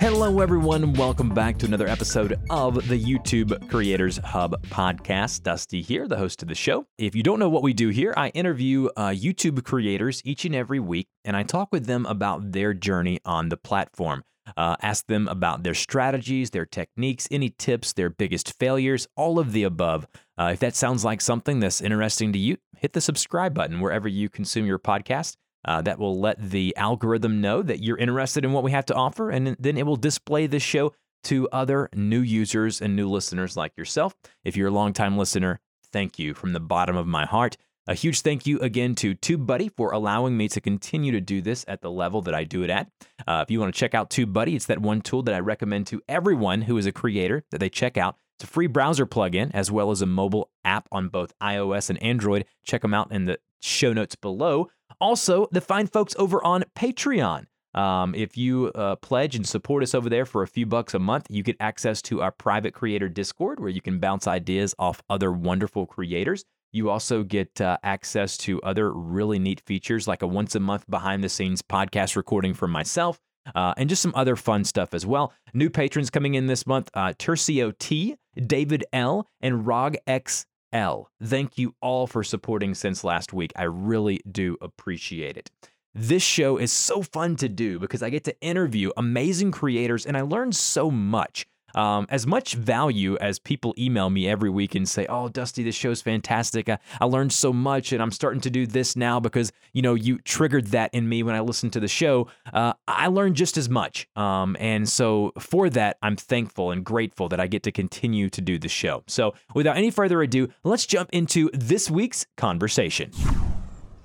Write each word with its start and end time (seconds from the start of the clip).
Hello, 0.00 0.38
everyone. 0.38 0.92
Welcome 0.92 1.30
back 1.30 1.58
to 1.58 1.66
another 1.66 1.88
episode 1.88 2.38
of 2.50 2.74
the 2.86 2.96
YouTube 2.96 3.68
Creators 3.68 4.18
Hub 4.18 4.62
podcast. 4.68 5.42
Dusty 5.42 5.82
here, 5.82 6.06
the 6.06 6.16
host 6.16 6.40
of 6.40 6.46
the 6.46 6.54
show. 6.54 6.86
If 6.98 7.16
you 7.16 7.24
don't 7.24 7.40
know 7.40 7.48
what 7.48 7.64
we 7.64 7.72
do 7.72 7.88
here, 7.88 8.14
I 8.16 8.28
interview 8.28 8.86
uh, 8.96 9.08
YouTube 9.08 9.64
creators 9.64 10.22
each 10.24 10.44
and 10.44 10.54
every 10.54 10.78
week, 10.78 11.08
and 11.24 11.36
I 11.36 11.42
talk 11.42 11.70
with 11.72 11.86
them 11.86 12.06
about 12.06 12.52
their 12.52 12.74
journey 12.74 13.18
on 13.24 13.48
the 13.48 13.56
platform. 13.56 14.22
Uh, 14.56 14.76
ask 14.82 15.04
them 15.08 15.26
about 15.26 15.64
their 15.64 15.74
strategies, 15.74 16.50
their 16.50 16.64
techniques, 16.64 17.26
any 17.32 17.50
tips, 17.50 17.92
their 17.92 18.08
biggest 18.08 18.56
failures, 18.56 19.08
all 19.16 19.40
of 19.40 19.52
the 19.52 19.64
above. 19.64 20.06
Uh, 20.38 20.50
if 20.52 20.60
that 20.60 20.76
sounds 20.76 21.04
like 21.04 21.20
something 21.20 21.58
that's 21.58 21.80
interesting 21.80 22.32
to 22.32 22.38
you, 22.38 22.56
hit 22.76 22.92
the 22.92 23.00
subscribe 23.00 23.52
button 23.52 23.80
wherever 23.80 24.06
you 24.06 24.28
consume 24.28 24.64
your 24.64 24.78
podcast. 24.78 25.36
Uh, 25.64 25.82
that 25.82 25.98
will 25.98 26.18
let 26.18 26.50
the 26.50 26.74
algorithm 26.76 27.40
know 27.40 27.62
that 27.62 27.82
you're 27.82 27.98
interested 27.98 28.44
in 28.44 28.52
what 28.52 28.62
we 28.62 28.70
have 28.70 28.86
to 28.86 28.94
offer, 28.94 29.30
and 29.30 29.56
then 29.58 29.76
it 29.76 29.84
will 29.84 29.96
display 29.96 30.46
this 30.46 30.62
show 30.62 30.92
to 31.24 31.48
other 31.50 31.88
new 31.94 32.20
users 32.20 32.80
and 32.80 32.94
new 32.94 33.08
listeners 33.08 33.56
like 33.56 33.76
yourself. 33.76 34.14
If 34.44 34.56
you're 34.56 34.68
a 34.68 34.72
longtime 34.72 35.18
listener, 35.18 35.60
thank 35.92 36.18
you 36.18 36.32
from 36.32 36.52
the 36.52 36.60
bottom 36.60 36.96
of 36.96 37.06
my 37.06 37.26
heart. 37.26 37.56
A 37.88 37.94
huge 37.94 38.20
thank 38.20 38.46
you 38.46 38.58
again 38.60 38.94
to 38.96 39.14
TubeBuddy 39.14 39.70
for 39.74 39.92
allowing 39.92 40.36
me 40.36 40.46
to 40.48 40.60
continue 40.60 41.10
to 41.12 41.22
do 41.22 41.40
this 41.40 41.64
at 41.66 41.80
the 41.80 41.90
level 41.90 42.20
that 42.22 42.34
I 42.34 42.44
do 42.44 42.62
it 42.62 42.68
at. 42.68 42.90
Uh, 43.26 43.42
if 43.42 43.50
you 43.50 43.58
want 43.58 43.74
to 43.74 43.78
check 43.78 43.94
out 43.94 44.10
TubeBuddy, 44.10 44.54
it's 44.54 44.66
that 44.66 44.80
one 44.80 45.00
tool 45.00 45.22
that 45.22 45.34
I 45.34 45.40
recommend 45.40 45.86
to 45.86 46.02
everyone 46.06 46.62
who 46.62 46.76
is 46.76 46.84
a 46.84 46.92
creator 46.92 47.44
that 47.50 47.58
they 47.58 47.70
check 47.70 47.96
out. 47.96 48.16
It's 48.36 48.44
a 48.44 48.46
free 48.46 48.66
browser 48.66 49.06
plugin 49.06 49.50
as 49.54 49.72
well 49.72 49.90
as 49.90 50.02
a 50.02 50.06
mobile 50.06 50.50
app 50.64 50.86
on 50.92 51.08
both 51.08 51.32
iOS 51.40 51.88
and 51.88 52.00
Android. 52.02 52.44
Check 52.62 52.82
them 52.82 52.92
out 52.92 53.10
in 53.10 53.24
the 53.24 53.38
show 53.60 53.94
notes 53.94 54.16
below. 54.16 54.68
Also, 55.00 55.46
the 55.52 55.60
fine 55.60 55.86
folks 55.86 56.14
over 56.18 56.44
on 56.44 56.64
Patreon. 56.76 57.46
Um, 57.74 58.14
if 58.14 58.36
you 58.36 58.72
uh, 58.74 58.96
pledge 58.96 59.36
and 59.36 59.46
support 59.46 59.82
us 59.82 59.94
over 59.94 60.08
there 60.08 60.26
for 60.26 60.42
a 60.42 60.48
few 60.48 60.66
bucks 60.66 60.94
a 60.94 60.98
month, 60.98 61.26
you 61.28 61.42
get 61.42 61.56
access 61.60 62.02
to 62.02 62.22
our 62.22 62.32
private 62.32 62.74
creator 62.74 63.08
Discord 63.08 63.60
where 63.60 63.68
you 63.68 63.80
can 63.80 64.00
bounce 64.00 64.26
ideas 64.26 64.74
off 64.78 65.02
other 65.08 65.30
wonderful 65.30 65.86
creators. 65.86 66.44
You 66.72 66.90
also 66.90 67.22
get 67.22 67.60
uh, 67.60 67.78
access 67.82 68.36
to 68.38 68.60
other 68.62 68.92
really 68.92 69.38
neat 69.38 69.60
features 69.60 70.08
like 70.08 70.22
a 70.22 70.26
once 70.26 70.54
a 70.54 70.60
month 70.60 70.88
behind 70.88 71.22
the 71.22 71.28
scenes 71.28 71.62
podcast 71.62 72.16
recording 72.16 72.54
from 72.54 72.70
myself. 72.70 73.18
Uh, 73.54 73.72
and 73.78 73.88
just 73.88 74.02
some 74.02 74.12
other 74.14 74.36
fun 74.36 74.62
stuff 74.62 74.92
as 74.92 75.06
well. 75.06 75.32
New 75.54 75.70
patrons 75.70 76.10
coming 76.10 76.34
in 76.34 76.46
this 76.46 76.66
month 76.66 76.90
uh, 76.92 77.14
Tercio 77.18 77.72
T, 77.78 78.16
David 78.36 78.84
L, 78.92 79.26
and 79.40 79.66
Rog 79.66 79.96
X 80.06 80.44
L. 80.72 81.10
Thank 81.22 81.58
you 81.58 81.74
all 81.80 82.06
for 82.06 82.22
supporting 82.22 82.74
since 82.74 83.04
last 83.04 83.32
week. 83.32 83.52
I 83.56 83.64
really 83.64 84.20
do 84.30 84.56
appreciate 84.60 85.36
it. 85.36 85.50
This 85.94 86.22
show 86.22 86.58
is 86.58 86.70
so 86.70 87.02
fun 87.02 87.36
to 87.36 87.48
do 87.48 87.78
because 87.78 88.02
I 88.02 88.10
get 88.10 88.24
to 88.24 88.40
interview 88.40 88.90
amazing 88.96 89.50
creators 89.50 90.06
and 90.06 90.16
I 90.16 90.20
learn 90.20 90.52
so 90.52 90.90
much. 90.90 91.46
Um, 91.78 92.08
as 92.10 92.26
much 92.26 92.54
value 92.54 93.16
as 93.20 93.38
people 93.38 93.72
email 93.78 94.10
me 94.10 94.28
every 94.28 94.50
week 94.50 94.74
and 94.74 94.88
say, 94.88 95.06
"Oh, 95.08 95.28
Dusty, 95.28 95.62
this 95.62 95.76
show's 95.76 96.02
fantastic. 96.02 96.68
I, 96.68 96.78
I 97.00 97.04
learned 97.04 97.32
so 97.32 97.52
much, 97.52 97.92
and 97.92 98.02
I'm 98.02 98.10
starting 98.10 98.40
to 98.40 98.50
do 98.50 98.66
this 98.66 98.96
now 98.96 99.20
because 99.20 99.52
you 99.72 99.80
know 99.80 99.94
you 99.94 100.18
triggered 100.18 100.66
that 100.68 100.92
in 100.92 101.08
me 101.08 101.22
when 101.22 101.36
I 101.36 101.40
listened 101.40 101.72
to 101.74 101.80
the 101.80 101.86
show." 101.86 102.26
Uh, 102.52 102.72
I 102.88 103.06
learned 103.06 103.36
just 103.36 103.56
as 103.56 103.68
much, 103.68 104.08
um, 104.16 104.56
and 104.58 104.88
so 104.88 105.32
for 105.38 105.70
that, 105.70 105.98
I'm 106.02 106.16
thankful 106.16 106.72
and 106.72 106.84
grateful 106.84 107.28
that 107.28 107.38
I 107.38 107.46
get 107.46 107.62
to 107.62 107.70
continue 107.70 108.28
to 108.30 108.40
do 108.40 108.58
the 108.58 108.68
show. 108.68 109.04
So, 109.06 109.34
without 109.54 109.76
any 109.76 109.92
further 109.92 110.20
ado, 110.20 110.48
let's 110.64 110.84
jump 110.84 111.10
into 111.12 111.48
this 111.54 111.88
week's 111.88 112.26
conversation. 112.36 113.12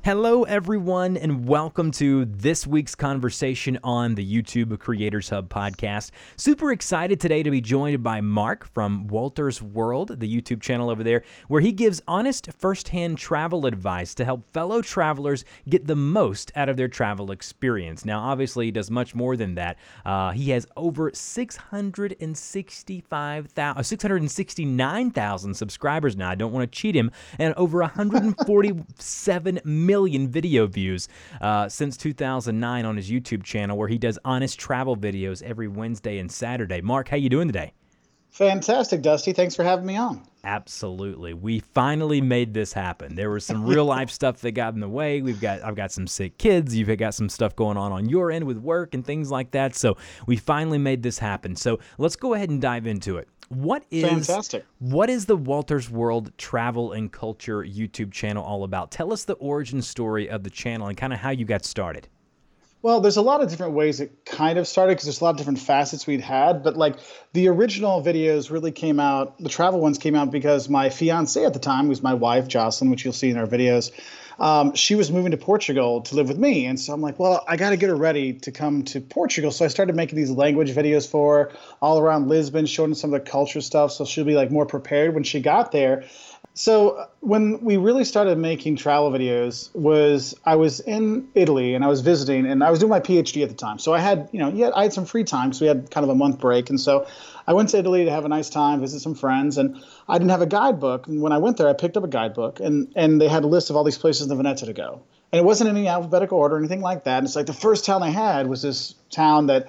Hello, 0.06 0.44
everyone, 0.44 1.16
and 1.16 1.48
welcome 1.48 1.90
to 1.92 2.26
this 2.26 2.68
week's 2.68 2.94
conversation 2.94 3.80
on 3.86 4.16
the 4.16 4.44
YouTube 4.44 4.78
Creators 4.78 5.30
Hub 5.30 5.48
podcast. 5.48 6.12
Super 6.36 6.74
excited 6.74 7.22
today 7.22 7.42
to 7.42 7.50
be 7.50 7.62
joined 7.62 8.04
by 8.04 8.20
Mark 8.20 8.68
from 8.74 9.08
Wolters 9.08 9.62
World, 9.62 10.20
the 10.20 10.28
YouTube 10.28 10.62
channel 10.62 10.90
over 10.90 11.06
there, 11.06 11.24
where 11.48 11.62
he 11.62 11.72
gives 11.72 12.02
honest 12.06 12.52
firsthand 12.52 13.18
travel 13.18 13.66
advice 13.66 14.14
to 14.16 14.26
help 14.26 14.44
fellow 14.52 14.82
travelers 14.82 15.46
get 15.70 15.88
the 15.88 15.96
most 15.96 16.52
out 16.58 16.68
of 16.68 16.76
their 16.76 16.90
travel 16.90 17.32
experience. 17.32 18.04
Now, 18.04 18.20
obviously, 18.20 18.66
he 18.66 18.72
does 18.72 18.92
much 18.92 19.16
more 19.16 19.38
than 19.38 19.56
that. 19.56 19.78
Uh, 20.04 20.32
he 20.32 20.50
has 20.50 20.68
over 20.76 21.12
665,000, 21.14 23.58
uh, 23.58 23.82
669,000 23.82 25.54
subscribers 25.54 26.18
now. 26.18 26.30
I 26.30 26.36
don't 26.36 26.52
want 26.52 26.70
to 26.70 26.78
cheat 26.78 26.94
him, 26.94 27.10
and 27.40 27.54
over 27.54 27.80
147 27.80 29.62
million 29.64 29.93
million 29.94 30.28
video 30.28 30.66
views 30.66 31.08
uh, 31.40 31.70
since 31.70 31.98
2009 31.98 32.84
on 32.86 32.98
his 32.98 33.12
YouTube 33.12 33.44
channel, 33.44 33.78
where 33.78 33.88
he 33.88 34.00
does 34.00 34.18
honest 34.26 34.60
travel 34.60 34.98
videos 34.98 35.44
every 35.44 35.68
Wednesday 35.68 36.18
and 36.18 36.32
Saturday. 36.32 36.82
Mark, 36.82 37.10
how 37.10 37.18
you 37.18 37.30
doing 37.30 37.48
today? 37.48 37.74
Fantastic, 38.32 39.04
Dusty. 39.04 39.32
Thanks 39.32 39.56
for 39.56 39.64
having 39.64 39.86
me 39.86 39.96
on. 39.96 40.24
Absolutely. 40.44 41.36
We 41.36 41.60
finally 41.60 42.20
made 42.20 42.56
this 42.56 42.74
happen. 42.74 43.14
There 43.14 43.30
was 43.30 43.46
some 43.46 43.64
real 43.64 43.86
life 43.86 44.10
stuff 44.20 44.42
that 44.42 44.54
got 44.54 44.74
in 44.74 44.80
the 44.80 44.90
way. 44.90 45.22
We've 45.22 45.40
got 45.40 45.64
I've 45.64 45.76
got 45.76 45.92
some 45.92 46.08
sick 46.08 46.40
kids. 46.40 46.76
You've 46.76 46.98
got 46.98 47.14
some 47.14 47.30
stuff 47.30 47.56
going 47.56 47.78
on 47.78 47.92
on 47.92 48.10
your 48.10 48.32
end 48.32 48.46
with 48.46 48.58
work 48.58 48.96
and 48.96 49.06
things 49.06 49.30
like 49.30 49.52
that. 49.52 49.76
So, 49.76 49.98
we 50.26 50.36
finally 50.36 50.80
made 50.80 51.04
this 51.04 51.20
happen. 51.20 51.56
So, 51.56 51.78
let's 52.00 52.16
go 52.16 52.34
ahead 52.34 52.50
and 52.50 52.60
dive 52.60 52.88
into 52.88 53.18
it. 53.18 53.28
What 53.54 53.86
is 53.92 54.04
fantastic? 54.04 54.66
What 54.80 55.10
is 55.10 55.26
the 55.26 55.38
Wolters 55.38 55.90
World 55.90 56.32
Travel 56.38 56.92
and 56.92 57.12
Culture 57.12 57.64
YouTube 57.64 58.12
channel 58.12 58.44
all 58.44 58.64
about? 58.64 58.92
Tell 58.92 59.14
us 59.14 59.26
the 59.26 59.34
origin 59.34 59.82
story 59.82 60.30
of 60.30 60.44
the 60.44 60.50
channel 60.50 60.88
and 60.88 60.98
kind 60.98 61.14
of 61.14 61.20
how 61.20 61.30
you 61.30 61.46
got 61.46 61.64
started. 61.66 62.08
Well, 62.82 63.00
there's 63.00 63.16
a 63.16 63.22
lot 63.22 63.42
of 63.42 63.50
different 63.50 63.74
ways 63.74 64.02
it 64.02 64.26
kind 64.26 64.60
of 64.60 64.68
started 64.68 64.92
because 64.92 65.06
there's 65.06 65.22
a 65.22 65.24
lot 65.24 65.32
of 65.32 65.38
different 65.38 65.60
facets 65.60 66.06
we'd 66.06 66.20
had. 66.20 66.64
But 66.64 66.76
like 66.76 66.98
the 67.32 67.48
original 67.48 68.04
videos 68.04 68.52
really 68.52 68.74
came 68.74 69.00
out, 69.00 69.38
the 69.40 69.48
travel 69.48 69.80
ones 69.80 69.98
came 69.98 70.16
out 70.16 70.32
because 70.32 70.68
my 70.68 70.90
fiance 70.90 71.46
at 71.46 71.54
the 71.54 71.60
time 71.60 71.88
was 71.88 72.04
my 72.04 72.14
wife, 72.14 72.50
Jocelyn, 72.50 72.92
which 72.92 73.06
you'll 73.06 73.14
see 73.14 73.30
in 73.30 73.38
our 73.38 73.48
videos 73.48 73.92
um, 74.40 74.76
she 74.76 74.96
was 74.96 75.12
moving 75.12 75.32
to 75.32 75.38
Portugal 75.38 76.02
to 76.02 76.16
live 76.16 76.28
with 76.28 76.38
me. 76.38 76.66
And 76.66 76.80
so 76.80 76.94
I'm 76.94 77.02
like, 77.02 77.20
well, 77.20 77.44
I 77.48 77.58
got 77.58 77.72
to 77.72 77.78
get 77.78 77.90
her 77.90 77.96
ready 77.96 78.34
to 78.34 78.52
come 78.52 78.84
to 78.86 79.02
Portugal. 79.02 79.52
So 79.52 79.66
I 79.66 79.68
started 79.68 79.96
making 79.96 80.18
these 80.18 80.32
language 80.32 80.72
videos 80.72 81.10
for 81.10 81.46
her 81.46 81.52
all 81.82 82.00
around 82.00 82.28
Lisbon, 82.28 82.66
showing 82.66 82.94
some 82.94 83.14
of 83.14 83.24
the 83.24 83.30
culture 83.30 83.62
stuff. 83.62 83.92
So 83.92 84.06
she'll 84.06 84.26
be 84.26 84.36
like 84.36 84.52
more 84.52 84.66
prepared 84.66 85.14
when 85.14 85.24
she 85.24 85.40
got 85.40 85.72
there. 85.72 86.06
So 86.56 86.90
uh, 86.92 87.08
when 87.20 87.64
we 87.64 87.78
really 87.78 88.06
started 88.06 88.38
making 88.38 88.76
travel 88.76 89.12
videos 89.12 89.74
was 89.74 90.36
I 90.46 90.56
was 90.56 90.80
in 90.80 91.28
Italy 91.34 91.74
and 91.74 91.84
I 91.84 91.88
was 91.88 92.02
visiting 92.02 92.46
and 92.46 92.64
I 92.64 92.70
was 92.70 92.80
doing 92.80 92.92
my 92.92 93.00
PhD 93.00 93.42
at 93.42 93.50
the 93.50 93.56
time. 93.56 93.80
So 93.80 93.94
I 93.94 94.00
had, 94.00 94.30
you 94.32 94.40
know, 94.40 94.50
yeah, 94.50 94.70
I 94.76 94.84
had 94.84 94.94
some 94.94 95.06
free 95.06 95.24
time. 95.24 95.52
So 95.52 95.66
we 95.66 95.68
had 95.68 95.90
kind 95.90 96.04
of 96.04 96.12
a 96.12 96.16
month 96.16 96.40
break. 96.40 96.70
And 96.70 96.80
so 96.80 97.08
I 97.48 97.54
went 97.54 97.70
to 97.70 97.78
Italy 97.78 98.06
to 98.06 98.12
have 98.12 98.26
a 98.26 98.30
nice 98.30 98.50
time, 98.50 98.82
visit 98.82 99.00
some 99.00 99.16
friends, 99.16 99.58
and 99.58 99.84
I 100.08 100.18
didn't 100.18 100.30
have 100.30 100.42
a 100.42 100.48
guidebook. 100.48 101.08
And 101.08 101.22
when 101.22 101.32
I 101.32 101.40
went 101.40 101.58
there, 101.58 101.68
I 101.68 101.74
picked 101.74 101.98
up 101.98 102.04
a 102.04 102.08
guidebook, 102.08 102.60
and 102.60 102.92
and 102.96 103.20
they 103.20 103.28
had 103.28 103.44
a 103.44 103.48
list 103.48 103.70
of 103.70 103.76
all 103.76 103.84
these 103.84 103.98
places 103.98 104.24
in 104.24 104.30
the 104.30 104.36
Veneto 104.36 104.66
to 104.66 104.74
go. 104.74 105.02
And 105.32 105.40
it 105.40 105.44
wasn't 105.44 105.72
in 105.72 105.76
any 105.76 105.88
alphabetical 105.88 106.38
order 106.38 106.56
or 106.56 106.60
anything 106.60 106.82
like 106.82 107.06
that. 107.06 107.18
And 107.18 107.26
it's 107.26 107.36
like 107.36 107.48
the 107.48 107.54
first 107.54 107.86
town 107.86 108.02
they 108.02 108.12
had 108.12 108.48
was 108.48 108.62
this 108.62 108.94
town 109.10 109.48
that 109.48 109.68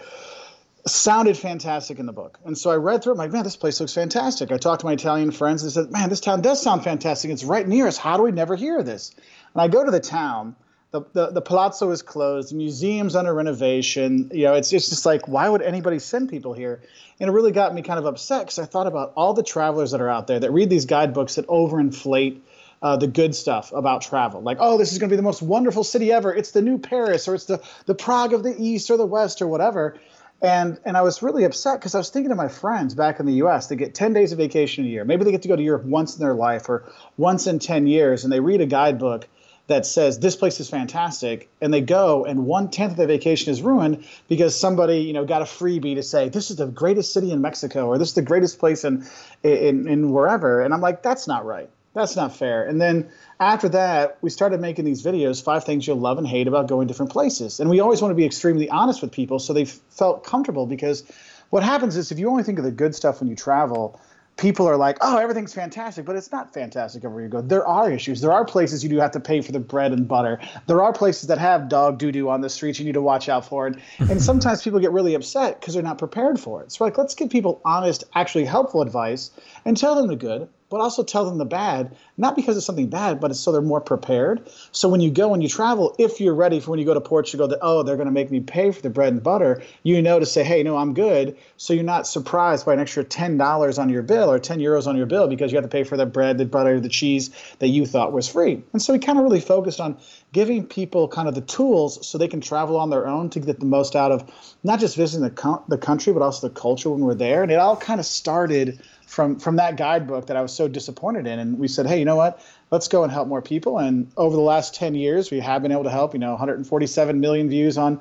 sounded 0.86 1.36
fantastic 1.36 1.98
in 1.98 2.06
the 2.06 2.12
book. 2.12 2.38
And 2.44 2.56
so 2.56 2.70
I 2.70 2.76
read 2.76 3.02
through 3.02 3.12
it. 3.12 3.14
I'm 3.14 3.18
like, 3.18 3.32
man, 3.32 3.44
this 3.44 3.56
place 3.56 3.80
looks 3.80 3.94
fantastic. 3.94 4.52
I 4.52 4.58
talked 4.58 4.80
to 4.80 4.86
my 4.86 4.92
Italian 4.92 5.30
friends 5.30 5.62
and 5.62 5.72
said, 5.72 5.90
man, 5.90 6.10
this 6.10 6.20
town 6.20 6.42
does 6.42 6.60
sound 6.62 6.84
fantastic. 6.84 7.30
It's 7.30 7.44
right 7.44 7.66
near 7.66 7.86
us. 7.86 7.96
How 7.96 8.16
do 8.16 8.22
we 8.22 8.32
never 8.32 8.54
hear 8.54 8.82
this? 8.82 9.14
And 9.54 9.62
I 9.62 9.68
go 9.68 9.84
to 9.84 9.90
the 9.90 10.00
town 10.00 10.56
the, 10.94 11.02
the, 11.12 11.30
the 11.32 11.42
palazzo 11.42 11.90
is 11.90 12.02
closed, 12.02 12.52
the 12.52 12.54
museum's 12.54 13.16
under 13.16 13.34
renovation. 13.34 14.30
You 14.32 14.44
know, 14.44 14.54
it's, 14.54 14.72
it's 14.72 14.88
just 14.88 15.04
like, 15.04 15.26
why 15.26 15.48
would 15.48 15.60
anybody 15.60 15.98
send 15.98 16.28
people 16.28 16.52
here? 16.52 16.82
And 17.18 17.28
it 17.28 17.32
really 17.32 17.50
got 17.50 17.74
me 17.74 17.82
kind 17.82 17.98
of 17.98 18.06
upset 18.06 18.42
because 18.42 18.60
I 18.60 18.64
thought 18.64 18.86
about 18.86 19.12
all 19.16 19.34
the 19.34 19.42
travelers 19.42 19.90
that 19.90 20.00
are 20.00 20.08
out 20.08 20.28
there 20.28 20.38
that 20.38 20.52
read 20.52 20.70
these 20.70 20.84
guidebooks 20.86 21.34
that 21.34 21.48
overinflate 21.48 22.42
uh, 22.80 22.96
the 22.96 23.08
good 23.08 23.34
stuff 23.34 23.72
about 23.72 24.02
travel. 24.02 24.40
Like, 24.40 24.58
oh, 24.60 24.78
this 24.78 24.92
is 24.92 24.98
going 24.98 25.08
to 25.08 25.12
be 25.12 25.16
the 25.16 25.22
most 25.22 25.42
wonderful 25.42 25.82
city 25.82 26.12
ever. 26.12 26.32
It's 26.32 26.52
the 26.52 26.62
new 26.62 26.78
Paris, 26.78 27.26
or 27.26 27.34
it's 27.34 27.46
the, 27.46 27.60
the 27.86 27.96
Prague 27.96 28.32
of 28.32 28.44
the 28.44 28.54
East 28.56 28.88
or 28.88 28.96
the 28.96 29.04
West 29.04 29.42
or 29.42 29.48
whatever. 29.48 29.98
And, 30.44 30.78
and 30.84 30.94
I 30.94 31.00
was 31.00 31.22
really 31.22 31.44
upset 31.44 31.80
because 31.80 31.94
I 31.94 31.98
was 31.98 32.10
thinking 32.10 32.30
of 32.30 32.36
my 32.36 32.48
friends 32.48 32.94
back 32.94 33.18
in 33.18 33.24
the 33.24 33.42
US. 33.44 33.68
They 33.68 33.76
get 33.76 33.94
10 33.94 34.12
days 34.12 34.30
of 34.30 34.36
vacation 34.36 34.84
a 34.84 34.88
year. 34.88 35.02
Maybe 35.02 35.24
they 35.24 35.30
get 35.30 35.40
to 35.42 35.48
go 35.48 35.56
to 35.56 35.62
Europe 35.62 35.84
once 35.84 36.16
in 36.16 36.22
their 36.22 36.34
life 36.34 36.68
or 36.68 36.84
once 37.16 37.46
in 37.46 37.58
10 37.58 37.86
years, 37.86 38.24
and 38.24 38.32
they 38.32 38.40
read 38.40 38.60
a 38.60 38.66
guidebook 38.66 39.26
that 39.68 39.86
says 39.86 40.18
this 40.18 40.36
place 40.36 40.60
is 40.60 40.68
fantastic 40.68 41.48
and 41.62 41.72
they 41.72 41.80
go 41.80 42.26
and 42.26 42.44
one 42.44 42.68
tenth 42.68 42.92
of 42.92 42.96
their 42.98 43.06
vacation 43.06 43.50
is 43.50 43.62
ruined 43.62 44.04
because 44.28 44.58
somebody 44.58 44.98
you 44.98 45.14
know 45.14 45.24
got 45.24 45.40
a 45.40 45.46
freebie 45.46 45.94
to 45.94 46.02
say 46.02 46.28
this 46.28 46.50
is 46.50 46.58
the 46.58 46.66
greatest 46.66 47.14
city 47.14 47.30
in 47.30 47.40
mexico 47.40 47.86
or 47.86 47.96
this 47.96 48.08
is 48.08 48.14
the 48.14 48.20
greatest 48.20 48.58
place 48.58 48.84
in 48.84 49.06
in, 49.42 49.88
in 49.88 50.12
wherever 50.12 50.60
and 50.60 50.74
i'm 50.74 50.82
like 50.82 51.02
that's 51.02 51.26
not 51.26 51.46
right 51.46 51.70
that's 51.94 52.16
not 52.16 52.36
fair. 52.36 52.66
And 52.66 52.80
then 52.80 53.08
after 53.40 53.68
that, 53.70 54.18
we 54.20 54.30
started 54.30 54.60
making 54.60 54.84
these 54.84 55.02
videos, 55.02 55.42
five 55.42 55.64
things 55.64 55.86
you'll 55.86 55.96
love 55.96 56.18
and 56.18 56.26
hate 56.26 56.48
about 56.48 56.68
going 56.68 56.88
different 56.88 57.12
places. 57.12 57.60
And 57.60 57.70
we 57.70 57.80
always 57.80 58.02
want 58.02 58.10
to 58.10 58.16
be 58.16 58.24
extremely 58.24 58.68
honest 58.68 59.00
with 59.00 59.12
people 59.12 59.38
so 59.38 59.52
they 59.52 59.64
felt 59.64 60.24
comfortable 60.24 60.66
because 60.66 61.04
what 61.50 61.62
happens 61.62 61.96
is 61.96 62.10
if 62.10 62.18
you 62.18 62.28
only 62.28 62.42
think 62.42 62.58
of 62.58 62.64
the 62.64 62.72
good 62.72 62.94
stuff 62.94 63.20
when 63.20 63.28
you 63.28 63.36
travel, 63.36 64.00
people 64.36 64.66
are 64.66 64.76
like, 64.76 64.98
oh, 65.00 65.18
everything's 65.18 65.54
fantastic, 65.54 66.04
but 66.04 66.16
it's 66.16 66.32
not 66.32 66.52
fantastic 66.52 67.04
everywhere 67.04 67.24
you 67.24 67.28
go. 67.28 67.40
There 67.40 67.66
are 67.66 67.90
issues. 67.90 68.20
There 68.20 68.32
are 68.32 68.44
places 68.44 68.82
you 68.82 68.90
do 68.90 68.98
have 68.98 69.12
to 69.12 69.20
pay 69.20 69.40
for 69.40 69.52
the 69.52 69.60
bread 69.60 69.92
and 69.92 70.08
butter. 70.08 70.40
There 70.66 70.82
are 70.82 70.92
places 70.92 71.28
that 71.28 71.38
have 71.38 71.68
dog 71.68 71.98
doo 71.98 72.10
doo 72.10 72.28
on 72.28 72.40
the 72.40 72.50
streets 72.50 72.78
you 72.78 72.84
need 72.84 72.94
to 72.94 73.02
watch 73.02 73.28
out 73.28 73.46
for. 73.46 73.68
And, 73.68 73.80
and 73.98 74.20
sometimes 74.20 74.62
people 74.62 74.80
get 74.80 74.90
really 74.92 75.14
upset 75.14 75.60
because 75.60 75.74
they're 75.74 75.82
not 75.82 75.98
prepared 75.98 76.40
for 76.40 76.62
it. 76.62 76.72
So, 76.72 76.84
like, 76.84 76.98
let's 76.98 77.14
give 77.14 77.30
people 77.30 77.60
honest, 77.64 78.04
actually 78.14 78.44
helpful 78.46 78.82
advice 78.82 79.30
and 79.64 79.76
tell 79.76 79.94
them 79.94 80.08
the 80.08 80.16
good 80.16 80.48
but 80.74 80.80
also 80.80 81.04
tell 81.04 81.24
them 81.24 81.38
the 81.38 81.44
bad, 81.44 81.94
not 82.16 82.34
because 82.34 82.56
it's 82.56 82.66
something 82.66 82.88
bad, 82.88 83.20
but 83.20 83.30
it's 83.30 83.38
so 83.38 83.52
they're 83.52 83.62
more 83.62 83.80
prepared. 83.80 84.50
So 84.72 84.88
when 84.88 85.00
you 85.00 85.08
go 85.08 85.32
and 85.32 85.40
you 85.40 85.48
travel, 85.48 85.94
if 86.00 86.20
you're 86.20 86.34
ready 86.34 86.58
for 86.58 86.72
when 86.72 86.80
you 86.80 86.84
go 86.84 86.94
to 86.94 87.00
Portugal 87.00 87.46
that, 87.46 87.60
oh, 87.62 87.84
they're 87.84 87.94
going 87.94 88.08
to 88.08 88.12
make 88.12 88.28
me 88.28 88.40
pay 88.40 88.72
for 88.72 88.82
the 88.82 88.90
bread 88.90 89.12
and 89.12 89.22
butter, 89.22 89.62
you 89.84 90.02
know 90.02 90.18
to 90.18 90.26
say, 90.26 90.42
hey, 90.42 90.64
no, 90.64 90.76
I'm 90.76 90.92
good. 90.92 91.36
So 91.58 91.74
you're 91.74 91.84
not 91.84 92.08
surprised 92.08 92.66
by 92.66 92.74
an 92.74 92.80
extra 92.80 93.04
$10 93.04 93.78
on 93.78 93.88
your 93.88 94.02
bill 94.02 94.28
or 94.28 94.40
10 94.40 94.58
euros 94.58 94.88
on 94.88 94.96
your 94.96 95.06
bill 95.06 95.28
because 95.28 95.52
you 95.52 95.56
have 95.58 95.64
to 95.64 95.68
pay 95.68 95.84
for 95.84 95.96
the 95.96 96.06
bread, 96.06 96.38
the 96.38 96.44
butter, 96.44 96.80
the 96.80 96.88
cheese 96.88 97.30
that 97.60 97.68
you 97.68 97.86
thought 97.86 98.12
was 98.12 98.28
free. 98.28 98.60
And 98.72 98.82
so 98.82 98.94
we 98.94 98.98
kind 98.98 99.16
of 99.16 99.22
really 99.22 99.40
focused 99.40 99.78
on 99.78 99.96
giving 100.32 100.66
people 100.66 101.06
kind 101.06 101.28
of 101.28 101.36
the 101.36 101.40
tools 101.40 102.04
so 102.04 102.18
they 102.18 102.26
can 102.26 102.40
travel 102.40 102.78
on 102.78 102.90
their 102.90 103.06
own 103.06 103.30
to 103.30 103.38
get 103.38 103.60
the 103.60 103.66
most 103.66 103.94
out 103.94 104.10
of 104.10 104.58
not 104.64 104.80
just 104.80 104.96
visiting 104.96 105.22
the, 105.22 105.30
co- 105.30 105.62
the 105.68 105.78
country, 105.78 106.12
but 106.12 106.20
also 106.20 106.48
the 106.48 106.54
culture 106.54 106.90
when 106.90 106.98
we're 106.98 107.14
there. 107.14 107.44
And 107.44 107.52
it 107.52 107.60
all 107.60 107.76
kind 107.76 108.00
of 108.00 108.06
started– 108.06 108.80
from 109.06 109.38
from 109.38 109.56
that 109.56 109.76
guidebook 109.76 110.26
that 110.26 110.36
I 110.36 110.42
was 110.42 110.52
so 110.52 110.68
disappointed 110.68 111.26
in. 111.26 111.38
And 111.38 111.58
we 111.58 111.68
said, 111.68 111.86
hey, 111.86 111.98
you 111.98 112.04
know 112.04 112.16
what? 112.16 112.40
Let's 112.74 112.88
go 112.88 113.04
and 113.04 113.12
help 113.12 113.28
more 113.28 113.40
people. 113.40 113.78
And 113.78 114.10
over 114.16 114.34
the 114.34 114.42
last 114.42 114.74
10 114.74 114.96
years, 114.96 115.30
we 115.30 115.38
have 115.38 115.62
been 115.62 115.70
able 115.70 115.84
to 115.84 115.90
help. 115.90 116.12
You 116.12 116.18
know, 116.18 116.30
147 116.30 117.20
million 117.20 117.48
views 117.48 117.78
on 117.78 118.00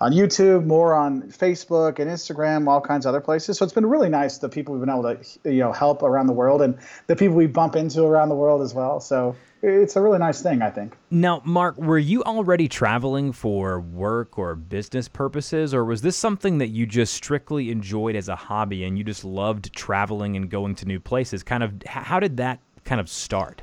on 0.00 0.12
YouTube, 0.12 0.66
more 0.66 0.94
on 0.94 1.22
Facebook 1.24 1.98
and 1.98 2.10
Instagram, 2.10 2.66
all 2.66 2.80
kinds 2.80 3.06
of 3.06 3.10
other 3.10 3.20
places. 3.20 3.58
So 3.58 3.64
it's 3.64 3.74
been 3.74 3.86
really 3.86 4.08
nice 4.08 4.38
the 4.38 4.48
people 4.48 4.74
we've 4.74 4.80
been 4.80 4.90
able 4.90 5.02
to 5.02 5.18
you 5.44 5.60
know 5.60 5.72
help 5.72 6.02
around 6.02 6.26
the 6.26 6.32
world 6.32 6.62
and 6.62 6.78
the 7.06 7.16
people 7.16 7.36
we 7.36 7.46
bump 7.46 7.76
into 7.76 8.02
around 8.02 8.28
the 8.30 8.34
world 8.34 8.62
as 8.62 8.74
well. 8.74 8.98
So 8.98 9.36
it's 9.62 9.96
a 9.96 10.02
really 10.02 10.18
nice 10.18 10.42
thing, 10.42 10.62
I 10.62 10.70
think. 10.70 10.96
Now, 11.10 11.40
Mark, 11.44 11.78
were 11.78 11.98
you 11.98 12.22
already 12.24 12.68
traveling 12.68 13.32
for 13.32 13.80
work 13.80 14.38
or 14.38 14.54
business 14.54 15.08
purposes, 15.08 15.72
or 15.72 15.84
was 15.84 16.02
this 16.02 16.16
something 16.16 16.58
that 16.58 16.68
you 16.68 16.86
just 16.86 17.14
strictly 17.14 17.70
enjoyed 17.70 18.16
as 18.16 18.28
a 18.28 18.36
hobby 18.36 18.84
and 18.84 18.98
you 18.98 19.04
just 19.04 19.24
loved 19.24 19.72
traveling 19.74 20.36
and 20.36 20.50
going 20.50 20.74
to 20.76 20.86
new 20.86 21.00
places? 21.00 21.42
Kind 21.42 21.62
of, 21.62 21.82
how 21.86 22.20
did 22.20 22.36
that 22.36 22.60
kind 22.84 23.00
of 23.00 23.08
start? 23.08 23.62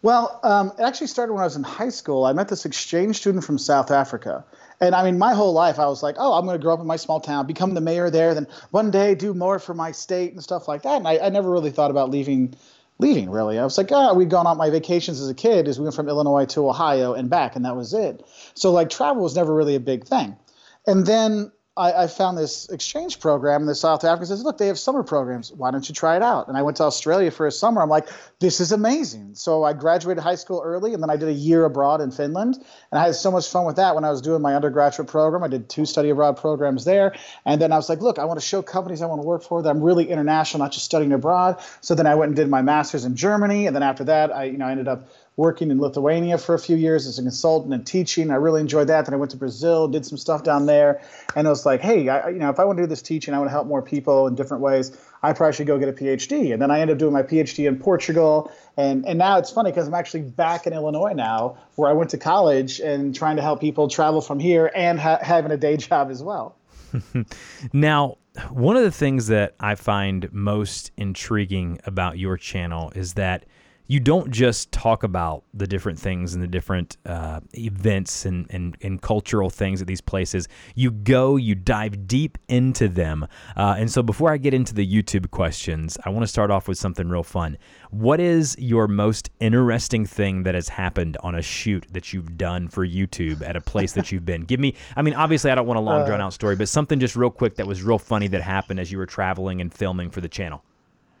Well, 0.00 0.38
um, 0.44 0.72
it 0.78 0.82
actually 0.82 1.08
started 1.08 1.32
when 1.32 1.42
I 1.42 1.46
was 1.46 1.56
in 1.56 1.64
high 1.64 1.88
school. 1.88 2.24
I 2.24 2.32
met 2.32 2.48
this 2.48 2.64
exchange 2.64 3.16
student 3.16 3.44
from 3.44 3.58
South 3.58 3.90
Africa. 3.90 4.44
And 4.80 4.94
I 4.94 5.02
mean, 5.02 5.18
my 5.18 5.34
whole 5.34 5.52
life, 5.52 5.80
I 5.80 5.86
was 5.86 6.04
like, 6.04 6.14
oh, 6.18 6.34
I'm 6.34 6.44
going 6.44 6.56
to 6.56 6.62
grow 6.62 6.74
up 6.74 6.80
in 6.80 6.86
my 6.86 6.96
small 6.96 7.20
town, 7.20 7.46
become 7.46 7.74
the 7.74 7.80
mayor 7.80 8.08
there, 8.10 8.32
then 8.32 8.46
one 8.70 8.92
day 8.92 9.16
do 9.16 9.34
more 9.34 9.58
for 9.58 9.74
my 9.74 9.90
state 9.90 10.32
and 10.32 10.42
stuff 10.42 10.68
like 10.68 10.82
that. 10.82 10.98
And 10.98 11.08
I, 11.08 11.18
I 11.18 11.28
never 11.30 11.50
really 11.50 11.70
thought 11.70 11.90
about 11.90 12.10
leaving 12.10 12.54
leaving 13.00 13.30
really. 13.30 13.58
I 13.58 13.64
was 13.64 13.78
like, 13.78 13.90
ah, 13.92 14.10
oh, 14.10 14.14
we'd 14.14 14.30
gone 14.30 14.46
on 14.46 14.56
my 14.56 14.70
vacations 14.70 15.20
as 15.20 15.28
a 15.28 15.34
kid 15.34 15.68
as 15.68 15.78
we 15.78 15.84
went 15.84 15.94
from 15.94 16.08
Illinois 16.08 16.46
to 16.46 16.68
Ohio 16.68 17.14
and 17.14 17.30
back, 17.30 17.54
and 17.54 17.64
that 17.64 17.76
was 17.76 17.94
it. 17.94 18.24
So 18.54 18.72
like 18.72 18.90
travel 18.90 19.22
was 19.22 19.36
never 19.36 19.54
really 19.54 19.76
a 19.76 19.80
big 19.80 20.04
thing. 20.04 20.36
And 20.86 21.06
then 21.06 21.52
I, 21.78 22.04
I, 22.04 22.06
found 22.08 22.36
this 22.36 22.68
exchange 22.68 23.20
program 23.20 23.60
in 23.60 23.66
the 23.68 23.74
South 23.74 24.02
Africa 24.02 24.26
says, 24.26 24.42
look, 24.42 24.58
they 24.58 24.66
have 24.66 24.78
summer 24.78 25.04
programs. 25.04 25.52
Why 25.52 25.70
don't 25.70 25.88
you 25.88 25.94
try 25.94 26.16
it 26.16 26.22
out? 26.22 26.48
And 26.48 26.56
I 26.56 26.62
went 26.62 26.78
to 26.78 26.82
Australia 26.82 27.30
for 27.30 27.46
a 27.46 27.52
summer. 27.52 27.80
I'm 27.80 27.88
like, 27.88 28.08
this 28.40 28.60
is 28.60 28.72
amazing. 28.72 29.34
So 29.34 29.62
I 29.62 29.74
graduated 29.74 30.22
high 30.22 30.34
school 30.34 30.60
early, 30.64 30.92
and 30.92 31.02
then 31.02 31.08
I 31.08 31.16
did 31.16 31.28
a 31.28 31.32
year 31.32 31.64
abroad 31.64 32.00
in 32.00 32.10
Finland, 32.10 32.56
and 32.90 33.00
I 33.00 33.06
had 33.06 33.14
so 33.14 33.30
much 33.30 33.48
fun 33.48 33.64
with 33.64 33.76
that 33.76 33.94
when 33.94 34.04
I 34.04 34.10
was 34.10 34.20
doing 34.20 34.42
my 34.42 34.56
undergraduate 34.56 35.08
program. 35.08 35.44
I 35.44 35.48
did 35.48 35.68
two 35.68 35.86
study 35.86 36.10
abroad 36.10 36.36
programs 36.36 36.84
there, 36.84 37.14
and 37.46 37.62
then 37.62 37.72
I 37.72 37.76
was 37.76 37.88
like, 37.88 38.00
look, 38.00 38.18
I 38.18 38.24
want 38.24 38.40
to 38.40 38.46
show 38.46 38.60
companies 38.60 39.00
I 39.00 39.06
want 39.06 39.22
to 39.22 39.26
work 39.26 39.44
for 39.44 39.62
that 39.62 39.70
I'm 39.70 39.80
really 39.80 40.10
international, 40.10 40.64
not 40.64 40.72
just 40.72 40.84
studying 40.84 41.12
abroad. 41.12 41.62
So 41.80 41.94
then 41.94 42.08
I 42.08 42.16
went 42.16 42.30
and 42.30 42.36
did 42.36 42.48
my 42.48 42.62
master's 42.62 43.04
in 43.04 43.14
Germany, 43.14 43.66
and 43.66 43.76
then 43.76 43.84
after 43.84 44.04
that, 44.04 44.34
I 44.34 44.44
you 44.44 44.58
know 44.58 44.66
I 44.66 44.72
ended 44.72 44.88
up 44.88 45.08
working 45.38 45.70
in 45.70 45.78
Lithuania 45.80 46.36
for 46.36 46.54
a 46.56 46.58
few 46.58 46.76
years 46.76 47.06
as 47.06 47.16
a 47.16 47.22
consultant 47.22 47.72
and 47.72 47.86
teaching. 47.86 48.32
I 48.32 48.34
really 48.34 48.60
enjoyed 48.60 48.88
that. 48.88 49.06
Then 49.06 49.14
I 49.14 49.16
went 49.16 49.30
to 49.30 49.36
Brazil, 49.36 49.86
did 49.86 50.04
some 50.04 50.18
stuff 50.18 50.42
down 50.42 50.66
there, 50.66 51.00
and 51.36 51.46
I 51.46 51.50
was 51.50 51.64
like, 51.64 51.80
hey, 51.80 52.08
I, 52.08 52.30
you 52.30 52.40
know, 52.40 52.50
if 52.50 52.58
I 52.58 52.64
want 52.64 52.76
to 52.78 52.82
do 52.82 52.88
this 52.88 53.00
teaching, 53.00 53.32
I 53.32 53.38
want 53.38 53.46
to 53.46 53.52
help 53.52 53.68
more 53.68 53.80
people 53.80 54.26
in 54.26 54.34
different 54.34 54.64
ways. 54.64 54.98
I 55.22 55.32
probably 55.32 55.54
should 55.54 55.68
go 55.68 55.78
get 55.78 55.88
a 55.88 55.92
PhD. 55.92 56.52
And 56.52 56.60
then 56.60 56.72
I 56.72 56.80
ended 56.80 56.96
up 56.96 56.98
doing 56.98 57.12
my 57.12 57.22
PhD 57.22 57.68
in 57.68 57.78
Portugal, 57.78 58.50
and 58.76 59.06
and 59.06 59.16
now 59.16 59.38
it's 59.38 59.50
funny 59.50 59.70
because 59.70 59.86
I'm 59.86 59.94
actually 59.94 60.22
back 60.22 60.66
in 60.66 60.72
Illinois 60.72 61.12
now, 61.12 61.56
where 61.76 61.88
I 61.88 61.92
went 61.92 62.10
to 62.10 62.18
college 62.18 62.80
and 62.80 63.14
trying 63.14 63.36
to 63.36 63.42
help 63.42 63.60
people 63.60 63.86
travel 63.86 64.20
from 64.20 64.40
here 64.40 64.72
and 64.74 64.98
ha- 64.98 65.20
having 65.22 65.52
a 65.52 65.56
day 65.56 65.76
job 65.88 66.10
as 66.10 66.20
well. 66.20 66.56
now, 67.72 68.18
one 68.50 68.76
of 68.76 68.82
the 68.82 68.90
things 68.90 69.28
that 69.28 69.54
I 69.60 69.76
find 69.76 70.32
most 70.32 70.90
intriguing 70.96 71.78
about 71.84 72.18
your 72.18 72.36
channel 72.36 72.90
is 72.96 73.14
that 73.14 73.44
you 73.90 73.98
don't 73.98 74.30
just 74.30 74.70
talk 74.70 75.02
about 75.02 75.44
the 75.54 75.66
different 75.66 75.98
things 75.98 76.34
and 76.34 76.42
the 76.42 76.46
different 76.46 76.98
uh, 77.06 77.40
events 77.54 78.26
and, 78.26 78.46
and, 78.50 78.76
and, 78.82 79.00
cultural 79.00 79.48
things 79.48 79.80
at 79.80 79.86
these 79.86 80.02
places. 80.02 80.46
You 80.74 80.90
go, 80.90 81.36
you 81.36 81.54
dive 81.54 82.06
deep 82.06 82.36
into 82.48 82.88
them. 82.88 83.26
Uh, 83.56 83.76
and 83.78 83.90
so 83.90 84.02
before 84.02 84.30
I 84.30 84.36
get 84.36 84.52
into 84.52 84.74
the 84.74 84.86
YouTube 84.86 85.30
questions, 85.30 85.96
I 86.04 86.10
want 86.10 86.22
to 86.22 86.26
start 86.26 86.50
off 86.50 86.68
with 86.68 86.76
something 86.76 87.08
real 87.08 87.22
fun. 87.22 87.56
What 87.90 88.20
is 88.20 88.54
your 88.58 88.88
most 88.88 89.30
interesting 89.40 90.04
thing 90.04 90.42
that 90.42 90.54
has 90.54 90.68
happened 90.68 91.16
on 91.22 91.34
a 91.34 91.42
shoot 91.42 91.86
that 91.92 92.12
you've 92.12 92.36
done 92.36 92.68
for 92.68 92.86
YouTube 92.86 93.40
at 93.40 93.56
a 93.56 93.60
place 93.60 93.92
that 93.92 94.12
you've 94.12 94.26
been? 94.26 94.42
Give 94.42 94.60
me, 94.60 94.74
I 94.96 95.02
mean, 95.02 95.14
obviously, 95.14 95.50
I 95.50 95.54
don't 95.54 95.66
want 95.66 95.78
a 95.78 95.82
long, 95.82 96.02
uh, 96.02 96.06
drawn 96.06 96.20
out 96.20 96.34
story, 96.34 96.56
but 96.56 96.68
something 96.68 97.00
just 97.00 97.16
real 97.16 97.30
quick 97.30 97.54
that 97.54 97.66
was 97.66 97.82
real 97.82 97.98
funny 97.98 98.28
that 98.28 98.42
happened 98.42 98.80
as 98.80 98.92
you 98.92 98.98
were 98.98 99.06
traveling 99.06 99.62
and 99.62 99.72
filming 99.72 100.10
for 100.10 100.20
the 100.20 100.28
channel. 100.28 100.62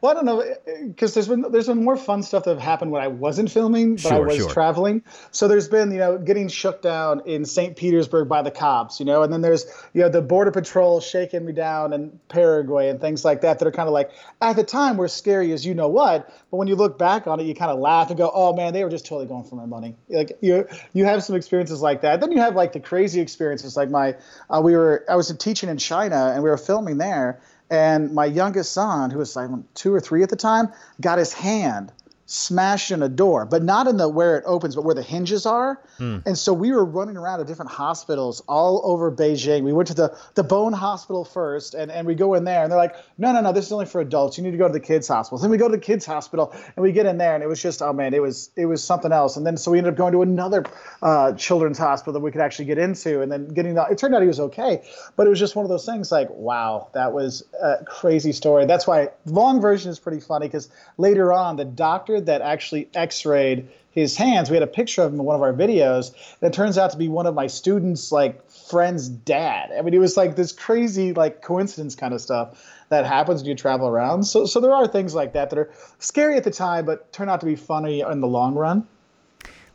Well, 0.00 0.12
I 0.12 0.14
don't 0.14 0.26
know 0.26 0.54
because 0.86 1.14
there's 1.14 1.26
been 1.26 1.42
there's 1.50 1.66
been 1.66 1.82
more 1.82 1.96
fun 1.96 2.22
stuff 2.22 2.44
that 2.44 2.50
have 2.50 2.60
happened 2.60 2.92
when 2.92 3.02
I 3.02 3.08
wasn't 3.08 3.50
filming, 3.50 3.96
but 3.96 4.02
sure, 4.02 4.12
I 4.12 4.18
was 4.20 4.36
sure. 4.36 4.50
traveling. 4.50 5.02
So 5.32 5.48
there's 5.48 5.68
been 5.68 5.90
you 5.90 5.98
know 5.98 6.18
getting 6.18 6.46
shook 6.46 6.82
down 6.82 7.22
in 7.26 7.44
St. 7.44 7.76
Petersburg 7.76 8.28
by 8.28 8.42
the 8.42 8.52
cops, 8.52 9.00
you 9.00 9.06
know, 9.06 9.24
and 9.24 9.32
then 9.32 9.40
there's 9.40 9.66
you 9.94 10.02
know 10.02 10.08
the 10.08 10.22
border 10.22 10.52
patrol 10.52 11.00
shaking 11.00 11.44
me 11.44 11.52
down 11.52 11.92
in 11.92 12.16
Paraguay 12.28 12.90
and 12.90 13.00
things 13.00 13.24
like 13.24 13.40
that 13.40 13.58
that 13.58 13.66
are 13.66 13.72
kind 13.72 13.88
of 13.88 13.92
like 13.92 14.12
at 14.40 14.54
the 14.54 14.62
time 14.62 14.98
were 14.98 15.08
scary 15.08 15.52
as 15.52 15.66
you 15.66 15.74
know 15.74 15.88
what, 15.88 16.32
but 16.52 16.58
when 16.58 16.68
you 16.68 16.76
look 16.76 16.96
back 16.96 17.26
on 17.26 17.40
it, 17.40 17.44
you 17.44 17.54
kind 17.56 17.72
of 17.72 17.80
laugh 17.80 18.08
and 18.08 18.16
go, 18.16 18.30
oh 18.32 18.54
man, 18.54 18.72
they 18.72 18.84
were 18.84 18.90
just 18.90 19.04
totally 19.04 19.26
going 19.26 19.42
for 19.42 19.56
my 19.56 19.66
money. 19.66 19.96
Like 20.08 20.38
you 20.40 20.68
you 20.92 21.06
have 21.06 21.24
some 21.24 21.34
experiences 21.34 21.82
like 21.82 22.02
that. 22.02 22.20
Then 22.20 22.30
you 22.30 22.38
have 22.38 22.54
like 22.54 22.72
the 22.72 22.80
crazy 22.80 23.20
experiences 23.20 23.76
like 23.76 23.90
my 23.90 24.14
uh, 24.48 24.60
we 24.62 24.76
were 24.76 25.04
I 25.08 25.16
was 25.16 25.36
teaching 25.38 25.68
in 25.68 25.78
China 25.78 26.30
and 26.32 26.44
we 26.44 26.50
were 26.50 26.56
filming 26.56 26.98
there 26.98 27.40
and 27.70 28.14
my 28.14 28.24
youngest 28.24 28.72
son, 28.72 29.10
who 29.10 29.18
was 29.18 29.36
like 29.36 29.50
two 29.74 29.92
or 29.92 30.00
three 30.00 30.22
at 30.22 30.30
the 30.30 30.36
time, 30.36 30.68
got 31.00 31.18
his 31.18 31.32
hand 31.32 31.92
smashed 32.30 32.90
in 32.90 33.02
a 33.02 33.08
door, 33.08 33.46
but 33.46 33.62
not 33.62 33.86
in 33.86 33.96
the 33.96 34.06
where 34.06 34.36
it 34.36 34.44
opens, 34.46 34.76
but 34.76 34.84
where 34.84 34.94
the 34.94 35.02
hinges 35.02 35.46
are. 35.46 35.80
Hmm. 35.96 36.18
And 36.26 36.36
so 36.36 36.52
we 36.52 36.70
were 36.70 36.84
running 36.84 37.16
around 37.16 37.38
to 37.38 37.46
different 37.46 37.70
hospitals 37.70 38.42
all 38.46 38.82
over 38.84 39.10
Beijing. 39.10 39.62
We 39.62 39.72
went 39.72 39.88
to 39.88 39.94
the 39.94 40.16
the 40.34 40.44
bone 40.44 40.74
hospital 40.74 41.24
first, 41.24 41.74
and, 41.74 41.90
and 41.90 42.06
we 42.06 42.14
go 42.14 42.34
in 42.34 42.44
there, 42.44 42.62
and 42.62 42.70
they're 42.70 42.78
like, 42.78 42.96
no, 43.16 43.32
no, 43.32 43.40
no, 43.40 43.52
this 43.52 43.64
is 43.64 43.72
only 43.72 43.86
for 43.86 44.02
adults. 44.02 44.36
You 44.36 44.44
need 44.44 44.50
to 44.50 44.58
go 44.58 44.66
to 44.66 44.72
the 44.72 44.78
kids 44.78 45.08
hospital. 45.08 45.38
Then 45.38 45.50
we 45.50 45.56
go 45.56 45.68
to 45.68 45.76
the 45.76 45.82
kids 45.82 46.04
hospital, 46.04 46.54
and 46.76 46.82
we 46.82 46.92
get 46.92 47.06
in 47.06 47.16
there, 47.16 47.34
and 47.34 47.42
it 47.42 47.46
was 47.46 47.62
just, 47.62 47.80
oh 47.80 47.94
man, 47.94 48.12
it 48.12 48.20
was 48.20 48.50
it 48.56 48.66
was 48.66 48.84
something 48.84 49.10
else. 49.10 49.38
And 49.38 49.46
then 49.46 49.56
so 49.56 49.70
we 49.70 49.78
ended 49.78 49.94
up 49.94 49.96
going 49.96 50.12
to 50.12 50.20
another 50.20 50.64
uh, 51.02 51.32
children's 51.32 51.78
hospital 51.78 52.12
that 52.12 52.20
we 52.20 52.30
could 52.30 52.42
actually 52.42 52.66
get 52.66 52.76
into, 52.76 53.22
and 53.22 53.32
then 53.32 53.48
getting 53.48 53.74
the. 53.74 53.86
It 53.90 53.96
turned 53.96 54.14
out 54.14 54.20
he 54.20 54.28
was 54.28 54.40
okay, 54.40 54.82
but 55.16 55.26
it 55.26 55.30
was 55.30 55.38
just 55.38 55.56
one 55.56 55.64
of 55.64 55.70
those 55.70 55.86
things 55.86 56.12
like, 56.12 56.28
wow, 56.28 56.90
that 56.92 57.14
was 57.14 57.42
a 57.58 57.82
crazy 57.86 58.32
story. 58.32 58.66
That's 58.66 58.86
why 58.86 59.08
the 59.24 59.32
long 59.32 59.62
version 59.62 59.90
is 59.90 59.98
pretty 59.98 60.20
funny 60.20 60.46
because 60.46 60.68
later 60.98 61.32
on 61.32 61.56
the 61.56 61.64
doctor 61.64 62.17
that 62.26 62.42
actually 62.42 62.88
x-rayed 62.94 63.68
his 63.90 64.16
hands. 64.16 64.50
We 64.50 64.54
had 64.54 64.62
a 64.62 64.68
picture 64.68 65.02
of 65.02 65.12
him 65.12 65.20
in 65.20 65.26
one 65.26 65.36
of 65.36 65.42
our 65.42 65.52
videos. 65.52 66.12
It 66.40 66.52
turns 66.52 66.78
out 66.78 66.90
to 66.92 66.96
be 66.96 67.08
one 67.08 67.26
of 67.26 67.34
my 67.34 67.46
students' 67.46 68.12
like 68.12 68.48
friend's 68.50 69.08
dad. 69.08 69.72
I 69.76 69.82
mean, 69.82 69.94
it 69.94 69.98
was 69.98 70.16
like 70.16 70.36
this 70.36 70.52
crazy 70.52 71.12
like 71.12 71.42
coincidence 71.42 71.94
kind 71.94 72.14
of 72.14 72.20
stuff 72.20 72.64
that 72.90 73.04
happens 73.04 73.42
when 73.42 73.50
you 73.50 73.56
travel 73.56 73.88
around. 73.88 74.24
So 74.24 74.46
so 74.46 74.60
there 74.60 74.72
are 74.72 74.86
things 74.86 75.14
like 75.14 75.32
that 75.32 75.50
that 75.50 75.58
are 75.58 75.70
scary 75.98 76.36
at 76.36 76.44
the 76.44 76.50
time, 76.50 76.86
but 76.86 77.12
turn 77.12 77.28
out 77.28 77.40
to 77.40 77.46
be 77.46 77.56
funny 77.56 78.00
in 78.00 78.20
the 78.20 78.28
long 78.28 78.54
run. 78.54 78.86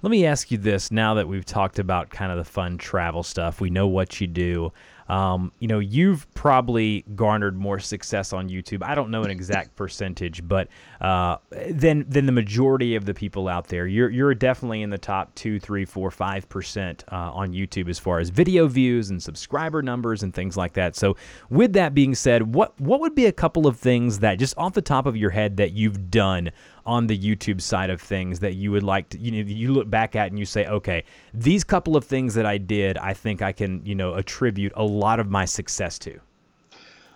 Let 0.01 0.11
me 0.11 0.25
ask 0.25 0.51
you 0.51 0.57
this 0.57 0.91
now 0.91 1.13
that 1.13 1.29
we've 1.29 1.45
talked 1.45 1.79
about 1.79 2.09
kind 2.09 2.29
of 2.31 2.37
the 2.37 2.43
fun 2.43 2.77
travel 2.77 3.23
stuff, 3.23 3.61
we 3.61 3.69
know 3.69 3.87
what 3.87 4.19
you 4.19 4.27
do. 4.27 4.73
Um, 5.09 5.51
you 5.59 5.67
know, 5.67 5.79
you've 5.79 6.31
probably 6.33 7.03
garnered 7.15 7.57
more 7.57 7.79
success 7.79 8.33
on 8.33 8.49
YouTube. 8.49 8.83
I 8.83 8.95
don't 8.95 9.11
know 9.11 9.23
an 9.23 9.31
exact 9.31 9.75
percentage, 9.75 10.47
but 10.47 10.67
uh, 11.01 11.37
than 11.69 12.05
than 12.09 12.25
the 12.25 12.31
majority 12.31 12.95
of 12.95 13.05
the 13.05 13.13
people 13.13 13.47
out 13.47 13.67
there. 13.67 13.87
You're 13.87 14.09
you're 14.09 14.33
definitely 14.35 14.81
in 14.81 14.89
the 14.89 14.97
top 14.97 15.33
two, 15.35 15.59
three, 15.59 15.85
four, 15.85 16.11
five 16.11 16.47
percent 16.49 17.03
uh, 17.11 17.31
on 17.31 17.53
YouTube 17.53 17.89
as 17.89 17.99
far 17.99 18.19
as 18.19 18.29
video 18.29 18.67
views 18.67 19.09
and 19.09 19.21
subscriber 19.21 19.81
numbers 19.81 20.23
and 20.23 20.33
things 20.33 20.57
like 20.57 20.73
that. 20.73 20.95
So, 20.95 21.17
with 21.49 21.73
that 21.73 21.93
being 21.93 22.15
said, 22.15 22.53
what 22.53 22.79
what 22.79 22.99
would 22.99 23.15
be 23.15 23.25
a 23.25 23.31
couple 23.31 23.67
of 23.67 23.77
things 23.77 24.19
that 24.19 24.39
just 24.39 24.57
off 24.57 24.73
the 24.73 24.81
top 24.81 25.05
of 25.05 25.17
your 25.17 25.31
head 25.31 25.57
that 25.57 25.73
you've 25.73 26.09
done 26.09 26.51
on 26.85 27.07
the 27.07 27.17
YouTube 27.17 27.61
side 27.61 27.89
of 27.89 28.01
things 28.01 28.39
that 28.39 28.53
you 28.55 28.71
would 28.71 28.83
like 28.83 29.09
to, 29.09 29.17
you 29.17 29.31
know, 29.31 29.49
you 29.49 29.71
look 29.71 29.89
back 29.89 30.15
at 30.15 30.27
and 30.27 30.37
you 30.37 30.45
say, 30.45 30.65
okay, 30.67 31.03
these 31.33 31.63
couple 31.63 31.95
of 31.95 32.03
things 32.03 32.35
that 32.35 32.45
I 32.45 32.57
did, 32.57 32.97
I 32.97 33.13
think 33.13 33.41
I 33.41 33.51
can, 33.51 33.85
you 33.85 33.95
know, 33.95 34.15
attribute 34.15 34.73
a 34.75 34.83
lot 34.83 35.19
of 35.19 35.29
my 35.29 35.45
success 35.45 35.97
to? 35.99 36.19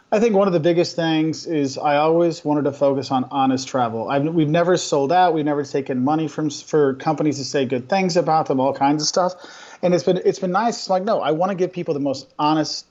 I 0.10 0.22
think 0.22 0.36
one 0.36 0.48
of 0.48 0.54
the 0.54 0.62
biggest 0.62 0.96
things 0.96 1.46
is 1.46 1.78
I 1.78 1.98
always 1.98 2.46
wanted 2.46 2.64
to 2.64 2.72
focus 2.72 3.12
on 3.12 3.26
honest 3.30 3.68
travel. 3.68 4.10
I've, 4.10 4.24
we've 4.24 4.48
never 4.48 4.78
sold 4.78 5.12
out. 5.12 5.34
We've 5.34 5.44
never 5.44 5.64
taken 5.64 6.02
money 6.02 6.30
from 6.30 6.50
for 6.50 6.94
companies 6.94 7.38
to 7.40 7.44
say 7.44 7.66
good 7.66 7.90
things 7.90 8.16
about 8.16 8.46
them, 8.46 8.62
all 8.62 8.74
kinds 8.74 9.02
of 9.02 9.08
stuff. 9.10 9.34
And 9.82 9.94
it's 9.94 10.06
been 10.06 10.22
it's 10.24 10.40
been 10.40 10.54
nice. 10.54 10.78
It's 10.78 10.90
like 10.90 11.04
no, 11.04 11.20
I 11.20 11.32
want 11.32 11.50
to 11.50 11.56
give 11.56 11.74
people 11.74 11.94
the 11.94 12.00
most 12.00 12.34
honest 12.40 12.87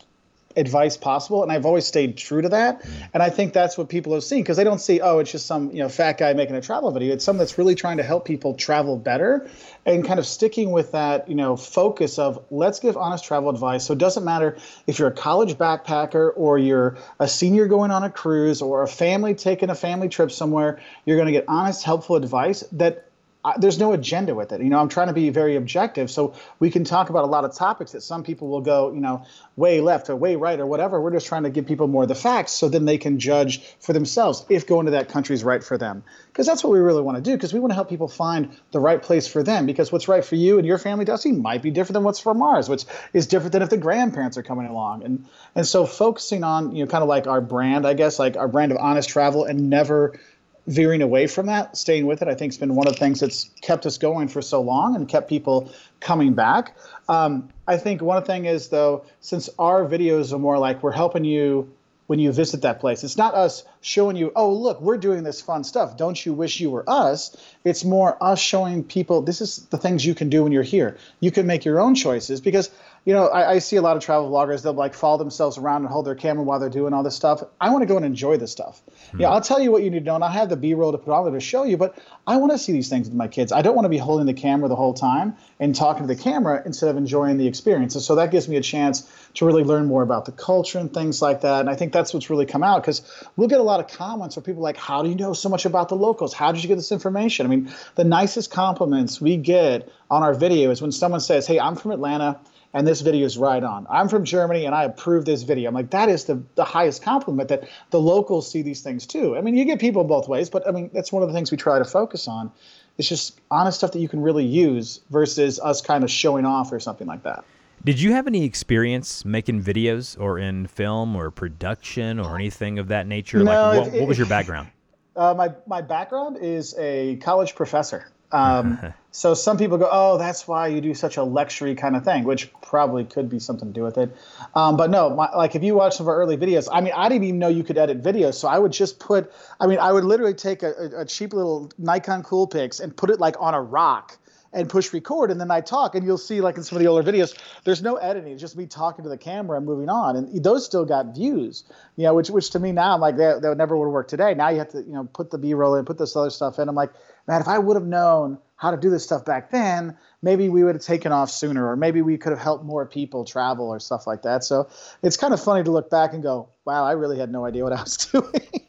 advice 0.57 0.97
possible 0.97 1.43
and 1.43 1.53
i've 1.53 1.67
always 1.67 1.87
stayed 1.87 2.17
true 2.17 2.43
to 2.43 2.49
that. 2.49 2.83
Mm. 2.83 3.09
And 3.15 3.23
i 3.23 3.31
think 3.31 3.53
that's 3.53 3.77
what 3.77 3.89
people 3.89 4.15
have 4.15 4.25
seen 4.25 4.43
because 4.43 4.57
they 4.57 4.65
don't 4.65 4.81
see 4.81 5.01
oh 5.01 5.19
it's 5.19 5.33
just 5.33 5.47
some 5.47 5.71
you 5.71 5.79
know 5.79 5.89
fat 5.89 6.19
guy 6.19 6.33
making 6.33 6.57
a 6.57 6.61
travel 6.61 6.91
video. 6.91 7.15
It's 7.15 7.25
someone 7.25 7.39
that's 7.39 7.59
really 7.59 7.75
trying 7.75 7.99
to 7.99 8.03
help 8.03 8.25
people 8.25 8.55
travel 8.55 8.97
better 8.97 9.49
and 9.85 10.05
kind 10.05 10.19
of 10.19 10.27
sticking 10.27 10.71
with 10.71 10.93
that 10.93 11.29
you 11.29 11.35
know 11.35 11.57
focus 11.57 12.19
of 12.19 12.45
let's 12.51 12.81
give 12.81 12.97
honest 12.97 13.25
travel 13.25 13.51
advice. 13.51 13.87
So 13.87 13.93
it 13.93 13.99
doesn't 13.99 14.25
matter 14.25 14.57
if 14.87 14.99
you're 14.99 15.09
a 15.09 15.13
college 15.13 15.55
backpacker 15.55 16.33
or 16.37 16.59
you're 16.59 16.99
a 17.19 17.29
senior 17.29 17.67
going 17.67 17.91
on 17.91 18.05
a 18.05 18.11
cruise 18.11 18.63
or 18.63 18.83
a 18.83 18.89
family 18.89 19.35
taking 19.35 19.71
a 19.71 19.75
family 19.75 20.09
trip 20.09 20.31
somewhere 20.31 20.81
you're 21.05 21.17
going 21.17 21.27
to 21.27 21.33
get 21.33 21.45
honest 21.49 21.85
helpful 21.85 22.17
advice 22.17 22.65
that 22.73 23.06
I, 23.47 23.55
there's 23.59 23.79
no 23.79 23.93
agenda 23.93 24.35
with 24.35 24.51
it. 24.51 24.61
You 24.61 24.69
know, 24.69 24.81
I'm 24.81 24.89
trying 24.89 25.07
to 25.07 25.13
be 25.13 25.31
very 25.31 25.55
objective, 25.55 26.11
so 26.11 26.35
we 26.59 26.69
can 26.69 26.83
talk 26.83 27.11
about 27.11 27.23
a 27.23 27.29
lot 27.29 27.45
of 27.45 27.55
topics 27.55 27.93
that 27.93 28.01
some 28.01 28.25
people 28.25 28.49
will 28.49 28.61
go, 28.61 28.93
you 28.93 29.01
know, 29.01 29.25
way 29.55 29.81
left 29.81 30.11
or 30.11 30.17
way 30.17 30.35
right 30.35 30.59
or 30.59 30.67
whatever. 30.67 31.01
We're 31.01 31.13
just 31.13 31.29
trying 31.29 31.45
to 31.45 31.51
give 31.51 31.65
people 31.65 31.87
more 31.87 32.03
of 32.03 32.09
the 32.09 32.17
facts, 32.17 32.51
so 32.51 32.69
then 32.69 32.87
they 32.87 32.99
can 32.99 33.21
judge 33.21 33.63
for 33.79 33.93
themselves 33.93 34.45
if 34.49 34.67
going 34.67 34.87
to 34.87 34.93
that 34.93 35.11
country 35.11 35.35
is 35.35 35.45
right 35.45 35.63
for 35.63 35.79
them. 35.79 36.03
Because 36.27 36.45
that's 36.45 36.65
what 36.65 36.73
we 36.73 36.81
really 36.81 37.03
want 37.03 37.17
to 37.19 37.23
do. 37.23 37.37
Because 37.37 37.55
we 37.55 37.61
want 37.61 37.71
to 37.71 37.77
help 37.77 37.89
people 37.89 38.09
find 38.09 38.51
the 38.73 38.81
right 38.81 39.01
place 39.01 39.29
for 39.29 39.45
them. 39.45 39.65
Because 39.65 39.93
what's 39.93 40.09
right 40.09 40.25
for 40.25 40.35
you 40.35 40.59
and 40.59 40.67
your 40.67 40.79
family, 40.79 41.05
Dusty, 41.05 41.31
might 41.31 41.63
be 41.63 41.71
different 41.71 41.95
than 41.95 42.03
what's 42.03 42.19
for 42.19 42.35
Mars, 42.35 42.69
which 42.69 42.85
is 43.13 43.29
different 43.29 43.53
than 43.53 43.63
if 43.63 43.71
the 43.71 43.77
grandparents 43.77 44.37
are 44.37 44.43
coming 44.43 44.67
along. 44.67 45.05
And 45.05 45.27
and 45.55 45.65
so 45.65 45.87
focusing 45.87 46.43
on, 46.43 46.75
you 46.75 46.85
know, 46.85 46.91
kind 46.91 47.03
of 47.03 47.09
like 47.09 47.29
our 47.29 47.41
brand, 47.41 47.87
I 47.87 47.95
guess, 47.95 48.19
like 48.19 48.37
our 48.37 48.49
brand 48.49 48.73
of 48.73 48.79
honest 48.79 49.09
travel, 49.09 49.45
and 49.45 49.71
never 49.71 50.19
veering 50.67 51.03
away 51.03 51.27
from 51.27 51.47
that, 51.47 51.77
staying 51.77 52.07
with 52.07 52.23
it, 52.23 52.29
I 52.29 52.35
think 52.35 52.53
has 52.53 52.59
been 52.59 52.75
one 52.75 52.87
of 52.87 52.95
the 52.95 52.99
things 52.99 53.21
that's 53.21 53.51
kept 53.63 53.87
us 53.87 53.99
going 53.99 54.29
for 54.29 54.43
so 54.43 54.61
long 54.61 54.97
and 54.97 55.09
kept 55.09 55.29
people 55.29 55.71
coming 56.01 56.35
back. 56.35 56.77
Um, 57.09 57.49
I 57.67 57.77
think 57.77 58.03
one 58.03 58.23
thing 58.25 58.47
is 58.47 58.69
though, 58.69 59.05
since 59.21 59.49
our 59.59 59.85
videos 59.85 60.33
are 60.33 60.39
more 60.39 60.59
like 60.59 60.83
we're 60.83 60.93
helping 60.93 61.25
you 61.25 61.71
when 62.07 62.19
you 62.19 62.33
visit 62.33 62.63
that 62.63 62.81
place. 62.81 63.03
It's 63.03 63.17
not 63.17 63.35
us 63.35 63.65
showing 63.81 64.17
you, 64.17 64.33
oh, 64.37 64.53
look, 64.53 64.81
we're 64.81 64.97
doing 64.97 65.25
this 65.25 65.41
fun 65.41 65.65
stuff. 65.65 65.97
Don't 65.97 66.25
you 66.25 66.33
wish 66.33 66.61
you 66.61 66.71
were 66.71 66.85
us? 66.89 67.37
It's 67.65 67.85
more 67.85 68.17
us 68.23 68.39
showing 68.39 68.85
people 68.85 69.23
this 69.23 69.41
is 69.41 69.67
the 69.67 69.79
things 69.79 70.07
you 70.07 70.15
can 70.15 70.29
do 70.29 70.45
when 70.45 70.53
you're 70.53 70.63
here. 70.63 70.99
You 71.21 71.31
can 71.31 71.47
make 71.47 71.65
your 71.65 71.81
own 71.81 71.95
choices 71.95 72.41
because 72.41 72.71
you 73.07 73.13
know, 73.13 73.29
I, 73.29 73.53
I, 73.53 73.59
see 73.61 73.77
a 73.77 73.83
lot 73.83 73.97
of 73.97 74.03
travel 74.03 74.29
vloggers. 74.29 74.65
They'll 74.65 74.73
like 74.73 74.93
follow 74.93 75.17
themselves 75.17 75.59
around 75.59 75.83
and 75.83 75.93
hold 75.93 76.07
their 76.07 76.17
camera 76.17 76.43
while 76.43 76.59
they're 76.59 76.69
doing 76.69 76.93
all 76.93 77.05
this 77.05 77.15
stuff. 77.15 77.41
I 77.61 77.71
want 77.71 77.83
to 77.83 77.87
go 77.87 77.97
and 77.97 78.05
enjoy 78.05 78.37
this 78.37 78.51
stuff. 78.51 78.83
Hmm. 79.13 79.21
Yeah, 79.21 79.31
I'll 79.31 79.41
tell 79.41 79.61
you 79.61 79.71
what 79.71 79.85
you 79.85 79.91
need 79.93 80.01
to 80.01 80.05
know, 80.05 80.17
and 80.17 80.25
I 80.25 80.33
have 80.33 80.49
the 80.49 80.57
B-roll 80.57 80.91
to 80.91 80.99
put 80.99 81.13
on 81.13 81.25
there 81.25 81.33
to 81.33 81.41
show 81.41 81.63
you. 81.63 81.77
But 81.77 81.97
I 82.27 82.37
want 82.39 82.51
to 82.51 82.59
see 82.59 82.73
these 82.73 82.89
things 82.89 83.07
with 83.07 83.17
my 83.17 83.29
kids. 83.29 83.53
I 83.53 83.63
don't 83.63 83.77
want 83.77 83.85
to 83.85 83.91
be 83.91 83.97
holding 83.97 84.27
the 84.27 84.35
camera 84.35 84.69
the 84.69 84.75
whole 84.75 84.93
time 84.93 85.37
and 85.61 85.73
talking 85.73 86.09
to 86.09 86.13
the 86.13 86.21
camera 86.21 86.61
instead 86.67 86.91
of 86.91 86.97
enjoying 86.97 87.39
the 87.39 87.47
experience. 87.47 87.95
And 87.95 88.03
so 88.03 88.17
that 88.17 88.33
gives 88.33 88.49
me 88.49 88.57
a 88.57 88.61
chance 88.61 89.09
to 89.35 89.47
really 89.47 89.63
learn 89.63 89.87
more 89.87 90.03
about 90.03 90.25
the 90.25 90.33
culture 90.33 90.81
and 90.81 90.93
things 90.93 91.23
like 91.23 91.43
that. 91.43 91.61
And 91.61 91.71
I 91.71 91.77
think 91.77 91.93
that's 91.93 92.13
what's 92.13 92.29
really 92.29 92.47
come 92.47 92.65
out 92.65 92.83
because 92.83 93.03
we'll 93.37 93.47
get 93.47 93.61
a 93.61 93.63
lot 93.63 93.79
of 93.79 93.87
comments 93.87 94.35
where 94.35 94.43
people 94.43 94.63
are 94.63 94.65
like, 94.65 94.79
"How 94.79 95.05
do 95.05 95.09
you 95.09 95.15
know 95.15 95.33
so 95.33 95.49
much 95.49 95.65
about 95.65 95.91
the 95.91 95.97
locals? 95.97 96.35
How 96.35 96.51
did 96.51 96.61
you 96.65 96.67
get 96.67 96.75
this 96.75 96.91
information?" 96.91 97.47
I 97.47 97.51
mean, 97.51 97.71
the 97.95 98.05
nicest 98.05 98.51
compliments 98.51 99.21
we 99.21 99.37
get 99.37 99.89
on 100.11 100.25
our 100.25 100.35
video 100.35 100.73
is 100.73 100.83
when 100.83 100.91
someone 100.91 101.21
says, 101.21 101.47
"Hey, 101.47 101.61
I'm 101.61 101.77
from 101.77 101.93
Atlanta." 101.93 102.41
And 102.77 102.87
this 102.87 103.01
video 103.01 103.25
is 103.25 103.39
right 103.39 103.65
on. 103.65 103.87
I'm 103.89 104.07
from 104.07 104.23
Germany 104.23 104.67
and 104.67 104.75
I 104.75 104.85
approve 104.85 105.25
this 105.25 105.45
video. 105.45 105.69
I'm 105.69 105.75
like, 105.75 105.89
that 105.91 106.11
is 106.11 106.27
the, 106.27 106.43
the 106.57 106.65
highest 106.65 107.03
compliment 107.03 107.49
that 107.49 107.71
the 107.89 107.99
locals 107.99 108.51
see 108.51 108.61
these 108.61 108.83
things 108.83 109.07
too. 109.07 109.35
I 109.35 109.41
mean, 109.41 109.57
you 109.57 109.65
get 109.65 109.81
people 109.81 110.05
both 110.05 110.29
ways, 110.29 110.51
but 110.51 110.69
I 110.69 110.73
mean, 110.73 110.91
that's 110.93 111.11
one 111.11 111.23
of 111.23 111.31
the 111.31 111.35
things 111.35 111.51
we 111.51 111.57
try 111.57 111.79
to 111.79 111.87
focus 111.87 112.29
on. 112.29 112.53
It's 112.99 113.09
just 113.09 113.41
honest 113.51 113.79
stuff 113.79 113.93
that 113.93 114.01
you 114.01 114.11
can 114.11 114.21
really 114.21 114.45
use 114.45 115.01
versus 115.09 115.59
us 115.59 115.81
kind 115.81 116.05
of 116.05 116.11
showing 116.11 116.45
off 116.45 116.71
or 116.71 116.79
something 116.79 117.07
like 117.07 117.23
that. 117.23 117.47
Did 117.83 117.99
you 117.99 118.13
have 118.13 118.27
any 118.27 118.45
experience 118.45 119.25
making 119.25 119.63
videos 119.63 120.21
or 120.21 120.39
in 120.39 120.67
film 120.67 121.17
or 121.17 121.31
production 121.31 122.21
or 122.21 122.35
anything 122.35 122.79
of 122.79 122.89
that 122.89 123.07
nature? 123.07 123.39
No, 123.39 123.45
like, 123.45 123.79
what, 123.79 123.95
it, 123.95 124.01
what 124.01 124.09
was 124.09 124.19
your 124.19 124.27
background? 124.37 124.69
Uh, 125.17 125.33
my, 125.33 125.51
my 125.67 125.81
background 125.81 126.37
is 126.43 126.75
a 126.77 127.17
college 127.17 127.55
professor. 127.55 128.11
Um, 128.33 128.79
so 129.11 129.35
some 129.35 129.57
people 129.57 129.79
go, 129.79 129.89
oh, 129.91 130.19
that's 130.19 130.47
why 130.47 130.69
you 130.69 130.81
do 130.81 130.95
such 130.95 131.17
a 131.17 131.23
lecture 131.23 131.75
kind 131.75 131.97
of 131.97 132.05
thing, 132.05 132.25
which 132.25 132.53
probably 132.63 133.05
could 133.05 133.29
be 133.29 133.39
something 133.39 133.69
to 133.69 133.75
do 133.75 133.83
with 133.83 133.99
it. 133.99 134.17
Um, 134.55 134.77
but 134.77 134.91
no, 134.91 135.11
my, 135.11 135.31
like 135.35 135.55
if 135.55 135.63
you 135.63 135.75
watch 135.75 135.97
some 135.97 136.05
of 136.05 136.09
our 136.09 136.17
early 136.17 136.37
videos, 136.37 136.69
I 136.71 136.81
mean, 136.81 136.93
I 136.97 137.09
didn't 137.09 137.25
even 137.25 137.39
know 137.39 137.49
you 137.49 137.65
could 137.65 137.79
edit 137.79 138.03
videos. 138.03 138.35
So 138.35 138.49
I 138.49 138.59
would 138.59 138.73
just 138.73 138.99
put, 138.99 139.33
I 139.61 139.67
mean, 139.67 139.79
I 139.79 139.93
would 139.93 140.05
literally 140.05 140.35
take 140.35 140.63
a, 140.63 140.91
a 140.99 141.05
cheap 141.05 141.33
little 141.33 141.71
Nikon 141.79 142.23
Coolpix 142.23 142.81
and 142.81 142.97
put 142.97 143.11
it 143.11 143.21
like 143.21 143.37
on 143.41 143.55
a 143.55 143.63
rock 143.63 144.19
and 144.57 144.69
push 144.69 144.93
record 144.93 145.31
and 145.31 145.41
then 145.41 145.51
I 145.51 145.61
talk 145.61 145.95
and 145.95 146.05
you'll 146.05 146.19
see 146.19 146.41
like 146.41 146.57
in 146.57 146.63
some 146.63 146.77
of 146.77 146.83
the 146.83 146.89
older 146.89 147.09
videos 147.09 147.37
there's 147.65 147.83
no 147.83 147.97
editing 147.97 148.33
it's 148.33 148.41
just 148.41 148.57
me 148.57 148.67
talking 148.67 149.03
to 149.03 149.09
the 149.09 149.19
camera 149.19 149.59
and 149.59 149.67
moving 149.67 149.89
on 149.89 150.17
and 150.17 150.43
those 150.43 150.65
still 150.65 150.85
got 150.85 151.15
views 151.15 151.65
you 151.97 152.05
know 152.05 152.15
which 152.15 152.31
which 152.31 152.51
to 152.51 152.59
me 152.59 152.73
now 152.73 152.95
I'm 152.95 153.01
like 153.01 153.17
that, 153.19 153.43
that 153.43 153.57
never 153.57 153.77
would 153.77 153.89
work 153.89 154.09
today 154.09 154.35
now 154.35 154.49
you 154.49 154.59
have 154.59 154.71
to 154.71 154.79
you 154.79 154.93
know 154.93 155.05
put 155.13 155.31
the 155.31 155.39
b-roll 155.39 155.75
in 155.75 155.85
put 155.85 155.99
this 155.99 156.17
other 156.17 156.31
stuff 156.31 156.59
in 156.59 156.69
I'm 156.69 156.75
like 156.75 156.93
man 157.27 157.41
if 157.41 157.49
I 157.49 157.59
would 157.59 157.77
have 157.77 157.87
known 157.87 158.39
how 158.57 158.71
to 158.71 158.77
do 158.77 158.89
this 158.89 159.05
stuff 159.05 159.25
back 159.25 159.51
then, 159.51 159.97
maybe 160.23 160.49
we 160.49 160.65
would 160.65 160.75
have 160.75 160.85
taken 160.85 161.13
off 161.13 161.31
sooner, 161.31 161.69
or 161.69 161.77
maybe 161.77 162.01
we 162.01 162.17
could 162.17 162.31
have 162.31 162.41
helped 162.41 162.65
more 162.65 162.87
people 162.87 163.25
travel 163.25 163.69
or 163.69 163.79
stuff 163.79 164.07
like 164.07 164.23
that. 164.23 164.45
So 164.45 164.69
it's 165.03 165.17
kind 165.17 165.35
of 165.35 165.43
funny 165.43 165.63
to 165.63 165.71
look 165.71 165.91
back 165.91 166.15
and 166.15 166.23
go, 166.23 166.49
wow, 166.65 166.85
I 166.85 166.93
really 166.93 167.19
had 167.19 167.31
no 167.31 167.45
idea 167.45 167.63
what 167.65 167.75
I 167.75 167.83
was 167.83 167.97
doing. 168.13 168.67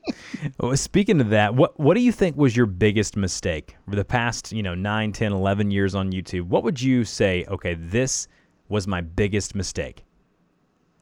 well, 0.59 0.75
speaking 0.75 1.21
of 1.21 1.29
that, 1.29 1.55
what 1.55 1.79
what 1.79 1.95
do 1.95 2.01
you 2.01 2.11
think 2.11 2.35
was 2.35 2.55
your 2.55 2.65
biggest 2.65 3.15
mistake 3.15 3.75
for 3.89 3.95
the 3.95 4.05
past, 4.05 4.51
you 4.51 4.61
know, 4.61 4.75
9, 4.75 5.11
10, 5.13 5.31
11 5.31 5.71
years 5.71 5.95
on 5.95 6.11
YouTube? 6.11 6.43
What 6.43 6.63
would 6.63 6.81
you 6.81 7.05
say, 7.05 7.45
okay, 7.47 7.75
this 7.75 8.27
was 8.67 8.87
my 8.87 8.99
biggest 8.99 9.55
mistake? 9.55 10.03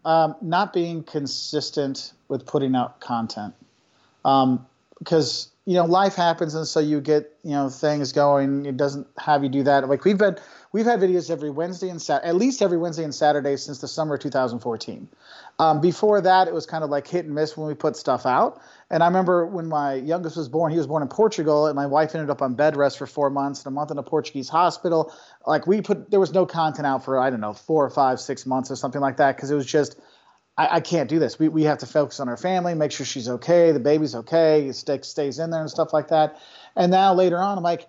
Um, 0.06 0.36
not 0.42 0.72
being 0.72 1.04
consistent 1.04 2.14
with 2.28 2.46
putting 2.46 2.76
out 2.76 3.00
content. 3.00 3.56
Um, 4.24 4.68
because 5.00 5.52
you 5.66 5.74
know 5.74 5.86
life 5.86 6.16
happens 6.16 6.54
and 6.56 6.68
so 6.68 6.80
you 6.80 7.02
get 7.02 7.32
you 7.44 7.52
know 7.52 7.70
things 7.70 8.12
going. 8.12 8.66
It 8.66 8.78
doesn't 8.78 9.08
have 9.18 9.44
you 9.44 9.50
do 9.50 9.64
that. 9.64 9.88
Like 9.90 10.06
we've 10.06 10.18
been 10.18 10.38
we've 10.76 10.86
had 10.86 11.00
videos 11.00 11.32
every 11.32 11.50
wednesday 11.50 11.88
and 11.88 12.02
Sat- 12.02 12.26
at 12.26 12.36
least 12.36 12.62
every 12.62 12.78
wednesday 12.78 13.06
and 13.06 13.16
saturday 13.16 13.56
since 13.56 13.80
the 13.80 13.88
summer 13.88 14.16
of 14.16 14.20
2014 14.20 15.08
um, 15.58 15.80
before 15.80 16.20
that 16.20 16.50
it 16.50 16.54
was 16.54 16.66
kind 16.66 16.84
of 16.84 16.90
like 16.90 17.08
hit 17.08 17.24
and 17.24 17.34
miss 17.34 17.56
when 17.56 17.66
we 17.66 17.74
put 17.74 17.96
stuff 17.96 18.26
out. 18.26 18.62
And 18.90 19.02
i 19.02 19.08
remember 19.08 19.46
when 19.46 19.68
my 19.68 19.94
youngest 19.94 20.36
was 20.36 20.50
born 20.50 20.74
he 20.74 20.78
was 20.78 20.86
born 20.86 21.02
in 21.02 21.08
portugal 21.08 21.68
and 21.68 21.78
my 21.78 21.86
wife 21.86 22.14
ended 22.14 22.30
up 22.30 22.42
on 22.42 22.56
bed 22.56 22.76
rest 22.76 22.98
for 22.98 23.08
four 23.08 23.30
months 23.30 23.62
and 23.62 23.68
a 23.68 23.74
month 23.74 23.90
in 23.90 23.98
a 23.98 24.04
portuguese 24.04 24.50
hospital. 24.50 25.14
Like 25.48 25.66
we 25.66 25.82
put 25.82 26.12
there 26.12 26.20
was 26.20 26.34
no 26.34 26.46
content 26.46 26.86
out 26.86 27.06
for 27.06 27.18
i 27.20 27.30
don't 27.30 27.42
know 27.42 27.54
four 27.54 27.86
or 27.86 27.90
five 27.90 28.20
six 28.20 28.46
months 28.46 28.70
or 28.70 28.76
something 28.76 29.02
like 29.02 29.18
that 29.18 29.38
because 29.38 29.50
it 29.50 29.56
was 29.56 29.66
just 29.66 29.98
I, 30.58 30.76
I, 30.76 30.80
can't 30.80 31.10
do 31.10 31.20
this. 31.20 31.38
We, 31.38 31.50
we 31.50 31.64
have 31.64 31.80
to 31.80 31.86
focus 31.86 32.20
on 32.20 32.30
our 32.30 32.38
family, 32.38 32.74
make 32.76 32.92
sure 32.92 33.06
she's 33.06 33.28
okay, 33.28 33.72
the 33.72 33.80
baby's 33.80 34.16
okay, 34.16 34.72
stick 34.72 35.04
stays 35.04 35.40
in 35.40 35.50
there 35.50 35.62
and 35.62 35.70
stuff 35.70 35.94
like 35.94 36.10
that. 36.10 36.40
And 36.76 36.92
now 36.92 37.14
later 37.14 37.38
on, 37.38 37.58
I'm 37.58 37.64
like, 37.64 37.88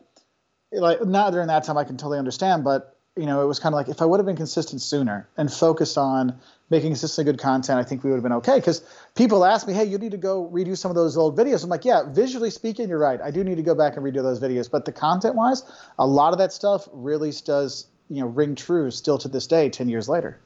like 0.72 1.04
not 1.04 1.32
during 1.32 1.48
that 1.48 1.64
time, 1.64 1.78
I 1.78 1.84
can 1.84 1.96
totally 1.96 2.18
understand, 2.18 2.64
but 2.64 2.96
you 3.16 3.24
know, 3.24 3.42
it 3.42 3.46
was 3.46 3.58
kind 3.58 3.74
of 3.74 3.76
like 3.76 3.88
if 3.88 4.02
I 4.02 4.04
would 4.04 4.18
have 4.18 4.26
been 4.26 4.36
consistent 4.36 4.82
sooner 4.82 5.26
and 5.38 5.50
focused 5.50 5.96
on 5.96 6.38
making 6.68 6.90
consistently 6.90 7.32
good 7.32 7.40
content, 7.40 7.78
I 7.78 7.82
think 7.82 8.04
we 8.04 8.10
would 8.10 8.16
have 8.16 8.22
been 8.22 8.32
okay. 8.32 8.56
Because 8.56 8.82
people 9.14 9.44
ask 9.44 9.66
me, 9.66 9.72
hey, 9.72 9.84
you 9.84 9.96
need 9.96 10.10
to 10.10 10.18
go 10.18 10.50
redo 10.52 10.76
some 10.76 10.90
of 10.90 10.96
those 10.96 11.16
old 11.16 11.36
videos. 11.36 11.64
I'm 11.64 11.70
like, 11.70 11.84
yeah, 11.84 12.02
visually 12.06 12.50
speaking, 12.50 12.88
you're 12.88 12.98
right. 12.98 13.20
I 13.22 13.30
do 13.30 13.42
need 13.42 13.54
to 13.54 13.62
go 13.62 13.74
back 13.74 13.96
and 13.96 14.04
redo 14.04 14.22
those 14.22 14.38
videos. 14.38 14.70
But 14.70 14.84
the 14.84 14.92
content 14.92 15.34
wise, 15.34 15.62
a 15.98 16.06
lot 16.06 16.32
of 16.32 16.38
that 16.40 16.52
stuff 16.52 16.88
really 16.92 17.32
does, 17.44 17.86
you 18.10 18.20
know, 18.20 18.26
ring 18.26 18.54
true 18.54 18.90
still 18.90 19.16
to 19.18 19.28
this 19.28 19.46
day, 19.46 19.70
10 19.70 19.88
years 19.88 20.08
later. 20.10 20.38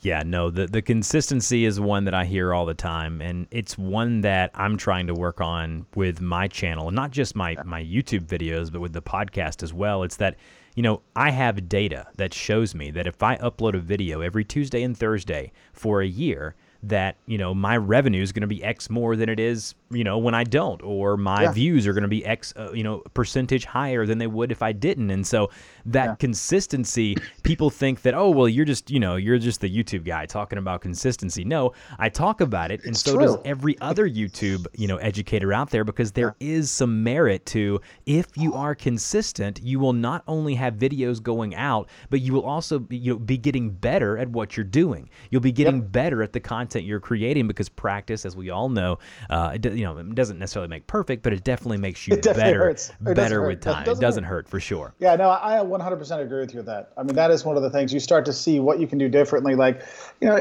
Yeah, 0.00 0.22
no, 0.24 0.50
the 0.50 0.66
the 0.66 0.80
consistency 0.80 1.64
is 1.64 1.80
one 1.80 2.04
that 2.04 2.14
I 2.14 2.24
hear 2.24 2.54
all 2.54 2.66
the 2.66 2.74
time, 2.74 3.20
and 3.20 3.48
it's 3.50 3.76
one 3.76 4.20
that 4.20 4.52
I'm 4.54 4.76
trying 4.76 5.08
to 5.08 5.14
work 5.14 5.40
on 5.40 5.86
with 5.96 6.20
my 6.20 6.46
channel, 6.46 6.90
not 6.92 7.10
just 7.10 7.34
my 7.34 7.56
my 7.64 7.82
YouTube 7.82 8.26
videos, 8.26 8.70
but 8.70 8.80
with 8.80 8.92
the 8.92 9.02
podcast 9.02 9.62
as 9.62 9.74
well. 9.74 10.04
It's 10.04 10.16
that 10.16 10.36
you 10.76 10.84
know 10.84 11.02
I 11.16 11.30
have 11.30 11.68
data 11.68 12.06
that 12.16 12.32
shows 12.32 12.76
me 12.76 12.92
that 12.92 13.08
if 13.08 13.22
I 13.24 13.36
upload 13.38 13.74
a 13.74 13.80
video 13.80 14.20
every 14.20 14.44
Tuesday 14.44 14.84
and 14.84 14.96
Thursday 14.96 15.50
for 15.72 16.00
a 16.00 16.06
year, 16.06 16.54
that 16.84 17.16
you 17.26 17.38
know 17.38 17.52
my 17.52 17.76
revenue 17.76 18.22
is 18.22 18.30
going 18.30 18.42
to 18.42 18.46
be 18.46 18.62
X 18.62 18.88
more 18.88 19.16
than 19.16 19.28
it 19.28 19.40
is 19.40 19.74
you 19.90 20.04
know 20.04 20.18
when 20.18 20.34
I 20.34 20.44
don't, 20.44 20.82
or 20.82 21.16
my 21.16 21.44
yeah. 21.44 21.52
views 21.52 21.86
are 21.86 21.92
going 21.92 22.02
to 22.02 22.08
be 22.08 22.24
X 22.24 22.52
uh, 22.56 22.72
you 22.72 22.82
know 22.82 23.02
percentage 23.14 23.64
higher 23.64 24.06
than 24.06 24.18
they 24.18 24.26
would 24.26 24.52
if 24.52 24.62
I 24.62 24.72
didn't. 24.72 25.10
And 25.10 25.26
so 25.26 25.50
that 25.86 26.04
yeah. 26.04 26.14
consistency, 26.16 27.16
people 27.42 27.70
think 27.70 28.02
that 28.02 28.14
oh 28.14 28.30
well 28.30 28.48
you're 28.48 28.64
just 28.64 28.90
you 28.90 29.00
know 29.00 29.16
you're 29.16 29.38
just 29.38 29.60
the 29.60 29.70
YouTube 29.70 30.04
guy 30.04 30.26
talking 30.26 30.58
about 30.58 30.80
consistency. 30.80 31.44
No, 31.44 31.72
I 31.98 32.08
talk 32.08 32.40
about 32.40 32.70
it, 32.70 32.84
and 32.84 32.96
so 32.96 33.14
true. 33.14 33.22
does 33.22 33.36
every 33.44 33.78
other 33.80 34.08
YouTube 34.08 34.66
you 34.74 34.86
know 34.86 34.96
educator 34.98 35.52
out 35.52 35.70
there 35.70 35.84
because 35.84 36.12
there 36.12 36.34
yeah. 36.40 36.48
is 36.48 36.70
some 36.70 37.02
merit 37.02 37.46
to 37.46 37.80
if 38.06 38.26
you 38.36 38.54
are 38.54 38.74
consistent, 38.74 39.60
you 39.62 39.78
will 39.78 39.92
not 39.92 40.22
only 40.26 40.54
have 40.54 40.74
videos 40.74 41.22
going 41.22 41.54
out, 41.54 41.88
but 42.10 42.20
you 42.20 42.32
will 42.32 42.44
also 42.44 42.78
be, 42.78 42.96
you 42.96 43.12
know, 43.12 43.18
be 43.18 43.38
getting 43.38 43.70
better 43.70 44.18
at 44.18 44.28
what 44.28 44.56
you're 44.56 44.64
doing. 44.64 45.08
You'll 45.30 45.40
be 45.40 45.52
getting 45.52 45.76
yep. 45.76 45.92
better 45.92 46.22
at 46.22 46.32
the 46.32 46.40
content 46.40 46.84
you're 46.84 47.00
creating 47.00 47.46
because 47.46 47.68
practice, 47.68 48.24
as 48.24 48.36
we 48.36 48.50
all 48.50 48.68
know, 48.68 48.98
uh, 49.30 49.52
it, 49.54 49.77
you 49.78 49.84
know, 49.84 49.96
it 49.96 50.14
doesn't 50.16 50.40
necessarily 50.40 50.68
make 50.68 50.88
perfect, 50.88 51.22
but 51.22 51.32
it 51.32 51.44
definitely 51.44 51.78
makes 51.78 52.08
you 52.08 52.16
definitely 52.16 52.74
better, 53.00 53.14
better 53.14 53.46
with 53.46 53.60
time. 53.60 53.82
It 53.82 53.86
doesn't, 53.86 54.02
it 54.02 54.06
doesn't 54.06 54.24
hurt. 54.24 54.30
hurt. 54.30 54.48
for 54.48 54.58
sure. 54.58 54.92
Yeah, 54.98 55.14
no, 55.14 55.30
I 55.30 55.58
100% 55.58 56.20
agree 56.20 56.40
with 56.40 56.52
you 56.52 56.58
with 56.58 56.66
that. 56.66 56.90
I 56.96 57.04
mean, 57.04 57.14
that 57.14 57.30
is 57.30 57.44
one 57.44 57.56
of 57.56 57.62
the 57.62 57.70
things 57.70 57.94
you 57.94 58.00
start 58.00 58.24
to 58.24 58.32
see 58.32 58.58
what 58.58 58.80
you 58.80 58.88
can 58.88 58.98
do 58.98 59.08
differently. 59.08 59.54
Like, 59.54 59.82
you 60.20 60.28
know, 60.28 60.36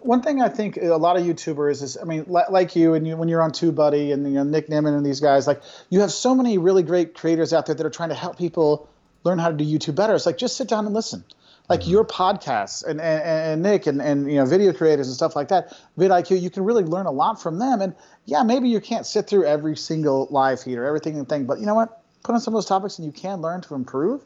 one 0.00 0.20
thing 0.20 0.42
I 0.42 0.50
think 0.50 0.76
a 0.76 0.96
lot 0.96 1.16
of 1.16 1.24
YouTubers 1.24 1.82
is, 1.82 1.96
I 1.96 2.04
mean, 2.04 2.26
like 2.28 2.76
you 2.76 2.92
and 2.92 3.06
you, 3.06 3.16
when 3.16 3.30
you're 3.30 3.40
on 3.40 3.52
TubeBuddy 3.52 4.12
and 4.12 4.26
you 4.26 4.34
know 4.34 4.44
Nick 4.44 4.68
Nimmin 4.68 4.94
and 4.94 5.06
these 5.06 5.20
guys, 5.20 5.46
like 5.46 5.62
you 5.88 6.00
have 6.00 6.12
so 6.12 6.34
many 6.34 6.58
really 6.58 6.82
great 6.82 7.14
creators 7.14 7.54
out 7.54 7.64
there 7.64 7.74
that 7.74 7.86
are 7.86 7.90
trying 7.90 8.10
to 8.10 8.14
help 8.14 8.36
people 8.36 8.90
learn 9.24 9.38
how 9.38 9.48
to 9.48 9.56
do 9.56 9.64
YouTube 9.64 9.94
better. 9.94 10.14
It's 10.14 10.26
like 10.26 10.36
just 10.36 10.58
sit 10.58 10.68
down 10.68 10.84
and 10.84 10.94
listen 10.94 11.24
like 11.72 11.88
your 11.88 12.04
podcasts 12.04 12.84
and, 12.84 13.00
and, 13.00 13.22
and 13.22 13.62
Nick 13.62 13.86
and, 13.86 14.02
and 14.02 14.30
you 14.30 14.36
know 14.36 14.44
video 14.44 14.74
creators 14.74 15.06
and 15.06 15.16
stuff 15.16 15.34
like 15.34 15.48
that, 15.48 15.74
vidIQ, 15.98 16.38
you 16.38 16.50
can 16.50 16.64
really 16.64 16.84
learn 16.84 17.06
a 17.06 17.10
lot 17.10 17.40
from 17.40 17.58
them. 17.58 17.80
And 17.80 17.94
yeah, 18.26 18.42
maybe 18.42 18.68
you 18.68 18.78
can't 18.78 19.06
sit 19.06 19.26
through 19.26 19.46
every 19.46 19.74
single 19.74 20.28
live 20.30 20.62
feed 20.62 20.76
or 20.76 20.84
everything 20.84 21.18
and 21.18 21.26
thing, 21.26 21.46
but 21.46 21.60
you 21.60 21.64
know 21.64 21.74
what? 21.74 22.02
Put 22.24 22.34
on 22.34 22.42
some 22.42 22.52
of 22.52 22.58
those 22.58 22.66
topics 22.66 22.98
and 22.98 23.06
you 23.06 23.12
can 23.12 23.40
learn 23.40 23.62
to 23.62 23.74
improve. 23.74 24.22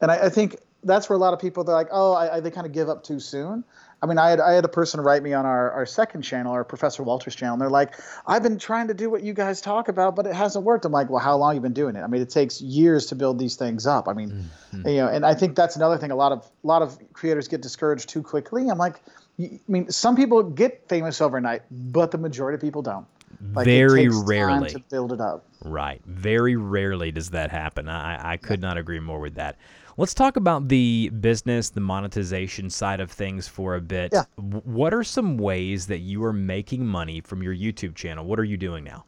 And 0.00 0.10
I, 0.10 0.26
I 0.26 0.28
think 0.28 0.56
that's 0.82 1.08
where 1.08 1.16
a 1.16 1.20
lot 1.20 1.32
of 1.32 1.40
people 1.40 1.62
they're 1.62 1.74
like, 1.74 1.88
oh, 1.92 2.14
I, 2.14 2.36
I, 2.36 2.40
they 2.40 2.50
kind 2.50 2.66
of 2.66 2.72
give 2.72 2.88
up 2.88 3.04
too 3.04 3.20
soon. 3.20 3.62
I 4.00 4.06
mean, 4.06 4.18
I 4.18 4.30
had 4.30 4.40
I 4.40 4.52
had 4.52 4.64
a 4.64 4.68
person 4.68 5.00
write 5.00 5.22
me 5.22 5.32
on 5.32 5.44
our, 5.44 5.72
our 5.72 5.86
second 5.86 6.22
channel, 6.22 6.52
our 6.52 6.64
Professor 6.64 7.02
Wolters 7.02 7.34
channel, 7.34 7.54
and 7.54 7.60
they're 7.60 7.68
like, 7.68 7.94
I've 8.26 8.42
been 8.42 8.58
trying 8.58 8.88
to 8.88 8.94
do 8.94 9.10
what 9.10 9.22
you 9.22 9.32
guys 9.32 9.60
talk 9.60 9.88
about, 9.88 10.14
but 10.14 10.26
it 10.26 10.34
hasn't 10.34 10.64
worked. 10.64 10.84
I'm 10.84 10.92
like, 10.92 11.10
well, 11.10 11.18
how 11.18 11.36
long 11.36 11.56
you 11.56 11.60
been 11.60 11.72
doing 11.72 11.96
it? 11.96 12.00
I 12.00 12.06
mean, 12.06 12.22
it 12.22 12.30
takes 12.30 12.60
years 12.60 13.06
to 13.06 13.16
build 13.16 13.38
these 13.38 13.56
things 13.56 13.86
up. 13.86 14.06
I 14.06 14.12
mean, 14.12 14.48
mm-hmm. 14.72 14.88
you 14.88 14.96
know, 14.98 15.08
and 15.08 15.26
I 15.26 15.34
think 15.34 15.56
that's 15.56 15.74
another 15.74 15.98
thing. 15.98 16.12
A 16.12 16.16
lot 16.16 16.30
of 16.30 16.48
a 16.62 16.66
lot 16.66 16.82
of 16.82 16.96
creators 17.12 17.48
get 17.48 17.60
discouraged 17.60 18.08
too 18.08 18.22
quickly. 18.22 18.68
I'm 18.68 18.78
like, 18.78 19.02
I 19.40 19.58
mean, 19.66 19.90
some 19.90 20.14
people 20.14 20.42
get 20.44 20.88
famous 20.88 21.20
overnight, 21.20 21.62
but 21.70 22.12
the 22.12 22.18
majority 22.18 22.54
of 22.54 22.60
people 22.60 22.82
don't. 22.82 23.06
Like 23.52 23.66
Very 23.66 24.08
rarely 24.08 24.70
to 24.70 24.80
build 24.80 25.12
it 25.12 25.20
up. 25.20 25.44
Right. 25.64 26.02
Very 26.06 26.56
rarely 26.56 27.12
does 27.12 27.30
that 27.30 27.50
happen. 27.50 27.88
I, 27.88 28.32
I 28.32 28.36
could 28.36 28.60
yeah. 28.60 28.68
not 28.68 28.78
agree 28.78 29.00
more 29.00 29.20
with 29.20 29.34
that. 29.34 29.56
Let's 29.98 30.14
talk 30.14 30.36
about 30.36 30.68
the 30.68 31.08
business, 31.08 31.70
the 31.70 31.80
monetization 31.80 32.70
side 32.70 33.00
of 33.00 33.10
things 33.10 33.48
for 33.48 33.74
a 33.74 33.80
bit. 33.80 34.12
Yeah. 34.12 34.22
What 34.36 34.94
are 34.94 35.02
some 35.02 35.36
ways 35.38 35.88
that 35.88 35.98
you 35.98 36.22
are 36.22 36.32
making 36.32 36.86
money 36.86 37.20
from 37.20 37.42
your 37.42 37.52
YouTube 37.52 37.96
channel? 37.96 38.24
What 38.24 38.38
are 38.38 38.44
you 38.44 38.56
doing 38.56 38.84
now? 38.84 39.06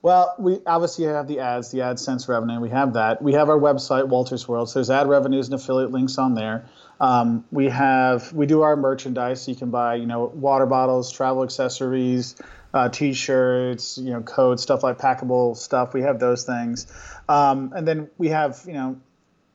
Well, 0.00 0.34
we 0.38 0.60
obviously 0.66 1.04
have 1.04 1.28
the 1.28 1.40
ads, 1.40 1.70
the 1.72 1.80
AdSense 1.80 2.26
revenue. 2.26 2.58
We 2.58 2.70
have 2.70 2.94
that. 2.94 3.20
We 3.20 3.34
have 3.34 3.50
our 3.50 3.58
website, 3.58 4.08
Wolters 4.08 4.48
World. 4.48 4.70
So 4.70 4.78
there's 4.78 4.88
ad 4.88 5.10
revenues 5.10 5.48
and 5.48 5.54
affiliate 5.60 5.90
links 5.90 6.16
on 6.16 6.34
there. 6.34 6.64
Um, 7.00 7.44
we 7.52 7.68
have 7.68 8.32
we 8.32 8.46
do 8.46 8.62
our 8.62 8.76
merchandise. 8.76 9.42
So 9.42 9.50
you 9.50 9.58
can 9.58 9.70
buy, 9.70 9.96
you 9.96 10.06
know, 10.06 10.32
water 10.34 10.64
bottles, 10.64 11.12
travel 11.12 11.42
accessories, 11.42 12.36
uh, 12.72 12.88
t-shirts, 12.88 13.98
you 13.98 14.10
know, 14.10 14.22
codes, 14.22 14.62
stuff 14.62 14.82
like 14.82 14.96
packable 14.96 15.54
stuff. 15.54 15.92
We 15.92 16.00
have 16.00 16.18
those 16.18 16.44
things, 16.44 16.86
um, 17.28 17.74
and 17.76 17.86
then 17.86 18.08
we 18.16 18.28
have, 18.28 18.62
you 18.66 18.72
know, 18.72 19.00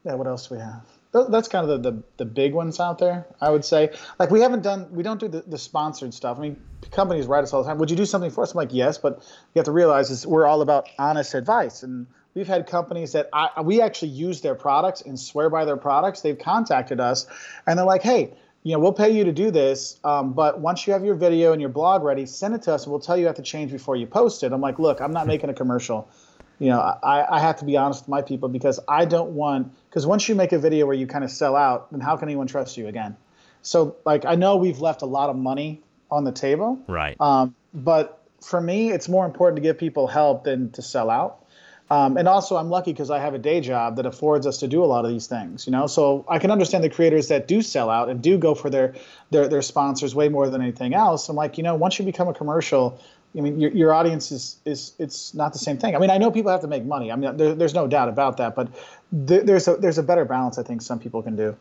yeah, 0.03 0.13
what 0.13 0.27
else 0.27 0.47
do 0.47 0.55
we 0.55 0.61
have? 0.61 0.85
That's 1.11 1.47
kind 1.47 1.67
of 1.69 1.81
the, 1.81 1.91
the, 1.91 2.03
the 2.17 2.25
big 2.25 2.53
ones 2.53 2.79
out 2.79 2.99
there, 2.99 3.25
I 3.41 3.49
would 3.49 3.65
say. 3.65 3.89
Like 4.19 4.29
we 4.29 4.41
haven't 4.41 4.61
done, 4.61 4.87
we 4.91 5.01
don't 5.01 5.19
do 5.19 5.27
the, 5.27 5.41
the 5.41 5.57
sponsored 5.57 6.13
stuff. 6.13 6.37
I 6.37 6.41
mean, 6.41 6.61
companies 6.91 7.25
write 7.25 7.43
us 7.43 7.51
all 7.51 7.63
the 7.63 7.69
time. 7.69 7.79
Would 7.79 7.89
you 7.89 7.97
do 7.97 8.05
something 8.05 8.29
for 8.29 8.43
us? 8.43 8.51
I'm 8.51 8.57
like, 8.57 8.73
yes, 8.73 8.99
but 8.99 9.17
you 9.53 9.59
have 9.59 9.65
to 9.65 9.71
realize 9.71 10.11
is 10.11 10.27
we're 10.27 10.45
all 10.45 10.61
about 10.61 10.87
honest 10.99 11.33
advice. 11.33 11.81
And 11.81 12.05
we've 12.35 12.47
had 12.47 12.67
companies 12.67 13.13
that 13.13 13.27
I, 13.33 13.61
we 13.61 13.81
actually 13.81 14.09
use 14.09 14.41
their 14.41 14.53
products 14.53 15.01
and 15.01 15.19
swear 15.19 15.49
by 15.49 15.65
their 15.65 15.77
products. 15.77 16.21
They've 16.21 16.37
contacted 16.37 16.99
us 16.99 17.25
and 17.65 17.79
they're 17.79 17.85
like, 17.85 18.03
hey, 18.03 18.35
you 18.61 18.73
know, 18.73 18.79
we'll 18.79 18.93
pay 18.93 19.09
you 19.09 19.23
to 19.23 19.31
do 19.31 19.51
this, 19.51 19.97
um, 20.03 20.33
but 20.33 20.59
once 20.59 20.85
you 20.85 20.91
have 20.91 21.05
your 21.05 21.15
video 21.15 21.53
and 21.53 21.61
your 21.61 21.69
blog 21.69 22.03
ready, 22.03 22.25
send 22.25 22.53
it 22.53 22.61
to 22.63 22.73
us 22.73 22.83
and 22.83 22.91
we'll 22.91 22.99
tell 22.99 23.17
you 23.17 23.25
have 23.25 23.37
to 23.37 23.41
change 23.41 23.71
before 23.71 23.95
you 23.95 24.05
post 24.05 24.43
it. 24.43 24.51
I'm 24.51 24.59
like, 24.59 24.79
look, 24.79 24.99
I'm 24.99 25.13
not 25.13 25.27
making 25.27 25.49
a 25.49 25.53
commercial 25.53 26.09
you 26.59 26.69
know, 26.69 26.79
I, 26.79 27.37
I 27.37 27.39
have 27.39 27.57
to 27.57 27.65
be 27.65 27.77
honest 27.77 28.03
with 28.03 28.09
my 28.09 28.21
people 28.21 28.49
because 28.49 28.79
I 28.87 29.05
don't 29.05 29.31
want 29.31 29.73
because 29.89 30.05
once 30.05 30.27
you 30.27 30.35
make 30.35 30.51
a 30.51 30.59
video 30.59 30.85
where 30.85 30.95
you 30.95 31.07
kind 31.07 31.23
of 31.23 31.31
sell 31.31 31.55
out, 31.55 31.91
then 31.91 32.01
how 32.01 32.17
can 32.17 32.27
anyone 32.27 32.47
trust 32.47 32.77
you 32.77 32.87
again? 32.87 33.15
So 33.61 33.95
like 34.05 34.25
I 34.25 34.35
know 34.35 34.57
we've 34.57 34.79
left 34.79 35.01
a 35.01 35.05
lot 35.05 35.29
of 35.29 35.35
money 35.35 35.81
on 36.11 36.25
the 36.25 36.31
table, 36.31 36.79
right? 36.87 37.15
Um, 37.19 37.55
but 37.73 38.21
for 38.41 38.59
me, 38.59 38.91
it's 38.91 39.07
more 39.09 39.25
important 39.25 39.57
to 39.57 39.61
give 39.61 39.77
people 39.77 40.07
help 40.07 40.43
than 40.43 40.71
to 40.71 40.81
sell 40.81 41.09
out. 41.09 41.45
Um, 41.91 42.17
and 42.17 42.27
also, 42.27 42.55
I'm 42.55 42.69
lucky 42.69 42.93
because 42.93 43.09
I 43.09 43.19
have 43.19 43.33
a 43.33 43.39
day 43.39 43.61
job 43.61 43.95
that 43.95 44.05
affords 44.05 44.45
us 44.45 44.59
to 44.59 44.67
do 44.67 44.83
a 44.83 44.85
lot 44.85 45.05
of 45.05 45.11
these 45.11 45.25
things. 45.25 45.65
You 45.65 45.71
know, 45.71 45.87
so 45.87 46.23
I 46.27 46.37
can 46.37 46.51
understand 46.51 46.83
the 46.83 46.89
creators 46.89 47.29
that 47.29 47.47
do 47.47 47.61
sell 47.61 47.89
out 47.89 48.09
and 48.09 48.21
do 48.21 48.37
go 48.37 48.53
for 48.53 48.69
their 48.69 48.95
their 49.31 49.47
their 49.47 49.63
sponsors 49.63 50.13
way 50.13 50.29
more 50.29 50.49
than 50.49 50.61
anything 50.61 50.93
else. 50.93 51.29
I'm 51.29 51.35
like, 51.35 51.57
you 51.57 51.63
know, 51.63 51.75
once 51.75 51.97
you 51.97 52.05
become 52.05 52.27
a 52.27 52.33
commercial, 52.33 52.99
I 53.37 53.41
mean, 53.41 53.59
your, 53.59 53.71
your 53.71 53.93
audience 53.93 54.31
is, 54.31 54.57
is 54.65 54.93
it's 54.97 55.35
not 55.35 55.53
the 55.53 55.59
same 55.59 55.77
thing. 55.77 55.95
I 55.95 55.99
mean, 55.99 56.09
I 56.09 56.17
know 56.17 56.31
people 56.31 56.51
have 56.51 56.61
to 56.61 56.67
make 56.67 56.83
money. 56.83 57.11
I 57.11 57.15
mean, 57.15 57.37
there, 57.37 57.53
there's 57.53 57.75
no 57.75 57.87
doubt 57.87 58.09
about 58.09 58.37
that. 58.37 58.55
But 58.55 58.69
there, 59.11 59.43
there's 59.43 59.67
a 59.67 59.75
there's 59.75 59.99
a 59.99 60.03
better 60.03 60.25
balance 60.25 60.57
I 60.57 60.63
think 60.63 60.81
some 60.81 60.99
people 60.99 61.21
can 61.21 61.35
do. 61.35 61.55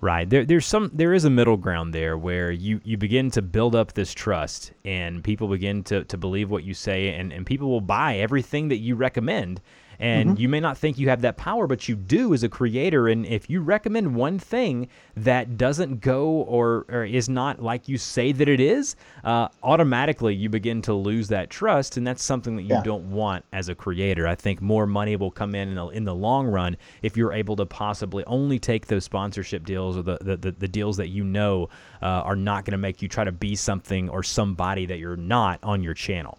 Right. 0.00 0.28
There, 0.28 0.44
there's 0.44 0.66
some 0.66 0.90
there 0.92 1.14
is 1.14 1.24
a 1.24 1.30
middle 1.30 1.56
ground 1.56 1.94
there 1.94 2.18
where 2.18 2.50
you, 2.50 2.80
you 2.82 2.96
begin 2.96 3.30
to 3.32 3.42
build 3.42 3.76
up 3.76 3.92
this 3.92 4.12
trust 4.12 4.72
and 4.84 5.22
people 5.22 5.46
begin 5.46 5.84
to, 5.84 6.02
to 6.04 6.16
believe 6.16 6.50
what 6.50 6.64
you 6.64 6.74
say 6.74 7.14
and, 7.14 7.32
and 7.32 7.46
people 7.46 7.70
will 7.70 7.80
buy 7.80 8.16
everything 8.16 8.68
that 8.68 8.78
you 8.78 8.96
recommend 8.96 9.60
and 9.98 10.30
mm-hmm. 10.30 10.40
you 10.40 10.48
may 10.48 10.60
not 10.60 10.76
think 10.78 10.98
you 10.98 11.08
have 11.08 11.20
that 11.22 11.36
power, 11.36 11.66
but 11.66 11.88
you 11.88 11.94
do 11.94 12.34
as 12.34 12.42
a 12.42 12.48
creator. 12.48 13.08
And 13.08 13.26
if 13.26 13.48
you 13.48 13.60
recommend 13.60 14.14
one 14.14 14.38
thing 14.38 14.88
that 15.16 15.56
doesn't 15.56 16.00
go 16.00 16.28
or, 16.28 16.84
or 16.88 17.04
is 17.04 17.28
not 17.28 17.62
like 17.62 17.88
you 17.88 17.98
say 17.98 18.32
that 18.32 18.48
it 18.48 18.60
is, 18.60 18.96
uh, 19.24 19.48
automatically 19.62 20.34
you 20.34 20.48
begin 20.48 20.82
to 20.82 20.94
lose 20.94 21.28
that 21.28 21.50
trust. 21.50 21.96
And 21.96 22.06
that's 22.06 22.22
something 22.22 22.56
that 22.56 22.62
you 22.62 22.74
yeah. 22.74 22.82
don't 22.82 23.10
want 23.10 23.44
as 23.52 23.68
a 23.68 23.74
creator. 23.74 24.26
I 24.26 24.34
think 24.34 24.60
more 24.60 24.86
money 24.86 25.16
will 25.16 25.30
come 25.30 25.54
in 25.54 25.68
in 25.68 25.74
the, 25.74 25.86
in 25.88 26.04
the 26.04 26.14
long 26.14 26.46
run 26.46 26.76
if 27.02 27.16
you're 27.16 27.32
able 27.32 27.56
to 27.56 27.66
possibly 27.66 28.24
only 28.24 28.58
take 28.58 28.86
those 28.86 29.04
sponsorship 29.04 29.64
deals 29.64 29.96
or 29.96 30.02
the, 30.02 30.18
the, 30.20 30.36
the, 30.36 30.52
the 30.52 30.68
deals 30.68 30.96
that 30.96 31.08
you 31.08 31.24
know 31.24 31.68
uh, 32.02 32.06
are 32.06 32.36
not 32.36 32.64
going 32.64 32.72
to 32.72 32.78
make 32.78 33.02
you 33.02 33.08
try 33.08 33.24
to 33.24 33.32
be 33.32 33.54
something 33.54 34.08
or 34.08 34.22
somebody 34.22 34.86
that 34.86 34.98
you're 34.98 35.16
not 35.16 35.58
on 35.62 35.82
your 35.82 35.94
channel. 35.94 36.38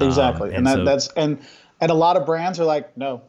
Exactly. 0.00 0.50
Um, 0.50 0.56
and, 0.56 0.56
and 0.56 0.66
that, 0.66 0.74
so, 0.74 0.84
that's, 0.84 1.08
and, 1.16 1.38
and 1.82 1.90
a 1.90 1.94
lot 1.94 2.16
of 2.16 2.24
brands 2.24 2.60
are 2.60 2.64
like, 2.64 2.96
no. 2.96 3.22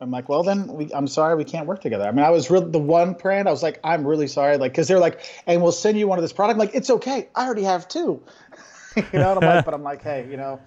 I'm 0.00 0.12
like, 0.12 0.28
well, 0.28 0.44
then 0.44 0.68
we, 0.68 0.88
I'm 0.94 1.08
sorry, 1.08 1.34
we 1.34 1.44
can't 1.44 1.66
work 1.66 1.80
together. 1.80 2.06
I 2.06 2.12
mean, 2.12 2.24
I 2.24 2.30
was 2.30 2.48
real, 2.48 2.62
the 2.62 2.78
one 2.78 3.14
brand, 3.14 3.48
I 3.48 3.50
was 3.50 3.64
like, 3.64 3.80
I'm 3.82 4.06
really 4.06 4.28
sorry. 4.28 4.56
Like, 4.58 4.72
cause 4.72 4.86
they're 4.86 5.00
like, 5.00 5.20
and 5.46 5.60
we'll 5.60 5.72
send 5.72 5.98
you 5.98 6.06
one 6.06 6.16
of 6.16 6.22
this 6.22 6.32
product. 6.32 6.54
I'm 6.54 6.58
like, 6.58 6.74
it's 6.74 6.88
okay. 6.88 7.28
I 7.34 7.44
already 7.44 7.64
have 7.64 7.88
two, 7.88 8.22
you 8.96 9.04
know, 9.12 9.32
I'm 9.34 9.40
like, 9.40 9.64
but 9.64 9.74
I'm 9.74 9.82
like, 9.82 10.02
hey, 10.02 10.26
you 10.30 10.36
know, 10.36 10.60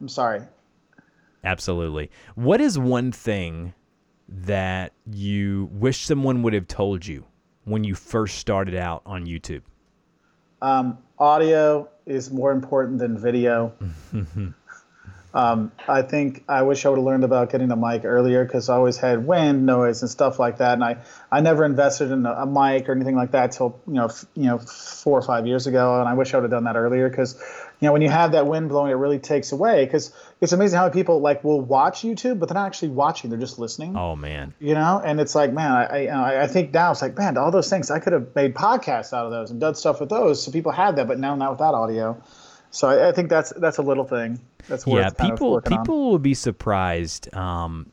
I'm 0.00 0.08
sorry. 0.08 0.40
Absolutely. 1.44 2.10
What 2.34 2.62
is 2.62 2.78
one 2.78 3.12
thing 3.12 3.74
that 4.26 4.94
you 5.12 5.68
wish 5.72 6.06
someone 6.06 6.42
would 6.42 6.54
have 6.54 6.66
told 6.66 7.06
you 7.06 7.26
when 7.64 7.84
you 7.84 7.94
first 7.94 8.38
started 8.38 8.74
out 8.74 9.02
on 9.04 9.26
YouTube? 9.26 9.62
Um, 10.62 10.96
audio 11.18 11.90
is 12.06 12.30
more 12.30 12.52
important 12.52 12.98
than 12.98 13.18
video. 13.18 13.74
Um, 15.32 15.70
I 15.86 16.02
think 16.02 16.44
I 16.48 16.62
wish 16.62 16.84
I 16.84 16.88
would 16.88 16.96
have 16.96 17.04
learned 17.04 17.22
about 17.22 17.50
getting 17.50 17.70
a 17.70 17.76
mic 17.76 18.04
earlier 18.04 18.44
because 18.44 18.68
I 18.68 18.74
always 18.74 18.96
had 18.96 19.24
wind 19.24 19.64
noise 19.64 20.02
and 20.02 20.10
stuff 20.10 20.40
like 20.40 20.58
that, 20.58 20.74
and 20.74 20.82
I, 20.82 20.98
I 21.30 21.40
never 21.40 21.64
invested 21.64 22.10
in 22.10 22.26
a, 22.26 22.32
a 22.32 22.46
mic 22.46 22.88
or 22.88 22.92
anything 22.92 23.14
like 23.14 23.30
that 23.32 23.52
till 23.52 23.80
you 23.86 23.94
know 23.94 24.06
f- 24.06 24.24
you 24.34 24.44
know 24.44 24.58
four 24.58 25.16
or 25.16 25.22
five 25.22 25.46
years 25.46 25.68
ago, 25.68 26.00
and 26.00 26.08
I 26.08 26.14
wish 26.14 26.34
I 26.34 26.38
would 26.38 26.44
have 26.44 26.50
done 26.50 26.64
that 26.64 26.74
earlier 26.76 27.08
because 27.08 27.34
you 27.80 27.86
know 27.86 27.92
when 27.92 28.02
you 28.02 28.08
have 28.08 28.32
that 28.32 28.46
wind 28.46 28.70
blowing, 28.70 28.90
it 28.90 28.96
really 28.96 29.20
takes 29.20 29.52
away 29.52 29.84
because 29.84 30.12
it's 30.40 30.52
amazing 30.52 30.78
how 30.78 30.86
many 30.86 30.94
people 30.94 31.20
like 31.20 31.44
will 31.44 31.60
watch 31.60 32.02
YouTube, 32.02 32.40
but 32.40 32.48
they're 32.48 32.54
not 32.54 32.66
actually 32.66 32.88
watching; 32.88 33.30
they're 33.30 33.38
just 33.38 33.60
listening. 33.60 33.96
Oh 33.96 34.16
man, 34.16 34.52
you 34.58 34.74
know, 34.74 35.00
and 35.04 35.20
it's 35.20 35.36
like 35.36 35.52
man, 35.52 35.70
I 35.70 36.06
I, 36.08 36.42
I 36.42 36.46
think 36.48 36.74
now 36.74 36.90
it's 36.90 37.02
like 37.02 37.16
man, 37.16 37.36
all 37.36 37.52
those 37.52 37.70
things 37.70 37.88
I 37.92 38.00
could 38.00 38.14
have 38.14 38.34
made 38.34 38.54
podcasts 38.54 39.12
out 39.12 39.26
of 39.26 39.30
those 39.30 39.52
and 39.52 39.60
done 39.60 39.76
stuff 39.76 40.00
with 40.00 40.08
those, 40.08 40.42
so 40.42 40.50
people 40.50 40.72
had 40.72 40.96
that, 40.96 41.06
but 41.06 41.20
now 41.20 41.36
not 41.36 41.52
without 41.52 41.74
audio. 41.74 42.20
So 42.70 42.88
I, 42.88 43.08
I 43.08 43.12
think 43.12 43.28
that's 43.28 43.52
that's 43.56 43.78
a 43.78 43.82
little 43.82 44.04
thing. 44.04 44.40
That's 44.68 44.86
yeah. 44.86 45.10
People 45.10 45.60
people 45.60 45.94
on. 45.94 46.10
will 46.10 46.18
be 46.18 46.34
surprised. 46.34 47.34
Um, 47.34 47.90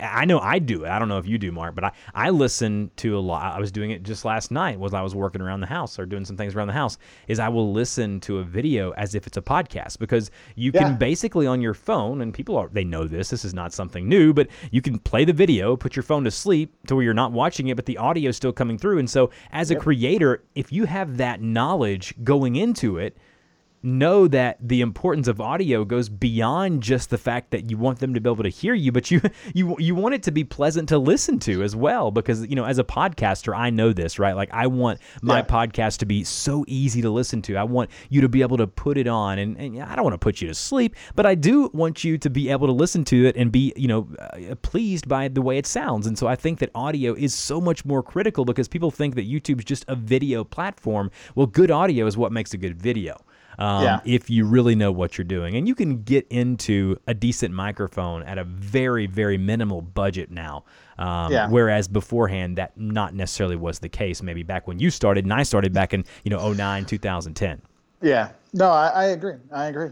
I 0.00 0.24
know 0.24 0.38
I 0.38 0.58
do 0.58 0.84
it. 0.84 0.88
I 0.88 0.98
don't 0.98 1.08
know 1.08 1.18
if 1.18 1.26
you 1.26 1.38
do, 1.38 1.52
Mark, 1.52 1.74
but 1.74 1.84
I, 1.84 1.92
I 2.14 2.30
listen 2.30 2.90
to 2.96 3.16
a 3.16 3.20
lot. 3.20 3.54
I 3.54 3.60
was 3.60 3.70
doing 3.70 3.90
it 3.90 4.02
just 4.02 4.24
last 4.24 4.50
night 4.50 4.78
was 4.78 4.94
I 4.94 5.02
was 5.02 5.14
working 5.14 5.40
around 5.40 5.60
the 5.60 5.66
house 5.66 5.98
or 5.98 6.06
doing 6.06 6.24
some 6.24 6.36
things 6.36 6.54
around 6.54 6.68
the 6.68 6.72
house 6.72 6.98
is 7.28 7.38
I 7.38 7.48
will 7.48 7.72
listen 7.72 8.20
to 8.20 8.38
a 8.38 8.44
video 8.44 8.90
as 8.92 9.14
if 9.14 9.26
it's 9.26 9.36
a 9.36 9.42
podcast 9.42 9.98
because 9.98 10.30
you 10.56 10.72
yeah. 10.74 10.82
can 10.82 10.96
basically 10.96 11.46
on 11.46 11.60
your 11.60 11.74
phone 11.74 12.20
and 12.20 12.32
people 12.34 12.56
are, 12.56 12.68
they 12.72 12.84
know 12.84 13.06
this, 13.06 13.30
this 13.30 13.44
is 13.44 13.54
not 13.54 13.72
something 13.72 14.08
new, 14.08 14.32
but 14.32 14.48
you 14.70 14.82
can 14.82 14.98
play 14.98 15.24
the 15.24 15.32
video, 15.32 15.76
put 15.76 15.94
your 15.94 16.02
phone 16.02 16.24
to 16.24 16.30
sleep 16.30 16.74
to 16.86 16.94
where 16.94 17.04
you're 17.04 17.14
not 17.14 17.32
watching 17.32 17.68
it, 17.68 17.76
but 17.76 17.86
the 17.86 17.98
audio 17.98 18.30
is 18.30 18.36
still 18.36 18.52
coming 18.52 18.78
through. 18.78 18.98
And 18.98 19.08
so 19.08 19.30
as 19.52 19.70
a 19.70 19.76
creator, 19.76 20.42
if 20.54 20.72
you 20.72 20.86
have 20.86 21.18
that 21.18 21.42
knowledge 21.42 22.14
going 22.24 22.56
into 22.56 22.98
it, 22.98 23.16
know 23.82 24.28
that 24.28 24.58
the 24.60 24.80
importance 24.80 25.28
of 25.28 25.40
audio 25.40 25.84
goes 25.84 26.08
beyond 26.08 26.82
just 26.82 27.10
the 27.10 27.18
fact 27.18 27.50
that 27.50 27.70
you 27.70 27.78
want 27.78 27.98
them 27.98 28.14
to 28.14 28.20
be 28.20 28.28
able 28.28 28.42
to 28.42 28.50
hear 28.50 28.74
you, 28.74 28.92
but 28.92 29.10
you 29.10 29.20
you 29.54 29.76
you 29.78 29.94
want 29.94 30.14
it 30.14 30.22
to 30.24 30.30
be 30.30 30.44
pleasant 30.44 30.88
to 30.88 30.98
listen 30.98 31.38
to 31.40 31.62
as 31.62 31.74
well. 31.74 32.10
Because 32.10 32.46
you 32.46 32.56
know, 32.56 32.64
as 32.64 32.78
a 32.78 32.84
podcaster, 32.84 33.56
I 33.56 33.70
know 33.70 33.92
this, 33.92 34.18
right? 34.18 34.34
Like 34.34 34.50
I 34.52 34.66
want 34.66 35.00
my 35.22 35.38
yeah. 35.38 35.44
podcast 35.44 35.98
to 35.98 36.06
be 36.06 36.24
so 36.24 36.64
easy 36.68 37.02
to 37.02 37.10
listen 37.10 37.42
to. 37.42 37.56
I 37.56 37.64
want 37.64 37.90
you 38.08 38.20
to 38.20 38.28
be 38.28 38.42
able 38.42 38.56
to 38.58 38.66
put 38.66 38.98
it 38.98 39.06
on, 39.06 39.38
and, 39.38 39.56
and 39.56 39.82
I 39.82 39.94
don't 39.94 40.04
want 40.04 40.14
to 40.14 40.18
put 40.18 40.40
you 40.40 40.48
to 40.48 40.54
sleep, 40.54 40.96
but 41.14 41.26
I 41.26 41.34
do 41.34 41.70
want 41.72 42.04
you 42.04 42.18
to 42.18 42.30
be 42.30 42.50
able 42.50 42.66
to 42.66 42.72
listen 42.72 43.04
to 43.06 43.26
it 43.26 43.36
and 43.36 43.50
be 43.50 43.72
you 43.76 43.88
know 43.88 44.08
uh, 44.18 44.54
pleased 44.56 45.08
by 45.08 45.28
the 45.28 45.42
way 45.42 45.58
it 45.58 45.66
sounds. 45.66 46.06
And 46.06 46.18
so 46.18 46.26
I 46.26 46.36
think 46.36 46.58
that 46.58 46.70
audio 46.74 47.14
is 47.14 47.34
so 47.34 47.60
much 47.60 47.84
more 47.84 48.02
critical 48.02 48.44
because 48.44 48.68
people 48.68 48.90
think 48.90 49.14
that 49.14 49.28
YouTube's 49.28 49.64
just 49.64 49.84
a 49.88 49.94
video 49.96 50.44
platform. 50.44 51.10
Well, 51.34 51.46
good 51.46 51.70
audio 51.70 52.06
is 52.06 52.16
what 52.16 52.32
makes 52.32 52.52
a 52.54 52.58
good 52.58 52.80
video 52.80 53.16
um, 53.60 53.84
yeah. 53.84 54.00
if 54.04 54.30
you 54.30 54.46
really 54.46 54.74
know 54.74 54.90
what 54.90 55.18
you're 55.18 55.24
doing. 55.24 55.54
And 55.54 55.68
you 55.68 55.74
can 55.74 56.02
get 56.02 56.26
into 56.30 56.96
a 57.06 57.14
decent 57.14 57.54
microphone 57.54 58.22
at 58.22 58.38
a 58.38 58.44
very, 58.44 59.06
very 59.06 59.36
minimal 59.36 59.82
budget 59.82 60.30
now. 60.30 60.64
Um, 60.98 61.30
yeah. 61.30 61.48
Whereas 61.48 61.86
beforehand, 61.86 62.56
that 62.56 62.76
not 62.78 63.14
necessarily 63.14 63.56
was 63.56 63.78
the 63.78 63.88
case. 63.88 64.22
Maybe 64.22 64.42
back 64.42 64.66
when 64.66 64.78
you 64.78 64.90
started, 64.90 65.24
and 65.24 65.32
I 65.32 65.42
started 65.42 65.72
back 65.72 65.94
in 65.94 66.04
you 66.24 66.30
know 66.30 66.52
09, 66.52 66.86
2010. 66.86 67.62
Yeah. 68.02 68.30
No, 68.52 68.70
I, 68.70 68.88
I 68.88 69.04
agree. 69.06 69.36
I 69.52 69.66
agree. 69.66 69.90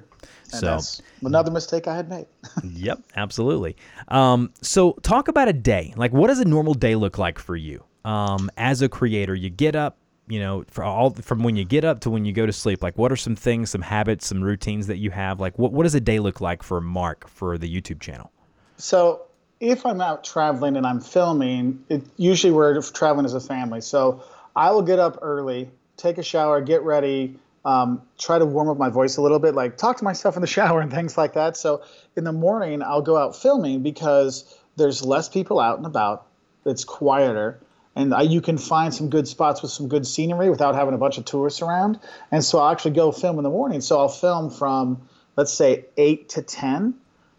And 0.53 0.61
so 0.61 0.67
that's 0.67 1.03
another 1.23 1.51
mistake 1.51 1.87
I 1.87 1.95
had 1.95 2.09
made. 2.09 2.27
yep, 2.65 3.01
absolutely. 3.17 3.77
Um, 4.09 4.53
so 4.63 4.93
talk 5.03 5.29
about 5.29 5.49
a 5.49 5.53
day. 5.53 5.93
Like, 5.97 6.13
what 6.13 6.29
does 6.29 6.41
a 6.41 6.45
normal 6.45 6.75
day 6.75 6.95
look 6.95 7.19
like 7.19 7.39
for 7.39 7.55
you 7.55 7.85
um, 8.05 8.51
as 8.57 8.83
a 8.83 8.89
creator? 8.89 9.35
You 9.35 9.51
get 9.51 9.77
up, 9.77 9.99
you 10.29 10.41
know, 10.41 10.65
for 10.69 10.85
all 10.85 11.11
from 11.11 11.43
when 11.43 11.57
you 11.57 11.65
get 11.65 11.85
up 11.85 12.01
to 12.01 12.11
when 12.11 12.25
you 12.25 12.33
go 12.33 12.47
to 12.47 12.53
sleep, 12.53 12.83
like 12.83 12.97
what 12.99 13.11
are 13.13 13.17
some 13.17 13.37
things, 13.37 13.71
some 13.71 13.83
habits, 13.83 14.27
some 14.27 14.43
routines 14.43 14.87
that 14.87 14.99
you 14.99 15.11
have? 15.11 15.41
Like 15.41 15.59
what 15.59 15.73
what 15.73 15.85
does 15.85 15.95
a 15.95 16.01
day 16.01 16.19
look 16.19 16.41
like 16.41 16.63
for 16.63 16.81
Mark 16.81 17.29
for 17.29 17.59
the 17.59 17.69
YouTube 17.69 18.01
channel? 18.01 18.31
So 18.77 19.23
if 19.61 19.85
I'm 19.85 20.01
out 20.01 20.25
traveling 20.25 20.77
and 20.77 20.87
I'm 20.87 21.01
filming, 21.01 21.85
it 21.89 22.03
usually 22.17 22.53
we're 22.53 22.81
traveling 22.83 23.27
as 23.27 23.35
a 23.35 23.41
family. 23.41 23.81
So 23.81 24.23
I 24.55 24.71
will 24.71 24.83
get 24.83 24.99
up 24.99 25.19
early, 25.23 25.71
take 25.97 26.19
a 26.19 26.23
shower, 26.23 26.61
get 26.61 26.83
ready, 26.83 27.37
um, 27.65 28.03
try 28.19 28.39
to 28.39 28.47
warm 28.47 28.69
up 28.69 28.79
my 28.79 28.89
voice 28.89 29.17
a 29.17 29.23
little 29.23 29.39
bit, 29.39 29.55
like 29.55 29.77
talk 29.77 29.99
to 29.99 30.05
myself 30.05 30.37
in 30.37 30.41
the 30.41 30.47
shower 30.59 30.81
and 30.81 30.91
things 30.91 31.19
like 31.19 31.35
that. 31.35 31.57
So 31.57 31.83
in 32.17 32.25
the 32.25 32.33
morning, 32.33 32.83
I'll 32.83 33.03
go 33.03 33.17
out 33.17 33.37
filming 33.37 33.83
because 33.83 34.57
there's 34.77 35.05
less 35.05 35.29
people 35.29 35.59
out 35.59 35.79
and 35.79 35.87
about. 35.87 36.27
It's 36.65 36.85
quieter 36.85 37.61
and 37.99 38.15
I, 38.15 38.23
you 38.23 38.41
can 38.41 38.59
find 38.59 38.95
some 38.95 39.11
good 39.11 39.27
spots 39.27 39.61
with 39.61 39.73
some 39.73 39.89
good 39.89 40.07
scenery 40.07 40.49
without 40.51 40.77
having 40.77 40.95
a 40.95 40.99
bunch 40.99 41.19
of 41.19 41.25
tourists 41.25 41.61
around. 41.61 41.99
And 42.31 42.45
so 42.45 42.61
I'll 42.61 42.71
actually 42.71 42.93
go 42.93 43.11
film 43.11 43.39
in 43.39 43.43
the 43.43 43.51
morning. 43.51 43.81
So 43.81 43.99
I'll 43.99 44.09
film 44.09 44.51
from 44.51 45.03
let's 45.37 45.53
say 45.53 45.87
eight 45.97 46.29
to 46.31 46.43
ten, 46.43 46.95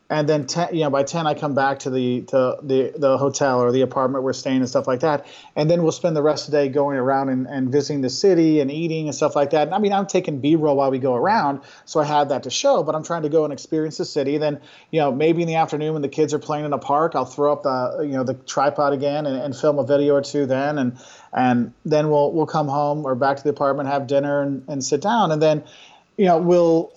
and 0.09 0.27
then 0.27 0.47
10, 0.47 0.73
you 0.73 0.81
know 0.81 0.89
by 0.89 1.03
10 1.03 1.27
i 1.27 1.33
come 1.33 1.53
back 1.53 1.79
to 1.79 1.89
the 1.89 2.21
to 2.21 2.57
the 2.63 2.93
the 2.97 3.17
hotel 3.17 3.61
or 3.61 3.71
the 3.71 3.81
apartment 3.81 4.23
we're 4.23 4.33
staying 4.33 4.57
and 4.57 4.69
stuff 4.69 4.87
like 4.87 5.01
that. 5.01 5.27
And 5.55 5.69
then 5.69 5.83
we'll 5.83 5.91
spend 5.91 6.15
the 6.15 6.21
rest 6.21 6.47
of 6.47 6.51
the 6.51 6.57
day 6.57 6.69
going 6.69 6.97
around 6.97 7.29
and, 7.29 7.47
and 7.47 7.71
visiting 7.71 8.01
the 8.01 8.09
city 8.09 8.59
and 8.59 8.71
eating 8.71 9.07
and 9.07 9.15
stuff 9.15 9.35
like 9.35 9.51
that. 9.51 9.67
And 9.67 9.75
i 9.75 9.79
mean 9.79 9.93
i'm 9.93 10.07
taking 10.07 10.39
b-roll 10.39 10.75
while 10.75 10.91
we 10.91 10.99
go 10.99 11.15
around 11.15 11.61
so 11.85 11.99
i 11.99 12.05
have 12.05 12.29
that 12.29 12.43
to 12.43 12.49
show 12.49 12.83
but 12.83 12.95
i'm 12.95 13.03
trying 13.03 13.23
to 13.23 13.29
go 13.29 13.43
and 13.43 13.53
experience 13.53 13.97
the 13.97 14.05
city. 14.05 14.37
Then 14.37 14.59
you 14.91 14.99
know 14.99 15.11
maybe 15.11 15.41
in 15.41 15.47
the 15.47 15.55
afternoon 15.55 15.93
when 15.93 16.01
the 16.01 16.09
kids 16.09 16.33
are 16.33 16.39
playing 16.39 16.65
in 16.65 16.73
a 16.73 16.79
park 16.79 17.15
i'll 17.15 17.25
throw 17.25 17.53
up 17.53 17.63
the 17.63 18.03
you 18.03 18.13
know 18.13 18.23
the 18.23 18.33
tripod 18.33 18.93
again 18.93 19.25
and, 19.25 19.37
and 19.37 19.55
film 19.55 19.79
a 19.79 19.83
video 19.85 20.15
or 20.15 20.21
two 20.21 20.45
then. 20.45 20.77
And 20.77 20.97
and 21.33 21.73
then 21.85 22.09
we'll 22.09 22.31
we'll 22.31 22.45
come 22.45 22.67
home 22.67 23.05
or 23.05 23.15
back 23.15 23.37
to 23.37 23.43
the 23.43 23.49
apartment 23.49 23.89
have 23.89 24.07
dinner 24.07 24.41
and, 24.41 24.63
and 24.67 24.83
sit 24.83 25.01
down. 25.01 25.31
And 25.31 25.41
then 25.41 25.63
you 26.17 26.25
know 26.25 26.37
we'll 26.37 26.93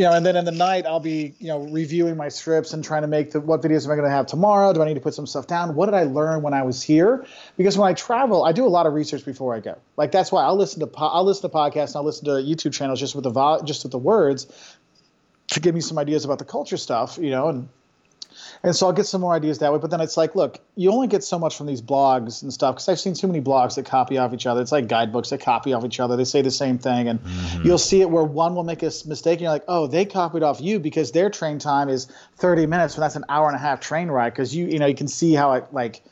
you 0.00 0.06
know, 0.06 0.14
and 0.14 0.24
then 0.24 0.34
in 0.34 0.46
the 0.46 0.50
night 0.50 0.86
I'll 0.86 0.98
be, 0.98 1.34
you 1.40 1.48
know, 1.48 1.58
reviewing 1.58 2.16
my 2.16 2.30
scripts 2.30 2.72
and 2.72 2.82
trying 2.82 3.02
to 3.02 3.06
make 3.06 3.32
the 3.32 3.40
what 3.40 3.60
videos 3.60 3.84
am 3.84 3.92
I 3.92 3.96
going 3.96 4.08
to 4.08 4.10
have 4.10 4.24
tomorrow? 4.24 4.72
Do 4.72 4.80
I 4.80 4.86
need 4.86 4.94
to 4.94 5.00
put 5.02 5.12
some 5.12 5.26
stuff 5.26 5.46
down? 5.46 5.74
What 5.74 5.86
did 5.86 5.94
I 5.94 6.04
learn 6.04 6.40
when 6.40 6.54
I 6.54 6.62
was 6.62 6.82
here? 6.82 7.26
Because 7.58 7.76
when 7.76 7.86
I 7.86 7.92
travel, 7.92 8.42
I 8.42 8.52
do 8.52 8.64
a 8.64 8.72
lot 8.72 8.86
of 8.86 8.94
research 8.94 9.26
before 9.26 9.54
I 9.54 9.60
go. 9.60 9.76
Like 9.98 10.10
that's 10.10 10.32
why 10.32 10.42
I'll 10.42 10.56
listen 10.56 10.80
to 10.80 10.90
I'll 10.96 11.24
listen 11.24 11.50
to 11.50 11.54
podcasts 11.54 11.88
and 11.88 11.96
I'll 11.96 12.04
listen 12.04 12.24
to 12.24 12.30
YouTube 12.30 12.72
channels 12.72 12.98
just 12.98 13.14
with 13.14 13.24
the 13.24 13.30
vo- 13.30 13.62
just 13.62 13.82
with 13.82 13.92
the 13.92 13.98
words 13.98 14.46
to 15.48 15.60
give 15.60 15.74
me 15.74 15.82
some 15.82 15.98
ideas 15.98 16.24
about 16.24 16.38
the 16.38 16.46
culture 16.46 16.78
stuff, 16.78 17.18
you 17.20 17.28
know, 17.28 17.48
and 17.48 17.68
and 18.62 18.74
so 18.74 18.86
I'll 18.86 18.92
get 18.92 19.06
some 19.06 19.20
more 19.20 19.34
ideas 19.34 19.58
that 19.58 19.72
way. 19.72 19.78
But 19.78 19.90
then 19.90 20.00
it's 20.00 20.16
like, 20.16 20.34
look, 20.34 20.60
you 20.76 20.90
only 20.90 21.08
get 21.08 21.24
so 21.24 21.38
much 21.38 21.56
from 21.56 21.66
these 21.66 21.82
blogs 21.82 22.42
and 22.42 22.52
stuff 22.52 22.76
because 22.76 22.88
I've 22.88 23.00
seen 23.00 23.14
too 23.14 23.26
many 23.26 23.40
blogs 23.40 23.76
that 23.76 23.86
copy 23.86 24.18
off 24.18 24.32
each 24.32 24.46
other. 24.46 24.60
It's 24.60 24.72
like 24.72 24.88
guidebooks 24.88 25.30
that 25.30 25.40
copy 25.40 25.72
off 25.72 25.84
each 25.84 26.00
other. 26.00 26.16
They 26.16 26.24
say 26.24 26.42
the 26.42 26.50
same 26.50 26.78
thing, 26.78 27.08
and 27.08 27.22
mm-hmm. 27.22 27.66
you'll 27.66 27.78
see 27.78 28.00
it 28.00 28.10
where 28.10 28.24
one 28.24 28.54
will 28.54 28.64
make 28.64 28.82
a 28.82 28.92
mistake, 29.06 29.34
and 29.34 29.42
you're 29.42 29.50
like, 29.50 29.64
oh, 29.68 29.86
they 29.86 30.04
copied 30.04 30.42
off 30.42 30.60
you 30.60 30.78
because 30.78 31.12
their 31.12 31.30
train 31.30 31.58
time 31.58 31.88
is 31.88 32.06
30 32.36 32.66
minutes, 32.66 32.96
when 32.96 33.02
that's 33.02 33.16
an 33.16 33.24
hour 33.28 33.48
and 33.48 33.56
a 33.56 33.60
half 33.60 33.80
train 33.80 34.08
ride. 34.08 34.30
Because 34.30 34.54
you, 34.54 34.66
you 34.66 34.78
know, 34.78 34.86
you 34.86 34.94
can 34.94 35.08
see 35.08 35.34
how 35.34 35.52
it 35.52 35.66
like 35.72 36.02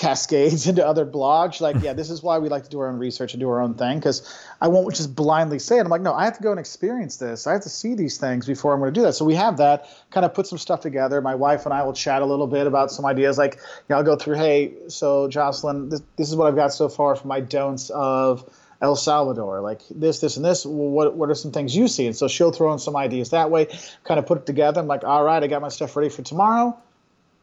cascades 0.00 0.66
into 0.70 0.84
other 0.84 1.04
blogs. 1.04 1.60
Like, 1.60 1.82
yeah, 1.82 1.92
this 1.92 2.10
is 2.10 2.22
why 2.22 2.38
we 2.38 2.48
like 2.48 2.64
to 2.64 2.70
do 2.70 2.80
our 2.80 2.88
own 2.88 2.98
research 2.98 3.34
and 3.34 3.40
do 3.40 3.48
our 3.48 3.60
own 3.60 3.74
thing 3.74 3.98
because 3.98 4.26
I 4.60 4.68
won't 4.68 4.94
just 4.94 5.14
blindly 5.14 5.58
say 5.58 5.78
it. 5.78 5.82
I'm 5.82 5.88
like, 5.88 6.00
no, 6.00 6.14
I 6.14 6.24
have 6.24 6.36
to 6.38 6.42
go 6.42 6.50
and 6.50 6.58
experience 6.58 7.18
this. 7.18 7.46
I 7.46 7.52
have 7.52 7.62
to 7.62 7.68
see 7.68 7.94
these 7.94 8.18
things 8.18 8.46
before 8.46 8.72
I'm 8.72 8.80
going 8.80 8.92
to 8.92 8.98
do 8.98 9.04
that. 9.04 9.12
So 9.12 9.24
we 9.24 9.34
have 9.34 9.58
that 9.58 9.88
kind 10.10 10.24
of 10.24 10.34
put 10.34 10.46
some 10.46 10.58
stuff 10.58 10.80
together. 10.80 11.20
My 11.20 11.34
wife 11.34 11.66
and 11.66 11.74
I 11.74 11.82
will 11.82 11.92
chat 11.92 12.22
a 12.22 12.26
little 12.26 12.46
bit 12.46 12.66
about 12.66 12.90
some 12.90 13.04
ideas. 13.04 13.38
Like, 13.38 13.56
you 13.56 13.60
know, 13.90 13.96
I'll 13.96 14.02
go 14.02 14.16
through, 14.16 14.36
hey, 14.36 14.72
so 14.88 15.28
Jocelyn, 15.28 15.90
this, 15.90 16.02
this 16.16 16.28
is 16.28 16.36
what 16.36 16.48
I've 16.48 16.56
got 16.56 16.72
so 16.72 16.88
far 16.88 17.14
for 17.14 17.28
my 17.28 17.40
don'ts 17.40 17.90
of 17.90 18.48
El 18.82 18.96
Salvador, 18.96 19.60
like 19.60 19.82
this, 19.90 20.20
this, 20.20 20.36
and 20.36 20.44
this. 20.44 20.64
Well, 20.64 20.88
what 20.88 21.14
what 21.14 21.28
are 21.28 21.34
some 21.34 21.52
things 21.52 21.76
you 21.76 21.86
see? 21.86 22.06
And 22.06 22.16
so 22.16 22.28
she'll 22.28 22.50
throw 22.50 22.72
in 22.72 22.78
some 22.78 22.96
ideas 22.96 23.30
that 23.30 23.50
way, 23.50 23.66
kind 24.04 24.18
of 24.18 24.24
put 24.24 24.38
it 24.38 24.46
together. 24.46 24.80
I'm 24.80 24.86
like, 24.86 25.04
all 25.04 25.22
right, 25.22 25.42
I 25.42 25.46
got 25.48 25.60
my 25.60 25.68
stuff 25.68 25.94
ready 25.96 26.08
for 26.08 26.22
tomorrow. 26.22 26.74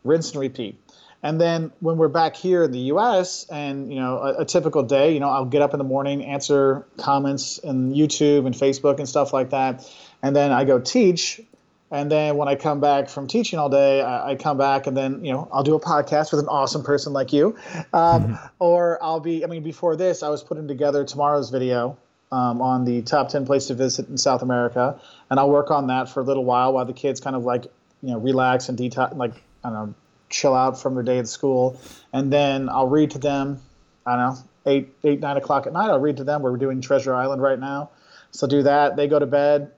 Rinse 0.03 0.31
and 0.31 0.41
repeat. 0.41 0.79
And 1.23 1.41
then 1.41 1.71
when 1.79 1.97
we're 1.97 2.07
back 2.07 2.35
here 2.35 2.63
in 2.63 2.71
the 2.71 2.79
U.S. 2.91 3.47
and 3.49 3.91
you 3.91 3.99
know 3.99 4.17
a, 4.17 4.41
a, 4.41 4.45
typical 4.45 4.83
day, 4.83 5.13
you 5.13 5.19
know 5.19 5.29
I'll 5.29 5.45
get 5.45 5.61
up 5.61 5.73
in 5.73 5.77
the 5.79 5.83
morning, 5.83 6.23
answer 6.23 6.85
comments 6.97 7.57
in 7.57 7.93
YouTube 7.93 8.45
and 8.45 8.53
Facebook 8.53 8.99
and 8.99 9.09
stuff 9.09 9.33
like 9.33 9.49
that, 9.49 9.89
and 10.21 10.35
then 10.35 10.51
I 10.51 10.63
go 10.63 10.79
teach. 10.79 11.41
And 11.89 12.11
then 12.11 12.35
when 12.35 12.49
I 12.49 12.55
come 12.55 12.81
back 12.81 13.07
from 13.07 13.27
teaching 13.27 13.59
all 13.59 13.69
day, 13.69 14.01
I, 14.01 14.31
I 14.31 14.35
come 14.35 14.57
back 14.57 14.87
and 14.87 14.97
then 14.97 15.23
you 15.23 15.31
know 15.31 15.47
I'll 15.51 15.63
do 15.63 15.75
a 15.75 15.79
podcast 15.79 16.31
with 16.31 16.41
an 16.41 16.49
awesome 16.49 16.83
person 16.83 17.13
like 17.13 17.33
you, 17.33 17.57
um, 17.93 18.23
mm-hmm. 18.23 18.45
or 18.59 19.01
I'll 19.01 19.19
be. 19.19 19.43
I 19.43 19.47
mean, 19.47 19.63
before 19.63 19.95
this, 19.95 20.21
I 20.21 20.29
was 20.29 20.43
putting 20.43 20.67
together 20.67 21.03
tomorrow's 21.03 21.49
video 21.49 21.97
um, 22.31 22.61
on 22.61 22.85
the 22.85 23.01
top 23.01 23.29
10 23.29 23.45
places 23.45 23.69
to 23.69 23.73
visit 23.75 24.09
in 24.09 24.17
South 24.17 24.41
America. 24.41 24.99
And 25.29 25.39
I'll 25.39 25.49
work 25.49 25.71
on 25.71 25.87
that 25.87 26.09
for 26.09 26.21
a 26.21 26.23
little 26.23 26.45
while 26.45 26.73
while 26.73 26.85
the 26.85 26.93
kids 26.93 27.19
kind 27.19 27.35
of 27.35 27.43
like, 27.43 27.63
you 28.01 28.11
know, 28.11 28.17
relax 28.17 28.69
and 28.69 28.77
detox, 28.77 29.15
like, 29.15 29.33
I 29.63 29.69
don't 29.69 29.73
know, 29.73 29.95
chill 30.29 30.53
out 30.53 30.81
from 30.81 30.95
their 30.95 31.03
day 31.03 31.19
at 31.19 31.27
school, 31.27 31.79
and 32.13 32.31
then 32.31 32.69
I'll 32.69 32.89
read 32.89 33.11
to 33.11 33.19
them. 33.19 33.61
I 34.05 34.15
don't 34.15 34.19
know 34.19 34.43
eight 34.65 34.93
eight 35.03 35.19
nine 35.19 35.37
o'clock 35.37 35.67
at 35.67 35.73
night. 35.73 35.89
I'll 35.89 35.99
read 35.99 36.17
to 36.17 36.23
them. 36.23 36.41
We're 36.41 36.57
doing 36.57 36.81
Treasure 36.81 37.13
Island 37.13 37.41
right 37.41 37.59
now, 37.59 37.89
so 38.31 38.47
do 38.47 38.63
that. 38.63 38.95
They 38.95 39.07
go 39.07 39.19
to 39.19 39.25
bed. 39.25 39.71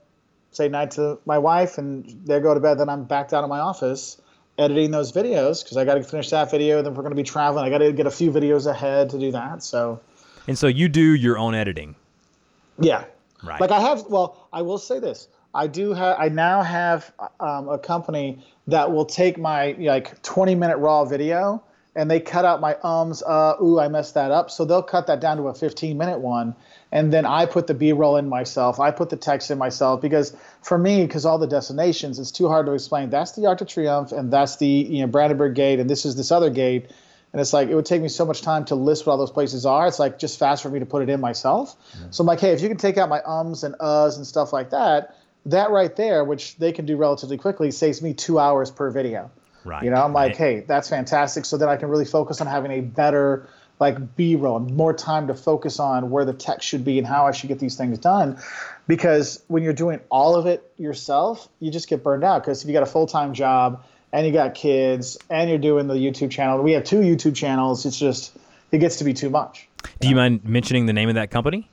Say 0.52 0.68
night 0.68 0.92
to 0.92 1.20
my 1.26 1.38
wife, 1.38 1.78
and 1.78 2.06
they 2.26 2.40
go 2.40 2.54
to 2.54 2.60
bed. 2.60 2.80
Then 2.80 2.90
I'm 2.90 3.04
back 3.04 3.30
down 3.30 3.44
in 3.44 3.50
my 3.50 3.60
office 3.60 4.20
editing 4.60 4.92
those 4.92 5.12
videos 5.12 5.64
because 5.64 5.78
I 5.78 5.86
got 5.86 5.96
to 5.96 6.04
finish 6.04 6.30
that 6.30 6.52
video. 6.52 6.82
Then 6.82 6.94
we're 6.94 7.04
going 7.04 7.12
to 7.12 7.16
be 7.16 7.24
traveling. 7.24 7.66
I 7.66 7.70
got 7.70 7.80
to 7.80 7.94
get 7.94 8.06
a 8.06 8.12
few 8.12 8.30
videos 8.32 8.70
ahead 8.70 9.10
to 9.12 9.20
do 9.20 9.32
that. 9.32 9.64
So. 9.64 10.02
And 10.48 10.58
so 10.58 10.68
you 10.68 10.90
do 10.90 11.16
your 11.16 11.38
own 11.38 11.56
editing. 11.56 11.96
Yeah. 12.78 13.06
Right. 13.42 13.60
Like 13.62 13.72
I 13.72 13.80
have. 13.80 14.06
Well, 14.08 14.48
I 14.52 14.62
will 14.62 14.78
say 14.78 15.00
this. 15.00 15.28
I 15.54 15.68
do 15.68 15.94
have. 15.94 16.18
I 16.20 16.30
now 16.30 16.62
have 16.62 17.12
um, 17.40 17.70
a 17.70 17.78
company 17.78 18.44
that 18.68 18.92
will 18.92 19.06
take 19.06 19.38
my 19.38 19.76
like 19.80 20.22
20 20.22 20.56
minute 20.56 20.78
raw 20.78 21.06
video 21.06 21.64
and 21.96 22.10
they 22.10 22.20
cut 22.20 22.46
out 22.46 22.62
my 22.62 22.78
ums, 22.84 23.24
uh, 23.24 23.56
ooh, 23.62 23.80
I 23.80 23.88
messed 23.88 24.14
that 24.14 24.32
up. 24.32 24.52
So 24.52 24.64
they'll 24.64 24.84
cut 24.84 25.08
that 25.08 25.20
down 25.20 25.38
to 25.38 25.48
a 25.48 25.54
15 25.54 25.98
minute 25.98 26.20
one. 26.20 26.56
And 26.92 27.12
then 27.12 27.26
I 27.26 27.46
put 27.46 27.68
the 27.68 27.74
B 27.74 27.92
roll 27.94 28.18
in 28.18 28.30
myself. 28.30 28.80
I 28.80 28.92
put 28.92 29.10
the 29.10 29.18
text 29.18 29.52
in 29.52 29.58
myself 29.58 30.02
because 30.02 30.36
for 30.62 30.78
me, 30.78 31.06
because 31.06 31.26
all 31.26 31.38
the 31.38 31.48
destinations, 31.48 32.18
it's 32.20 32.32
too 32.32 32.48
hard 32.48 32.68
to 32.68 32.74
explain. 32.74 33.10
That's 33.10 33.34
the 33.34 33.48
Arc 33.48 33.60
de 33.60 33.66
Triomphe 33.66 34.12
and 34.12 34.32
that's 34.32 34.58
the 34.58 34.68
you 34.68 35.02
know 35.02 35.08
Brandenburg 35.08 35.56
Gate 35.56 35.80
and 35.80 35.90
this 35.90 36.06
is 36.06 36.16
this 36.16 36.32
other 36.32 36.50
gate. 36.50 36.92
And 37.32 37.40
it's 37.40 37.54
like 37.54 37.70
it 37.70 37.76
would 37.76 37.86
take 37.86 38.02
me 38.02 38.08
so 38.08 38.26
much 38.26 38.42
time 38.42 38.66
to 38.66 38.76
list 38.76 39.06
what 39.06 39.14
all 39.14 39.18
those 39.18 39.32
places 39.32 39.66
are. 39.66 39.86
It's 39.86 40.00
like 40.00 40.18
just 40.18 40.40
fast 40.40 40.64
for 40.64 40.70
me 40.70 40.80
to 40.80 40.86
put 40.86 41.04
it 41.04 41.10
in 41.10 41.20
myself. 41.20 41.76
Mm-hmm. 41.92 42.12
So 42.12 42.24
I'm 42.24 42.28
like, 42.28 42.40
hey, 42.40 42.54
if 42.54 42.62
you 42.62 42.70
can 42.70 42.78
take 42.78 42.98
out 42.98 43.10
my 43.10 43.22
ums 43.24 43.64
and 43.64 43.76
uhs 43.76 44.16
and 44.16 44.26
stuff 44.26 44.52
like 44.54 44.72
that, 44.72 45.16
that 45.46 45.72
right 45.72 45.96
there, 45.96 46.24
which 46.24 46.58
they 46.58 46.72
can 46.72 46.86
do 46.86 46.98
relatively 46.98 47.38
quickly, 47.38 47.72
saves 47.72 48.02
me 48.02 48.14
two 48.14 48.40
hours 48.40 48.72
per 48.72 48.92
video. 48.92 49.32
Right. 49.66 49.84
You 49.84 49.90
know, 49.90 50.04
I'm 50.04 50.14
like, 50.14 50.32
Right. 50.32 50.38
hey, 50.38 50.60
that's 50.68 50.90
fantastic. 50.90 51.46
So 51.46 51.58
then 51.58 51.70
I 51.70 51.76
can 51.76 51.90
really 51.90 52.06
focus 52.06 52.42
on 52.42 52.48
having 52.48 52.72
a 52.72 52.82
better 52.82 53.48
like 53.80 54.18
B-roll, 54.18 54.60
more 54.60 54.94
time 54.94 55.28
to 55.28 55.34
focus 55.34 55.80
on 55.80 56.10
where 56.10 56.26
the 56.26 56.34
text 56.34 56.68
should 56.68 56.84
be 56.84 56.98
and 56.98 57.08
how 57.08 57.26
I 57.26 57.32
should 57.32 57.48
get 57.48 57.60
these 57.60 57.78
things 57.78 57.98
done. 57.98 58.38
Because 58.88 59.42
when 59.48 59.64
you're 59.64 59.72
doing 59.74 60.02
all 60.10 60.36
of 60.36 60.48
it 60.48 60.70
yourself, 60.78 61.48
you 61.62 61.72
just 61.72 61.88
get 61.88 62.04
burned 62.04 62.26
out. 62.26 62.44
Because 62.44 62.62
if 62.62 62.68
you 62.68 62.74
got 62.74 62.84
a 62.84 62.88
full-time 62.88 63.34
job 63.34 63.84
and 64.12 64.28
you 64.28 64.34
got 64.34 64.54
kids 64.54 65.18
and 65.30 65.50
you're 65.50 65.60
doing 65.60 65.88
the 65.88 65.94
YouTube 65.94 66.30
channel, 66.32 66.62
we 66.62 66.74
have 66.74 66.84
two 66.84 67.00
YouTube 67.00 67.36
channels. 67.36 67.86
It's 67.86 67.98
just 67.98 68.38
it 68.72 68.80
gets 68.80 68.98
to 68.98 69.06
be 69.06 69.14
too 69.14 69.30
much. 69.30 69.70
Do 70.02 70.10
you 70.10 70.16
mind 70.16 70.44
mentioning 70.44 70.86
the 70.86 70.94
name 70.94 71.08
of 71.08 71.16
that 71.16 71.32
company? 71.32 71.70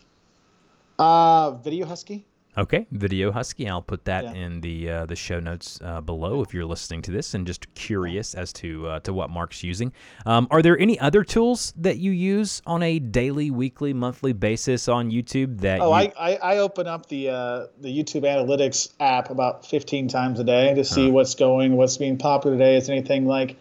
Uh, 0.98 1.50
Video 1.52 1.86
Husky. 1.86 2.24
Okay, 2.58 2.86
Video 2.90 3.30
Husky. 3.32 3.68
I'll 3.68 3.82
put 3.82 4.06
that 4.06 4.24
Yeah. 4.24 4.32
in 4.32 4.60
the 4.62 4.90
uh, 4.90 5.06
the 5.06 5.14
show 5.16 5.40
notes 5.40 5.78
uh, 5.84 6.00
below 6.00 6.40
if 6.42 6.54
you're 6.54 6.64
listening 6.64 7.02
to 7.02 7.10
this 7.10 7.34
and 7.34 7.46
just 7.46 7.72
curious 7.74 8.34
as 8.34 8.50
to 8.54 8.86
uh, 8.88 9.00
to 9.00 9.12
what 9.12 9.28
Mark's 9.28 9.62
using. 9.62 9.92
Um, 10.24 10.48
are 10.50 10.62
there 10.62 10.78
any 10.78 10.98
other 10.98 11.22
tools 11.22 11.74
that 11.76 11.98
you 11.98 12.12
use 12.12 12.62
on 12.66 12.82
a 12.82 12.98
daily, 12.98 13.50
weekly, 13.50 13.92
monthly 13.92 14.32
basis 14.32 14.88
on 14.88 15.10
YouTube 15.10 15.60
that? 15.60 15.80
Oh, 15.80 15.88
you, 15.88 16.10
I, 16.18 16.32
I, 16.32 16.36
I 16.36 16.56
open 16.58 16.86
up 16.86 17.06
the 17.10 17.28
uh, 17.28 17.66
the 17.78 17.88
YouTube 17.94 18.22
Analytics 18.22 18.94
app 19.00 19.28
about 19.28 19.66
15 19.66 20.08
times 20.08 20.40
a 20.40 20.44
day 20.44 20.72
to 20.74 20.84
see 20.84 21.10
what's 21.10 21.34
going, 21.34 21.76
what's 21.76 21.98
being 21.98 22.16
popular 22.16 22.56
today. 22.56 22.76
Is 22.76 22.88
anything 22.88 23.26
like 23.26 23.58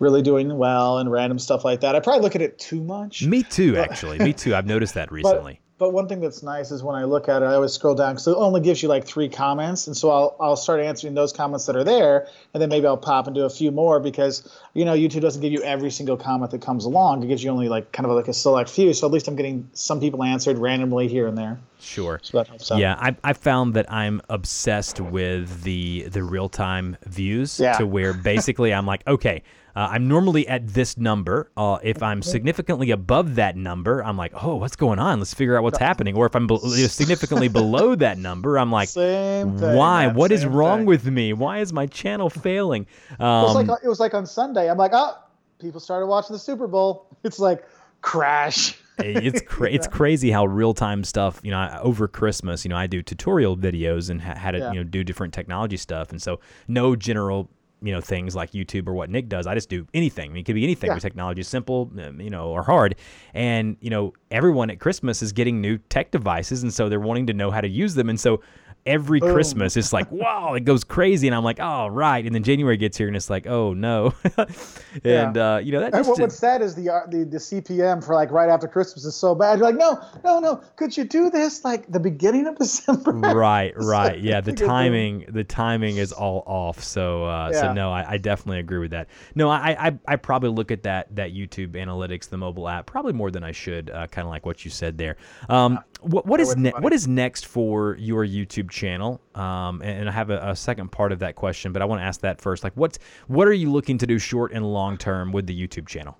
really 0.00 0.20
doing 0.20 0.58
well 0.58 0.98
and 0.98 1.10
random 1.10 1.38
stuff 1.38 1.64
like 1.64 1.80
that? 1.80 1.96
I 1.96 2.00
probably 2.00 2.20
look 2.20 2.34
at 2.34 2.42
it 2.42 2.58
too 2.58 2.82
much. 2.82 3.24
Me 3.24 3.42
too, 3.42 3.78
actually. 3.78 4.18
Me 4.18 4.34
too. 4.34 4.54
I've 4.54 4.66
noticed 4.66 4.94
that 4.94 5.08
but, 5.08 5.14
recently. 5.14 5.60
But 5.76 5.92
one 5.92 6.06
thing 6.08 6.20
that's 6.20 6.42
nice 6.42 6.70
is 6.70 6.82
when 6.82 6.94
I 6.94 7.04
look 7.04 7.28
at 7.28 7.42
it, 7.42 7.46
I 7.46 7.54
always 7.54 7.72
scroll 7.72 7.94
down 7.96 8.14
because 8.14 8.28
it 8.28 8.36
only 8.36 8.60
gives 8.60 8.82
you 8.82 8.88
like 8.88 9.04
three 9.04 9.28
comments, 9.28 9.86
and 9.86 9.96
so 9.96 10.10
I'll 10.10 10.36
I'll 10.38 10.56
start 10.56 10.80
answering 10.80 11.14
those 11.14 11.32
comments 11.32 11.66
that 11.66 11.74
are 11.74 11.82
there, 11.82 12.28
and 12.52 12.62
then 12.62 12.68
maybe 12.68 12.86
I'll 12.86 12.96
pop 12.96 13.32
do 13.34 13.44
a 13.44 13.50
few 13.50 13.70
more 13.72 13.98
because 14.00 14.48
you 14.74 14.84
know 14.84 14.94
YouTube 14.94 15.22
doesn't 15.22 15.42
give 15.42 15.52
you 15.52 15.62
every 15.62 15.90
single 15.90 16.16
comment 16.16 16.52
that 16.52 16.62
comes 16.62 16.84
along. 16.84 17.22
It 17.22 17.26
gives 17.26 17.42
you 17.42 17.50
only 17.50 17.68
like 17.68 17.90
kind 17.92 18.06
of 18.06 18.12
like 18.12 18.28
a 18.28 18.32
select 18.32 18.70
few. 18.70 18.92
So 18.94 19.06
at 19.06 19.12
least 19.12 19.26
I'm 19.28 19.36
getting 19.36 19.68
some 19.72 19.98
people 19.98 20.22
answered 20.22 20.58
randomly 20.58 21.08
here 21.08 21.26
and 21.26 21.36
there. 21.36 21.58
Sure. 21.80 22.20
So 22.22 22.38
that 22.38 22.46
helps 22.48 22.70
out. 22.70 22.78
Yeah, 22.78 22.96
I, 22.98 23.16
I 23.24 23.32
found 23.32 23.74
that 23.74 23.90
I'm 23.92 24.22
obsessed 24.28 25.00
with 25.00 25.62
the 25.64 26.02
the 26.08 26.22
real 26.22 26.48
time 26.48 26.96
views 27.06 27.58
Yeah. 27.58 27.78
to 27.78 27.86
where 27.86 28.12
basically 28.12 28.72
I'm 28.72 28.86
like, 28.86 29.06
okay, 29.06 29.42
uh, 29.76 29.88
I'm 29.90 30.06
normally 30.08 30.46
at 30.48 30.68
this 30.68 30.96
number. 30.96 31.50
Uh, 31.56 31.78
if 31.82 32.02
I'm 32.02 32.22
significantly 32.22 32.90
above 32.90 33.34
that 33.36 33.56
number, 33.56 34.02
I'm 34.04 34.16
like, 34.16 34.32
oh, 34.42 34.56
what's 34.56 34.76
going 34.76 34.98
on? 34.98 35.18
Let's 35.18 35.34
figure 35.34 35.56
out 35.56 35.62
what's 35.62 35.78
happening. 35.78 36.16
Or 36.16 36.26
if 36.26 36.36
I'm 36.36 36.46
be- 36.46 36.58
significantly 36.88 37.48
below 37.48 37.94
that 37.96 38.18
number, 38.18 38.58
I'm 38.58 38.70
like, 38.70 38.88
Same 38.88 39.58
thing. 39.58 39.76
why? 39.76 40.06
What 40.08 40.30
is 40.32 40.46
wrong 40.46 40.80
thing. 40.80 40.86
with 40.86 41.06
me? 41.06 41.32
Why 41.32 41.58
is 41.58 41.72
my 41.72 41.86
channel 41.86 42.30
failing? 42.30 42.86
It 43.10 43.18
was 43.18 43.56
Um, 43.56 43.66
like 43.66 43.80
it 43.84 43.88
was 43.88 44.00
like 44.00 44.14
on 44.14 44.26
Sunday. 44.26 44.70
I'm 44.70 44.78
like, 44.78 44.92
oh, 44.94 45.14
people 45.60 45.80
started 45.80 46.06
watching 46.06 46.34
the 46.34 46.38
Super 46.40 46.66
Bowl. 46.66 47.06
It's 47.24 47.38
like 47.38 47.64
crash. 48.00 48.78
it's 48.98 49.40
cra- 49.46 49.72
it's 49.72 49.86
crazy 49.88 50.30
how 50.30 50.44
real 50.46 50.74
time 50.74 51.02
stuff. 51.04 51.40
You 51.42 51.50
know, 51.50 51.58
I- 51.58 51.80
over 51.80 52.06
Christmas, 52.06 52.64
you 52.64 52.68
know, 52.68 52.76
I 52.76 52.86
do 52.86 53.02
tutorial 53.02 53.56
videos 53.56 54.10
and 54.10 54.20
ha- 54.22 54.36
had 54.36 54.52
to 54.52 54.58
Yeah. 54.58 54.72
you 54.72 54.76
know 54.80 54.84
do 54.84 55.02
different 55.02 55.34
technology 55.34 55.76
stuff, 55.78 56.10
and 56.10 56.20
so 56.22 56.38
no 56.68 56.94
general 56.94 57.48
you 57.82 57.92
know 57.92 58.00
things 58.00 58.34
like 58.34 58.52
YouTube 58.52 58.88
or 58.88 58.94
what 58.94 59.10
Nick 59.10 59.28
does. 59.28 59.46
I 59.46 59.54
just 59.54 59.68
do 59.68 59.86
anything. 59.94 60.30
I 60.30 60.32
mean, 60.34 60.40
it 60.40 60.44
could 60.44 60.54
be 60.54 60.64
anything 60.64 60.90
Yeah. 60.90 60.98
technology, 60.98 61.42
simple, 61.42 61.90
um, 62.02 62.20
you 62.20 62.30
know, 62.30 62.48
or 62.48 62.62
hard. 62.62 62.94
And 63.34 63.76
you 63.80 63.90
know, 63.90 64.12
everyone 64.30 64.70
at 64.70 64.80
Christmas 64.80 65.22
is 65.22 65.32
getting 65.32 65.60
new 65.60 65.78
tech 65.78 66.10
devices, 66.10 66.62
and 66.62 66.72
so 66.72 66.88
they're 66.88 67.00
wanting 67.00 67.26
to 67.26 67.32
know 67.34 67.50
how 67.50 67.60
to 67.60 67.68
use 67.68 67.94
them, 67.94 68.08
and 68.08 68.18
so. 68.18 68.40
Every 68.86 69.20
Christmas, 69.20 69.76
it's 69.76 69.92
like, 69.92 70.10
wow, 70.12 70.54
it 70.54 70.64
goes 70.64 70.84
crazy. 70.84 71.26
And 71.26 71.34
I'm 71.34 71.44
like, 71.44 71.58
oh, 71.60 71.86
right. 71.88 72.24
And 72.24 72.34
then 72.34 72.42
January 72.42 72.76
gets 72.76 72.96
here 72.96 73.06
and 73.08 73.16
it's 73.16 73.30
like, 73.30 73.46
oh, 73.46 73.72
no. 73.72 74.14
and, 75.04 75.36
uh, 75.36 75.60
you 75.62 75.72
know, 75.72 75.80
that 75.80 75.94
And 75.94 76.06
what, 76.06 76.18
what's 76.18 76.36
sad 76.36 76.62
is 76.62 76.74
the, 76.74 76.90
uh, 76.90 77.00
the 77.08 77.24
the 77.24 77.38
CPM 77.38 78.04
for 78.04 78.14
like 78.14 78.30
right 78.30 78.48
after 78.48 78.68
Christmas 78.68 79.04
is 79.04 79.14
so 79.14 79.34
bad. 79.34 79.58
You're 79.58 79.68
like, 79.68 79.76
no, 79.76 80.00
no, 80.24 80.40
no. 80.40 80.62
Could 80.76 80.96
you 80.96 81.04
do 81.04 81.30
this 81.30 81.64
like 81.64 81.90
the 81.90 82.00
beginning 82.00 82.46
of 82.46 82.58
December? 82.64 83.12
right 83.12 83.72
right 83.76 84.20
yeah 84.20 84.40
the 84.40 84.50
look 84.50 84.60
at 84.60 84.60
them. 84.60 84.68
timing 84.68 85.24
the 85.28 85.44
timing 85.44 85.96
is 85.96 86.12
all 86.12 86.42
off 86.46 86.82
so 86.82 87.24
uh 87.24 87.52
so 87.52 87.72
no 87.72 87.92
I, 87.92 88.12
I 88.12 88.18
definitely 88.18 88.60
agree 88.60 88.78
with 88.78 88.90
that 88.90 89.08
no 89.34 89.48
I, 89.48 89.88
I 89.88 89.98
i 90.06 90.16
probably 90.16 90.50
look 90.50 90.70
at 90.70 90.82
that 90.84 91.14
that 91.16 91.32
youtube 91.32 91.72
analytics 91.72 92.28
the 92.28 92.36
mobile 92.36 92.68
app 92.68 92.86
probably 92.86 93.12
more 93.12 93.30
than 93.30 93.44
i 93.44 93.52
should 93.52 93.90
uh, 93.90 94.06
kind 94.08 94.26
of 94.26 94.30
like 94.30 94.46
what 94.46 94.64
you 94.64 94.70
said 94.70 94.98
there 94.98 95.16
um 95.48 95.78
what, 96.04 96.26
what 96.26 96.40
is 96.40 96.56
ne- 96.56 96.72
what 96.78 96.92
is 96.92 97.08
next 97.08 97.46
for 97.46 97.96
your 97.98 98.24
youtube 98.26 98.70
channel 98.70 99.20
um 99.34 99.80
and, 99.82 100.00
and 100.00 100.08
i 100.08 100.12
have 100.12 100.30
a, 100.30 100.50
a 100.50 100.56
second 100.56 100.92
part 100.92 101.12
of 101.12 101.18
that 101.18 101.34
question 101.34 101.72
but 101.72 101.82
i 101.82 101.84
want 101.84 102.00
to 102.00 102.04
ask 102.04 102.20
that 102.20 102.40
first 102.40 102.62
like 102.62 102.72
what 102.74 102.98
what 103.26 103.48
are 103.48 103.52
you 103.52 103.70
looking 103.70 103.98
to 103.98 104.06
do 104.06 104.18
short 104.18 104.52
and 104.52 104.64
long 104.64 104.96
term 104.96 105.32
with 105.32 105.46
the 105.46 105.66
youtube 105.66 105.88
channel 105.88 106.16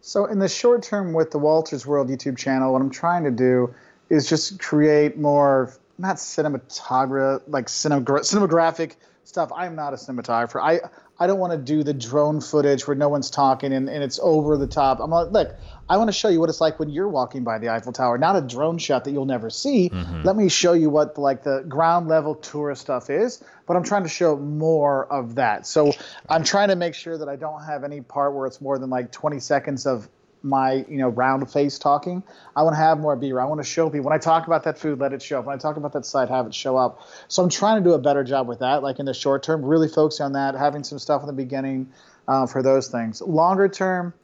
So 0.00 0.26
in 0.26 0.38
the 0.38 0.48
short 0.48 0.84
term 0.84 1.12
with 1.12 1.32
the 1.32 1.38
Wolters 1.38 1.84
World 1.84 2.08
YouTube 2.08 2.36
channel, 2.38 2.72
what 2.72 2.80
I'm 2.80 2.90
trying 2.90 3.24
to 3.24 3.32
do 3.32 3.74
is 4.08 4.28
just 4.28 4.60
create 4.60 5.18
more 5.18 5.76
not 5.98 6.16
cinematograph 6.16 7.42
like 7.48 7.66
cinematographic 7.66 8.94
stuff. 9.24 9.50
I'm 9.52 9.74
not 9.74 9.92
a 9.94 9.96
cinematographer. 9.96 10.62
I 10.62 10.80
I 11.18 11.26
don't 11.26 11.38
want 11.38 11.52
to 11.52 11.58
do 11.58 11.82
the 11.82 11.94
drone 11.94 12.40
footage 12.40 12.86
where 12.86 12.94
no 12.94 13.08
one's 13.08 13.30
talking 13.30 13.72
and, 13.72 13.88
and 13.88 14.04
it's 14.04 14.20
over 14.22 14.56
the 14.58 14.66
top. 14.66 15.00
I'm 15.00 15.10
like, 15.10 15.32
look, 15.32 15.54
I 15.88 15.96
want 15.96 16.08
to 16.08 16.12
show 16.12 16.28
you 16.28 16.40
what 16.40 16.50
it's 16.50 16.60
like 16.60 16.78
when 16.78 16.90
you're 16.90 17.08
walking 17.08 17.42
by 17.42 17.58
the 17.58 17.70
Eiffel 17.70 17.92
Tower, 17.92 18.18
not 18.18 18.36
a 18.36 18.42
drone 18.42 18.76
shot 18.76 19.04
that 19.04 19.12
you'll 19.12 19.24
never 19.24 19.48
see. 19.48 19.88
Mm-hmm. 19.88 20.22
Let 20.22 20.36
me 20.36 20.48
show 20.48 20.74
you 20.74 20.90
what 20.90 21.16
like 21.16 21.42
the 21.42 21.64
ground 21.68 22.08
level 22.08 22.34
tourist 22.34 22.82
stuff 22.82 23.08
is, 23.08 23.42
but 23.66 23.76
I'm 23.76 23.84
trying 23.84 24.02
to 24.02 24.08
show 24.08 24.36
more 24.36 25.06
of 25.10 25.36
that. 25.36 25.66
So 25.66 25.92
I'm 26.28 26.44
trying 26.44 26.68
to 26.68 26.76
make 26.76 26.94
sure 26.94 27.16
that 27.16 27.28
I 27.28 27.36
don't 27.36 27.62
have 27.64 27.82
any 27.82 28.02
part 28.02 28.34
where 28.34 28.46
it's 28.46 28.60
more 28.60 28.78
than 28.78 28.90
like 28.90 29.10
20 29.10 29.40
seconds 29.40 29.86
of 29.86 30.08
my 30.46 30.84
you 30.88 30.98
know 30.98 31.08
round 31.08 31.50
face 31.50 31.78
talking. 31.78 32.22
I 32.54 32.62
want 32.62 32.74
to 32.74 32.78
have 32.78 32.98
more 32.98 33.16
B-roll. 33.16 33.44
I 33.44 33.48
want 33.48 33.60
to 33.60 33.68
show 33.68 33.90
people 33.90 34.06
when 34.06 34.14
I 34.14 34.18
talk 34.18 34.46
about 34.46 34.64
that 34.64 34.78
food, 34.78 34.98
let 34.98 35.12
it 35.12 35.20
show 35.20 35.40
up. 35.40 35.46
When 35.46 35.54
I 35.54 35.58
talk 35.58 35.76
about 35.76 35.92
that 35.92 36.06
site, 36.06 36.28
have 36.28 36.46
it 36.46 36.54
show 36.54 36.76
up. 36.76 37.06
So 37.28 37.42
I'm 37.42 37.50
trying 37.50 37.82
to 37.82 37.88
do 37.88 37.94
a 37.94 37.98
better 37.98 38.24
job 38.24 38.48
with 38.48 38.60
that. 38.60 38.82
Like 38.82 38.98
in 38.98 39.06
the 39.06 39.14
short 39.14 39.42
term, 39.42 39.64
really 39.64 39.88
focusing 39.88 40.24
on 40.24 40.32
that, 40.32 40.54
having 40.54 40.84
some 40.84 40.98
stuff 40.98 41.20
in 41.22 41.26
the 41.26 41.32
beginning 41.32 41.92
uh, 42.28 42.46
for 42.46 42.62
those 42.62 42.88
things. 42.88 43.20
Longer 43.20 43.68
term, 43.68 44.14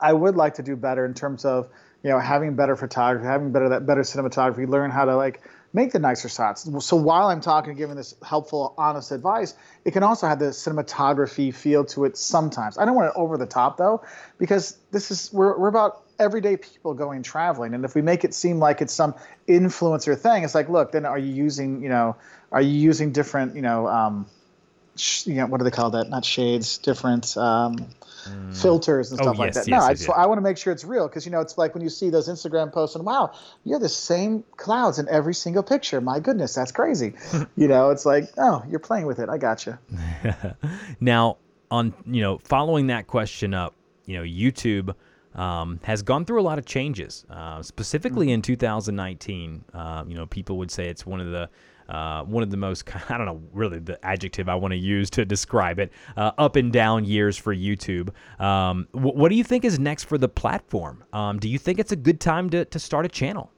I 0.00 0.12
would 0.12 0.36
like 0.36 0.54
to 0.54 0.62
do 0.62 0.76
better 0.76 1.04
in 1.04 1.14
terms 1.14 1.44
of 1.44 1.68
you 2.02 2.10
know 2.10 2.18
having 2.18 2.54
better 2.54 2.76
photography, 2.76 3.26
having 3.26 3.52
better 3.52 3.68
that 3.70 3.84
better 3.84 4.02
cinematography, 4.02 4.68
learn 4.68 4.90
how 4.90 5.04
to 5.04 5.16
like 5.16 5.42
make 5.72 5.92
the 5.92 5.98
nicer 5.98 6.28
shots. 6.28 6.68
So 6.84 6.96
while 6.96 7.28
I'm 7.28 7.40
talking, 7.40 7.74
giving 7.74 7.96
this 7.96 8.14
helpful, 8.22 8.74
honest 8.78 9.12
advice, 9.12 9.54
it 9.84 9.92
can 9.92 10.02
also 10.02 10.26
have 10.26 10.38
the 10.38 10.46
cinematography 10.46 11.54
feel 11.54 11.84
to 11.86 12.04
it 12.04 12.16
sometimes. 12.16 12.78
I 12.78 12.84
don't 12.84 12.94
want 12.94 13.08
it 13.08 13.18
over 13.18 13.36
the 13.36 13.46
top 13.46 13.76
though, 13.76 14.02
because 14.38 14.78
this 14.90 15.10
is 15.10 15.32
we're 15.32 15.58
we're 15.58 15.68
about 15.68 16.02
everyday 16.18 16.56
people 16.56 16.94
going 16.94 17.22
traveling, 17.22 17.74
and 17.74 17.84
if 17.84 17.94
we 17.94 18.02
make 18.02 18.24
it 18.24 18.34
seem 18.34 18.58
like 18.58 18.80
it's 18.80 18.94
some 18.94 19.14
influencer 19.46 20.18
thing, 20.18 20.44
it's 20.44 20.54
like, 20.54 20.68
look, 20.68 20.92
then 20.92 21.04
are 21.04 21.18
you 21.18 21.32
using 21.32 21.82
you 21.82 21.88
know 21.88 22.16
are 22.50 22.62
you 22.62 22.72
using 22.72 23.12
different 23.12 23.54
you 23.54 23.62
know 23.62 23.86
um, 23.86 24.26
sh- 25.00 25.26
you 25.26 25.34
know 25.34 25.46
what 25.46 25.58
do 25.58 25.64
they 25.64 25.70
call 25.70 25.90
that? 25.90 26.08
Not 26.08 26.24
shades, 26.24 26.78
different. 26.78 27.36
Um, 27.36 27.88
filters 28.52 29.10
and 29.10 29.20
Oh, 29.20 29.24
stuff 29.24 29.38
like 29.38 29.54
that. 29.54 29.60
yes, 29.60 29.68
no, 29.68 29.78
I 29.78 29.90
yes, 29.90 29.98
just 29.98 30.08
yes. 30.08 30.18
I 30.18 30.26
want 30.26 30.36
to 30.38 30.42
make 30.42 30.58
sure 30.58 30.70
it's 30.72 30.84
real 30.84 31.08
because 31.08 31.24
you 31.24 31.32
know 31.32 31.40
it's 31.40 31.56
like 31.56 31.72
when 31.72 31.82
you 31.82 31.88
see 31.88 32.10
those 32.10 32.28
Instagram 32.28 32.72
posts 32.72 32.94
and 32.96 33.04
wow, 33.06 33.32
you're 33.64 33.78
the 33.78 33.88
same 33.88 34.44
clouds 34.56 34.98
in 34.98 35.08
every 35.08 35.32
single 35.34 35.62
picture. 35.62 36.00
My 36.00 36.20
goodness, 36.20 36.54
that's 36.54 36.72
crazy. 36.72 37.14
you 37.56 37.68
know, 37.68 37.90
it's 37.90 38.04
like 38.04 38.24
oh, 38.36 38.62
you're 38.68 38.80
playing 38.80 39.06
with 39.06 39.18
it. 39.18 39.28
I 39.28 39.38
got 39.38 39.66
you. 39.66 39.78
Now, 41.00 41.38
on 41.70 41.94
you 42.06 42.22
know, 42.22 42.38
following 42.38 42.88
that 42.88 43.06
question 43.06 43.54
up, 43.54 43.74
you 44.06 44.16
know, 44.16 44.22
YouTube 44.24 44.94
um, 45.34 45.80
has 45.84 46.02
gone 46.02 46.24
through 46.24 46.40
a 46.40 46.42
lot 46.42 46.58
of 46.58 46.66
changes. 46.66 47.24
Uh, 47.30 47.62
specifically 47.62 48.30
in 48.32 48.42
2019, 48.42 49.64
uh, 49.74 50.04
you 50.06 50.14
know, 50.14 50.26
people 50.26 50.58
would 50.58 50.70
say 50.70 50.88
it's 50.88 51.06
one 51.06 51.20
of 51.20 51.30
the 51.30 51.48
uh, 51.88 52.24
one 52.24 52.42
of 52.42 52.50
the 52.50 52.56
most 52.56 52.84
I 53.10 53.16
don't 53.16 53.26
know 53.26 53.42
really 53.52 53.78
the 53.78 54.04
adjective 54.04 54.48
I 54.48 54.54
want 54.54 54.72
to 54.72 54.78
use 54.78 55.10
to 55.10 55.24
describe 55.24 55.78
it 55.78 55.92
uh, 56.16 56.32
up 56.38 56.56
and 56.56 56.72
down 56.72 57.04
years 57.04 57.36
for 57.36 57.54
YouTube. 57.54 58.10
Um, 58.40 58.88
wh- 58.92 59.16
what 59.16 59.28
do 59.30 59.34
you 59.34 59.44
think 59.44 59.64
is 59.64 59.78
next 59.78 60.04
for 60.04 60.18
the 60.18 60.28
platform? 60.28 61.04
Um, 61.12 61.38
do 61.38 61.48
you 61.48 61.58
think 61.58 61.78
it's 61.78 61.92
a 61.92 61.96
good 61.96 62.20
time 62.20 62.50
to 62.50 62.64
to 62.64 62.78
start 62.78 63.06
a 63.06 63.08
channel? 63.08 63.50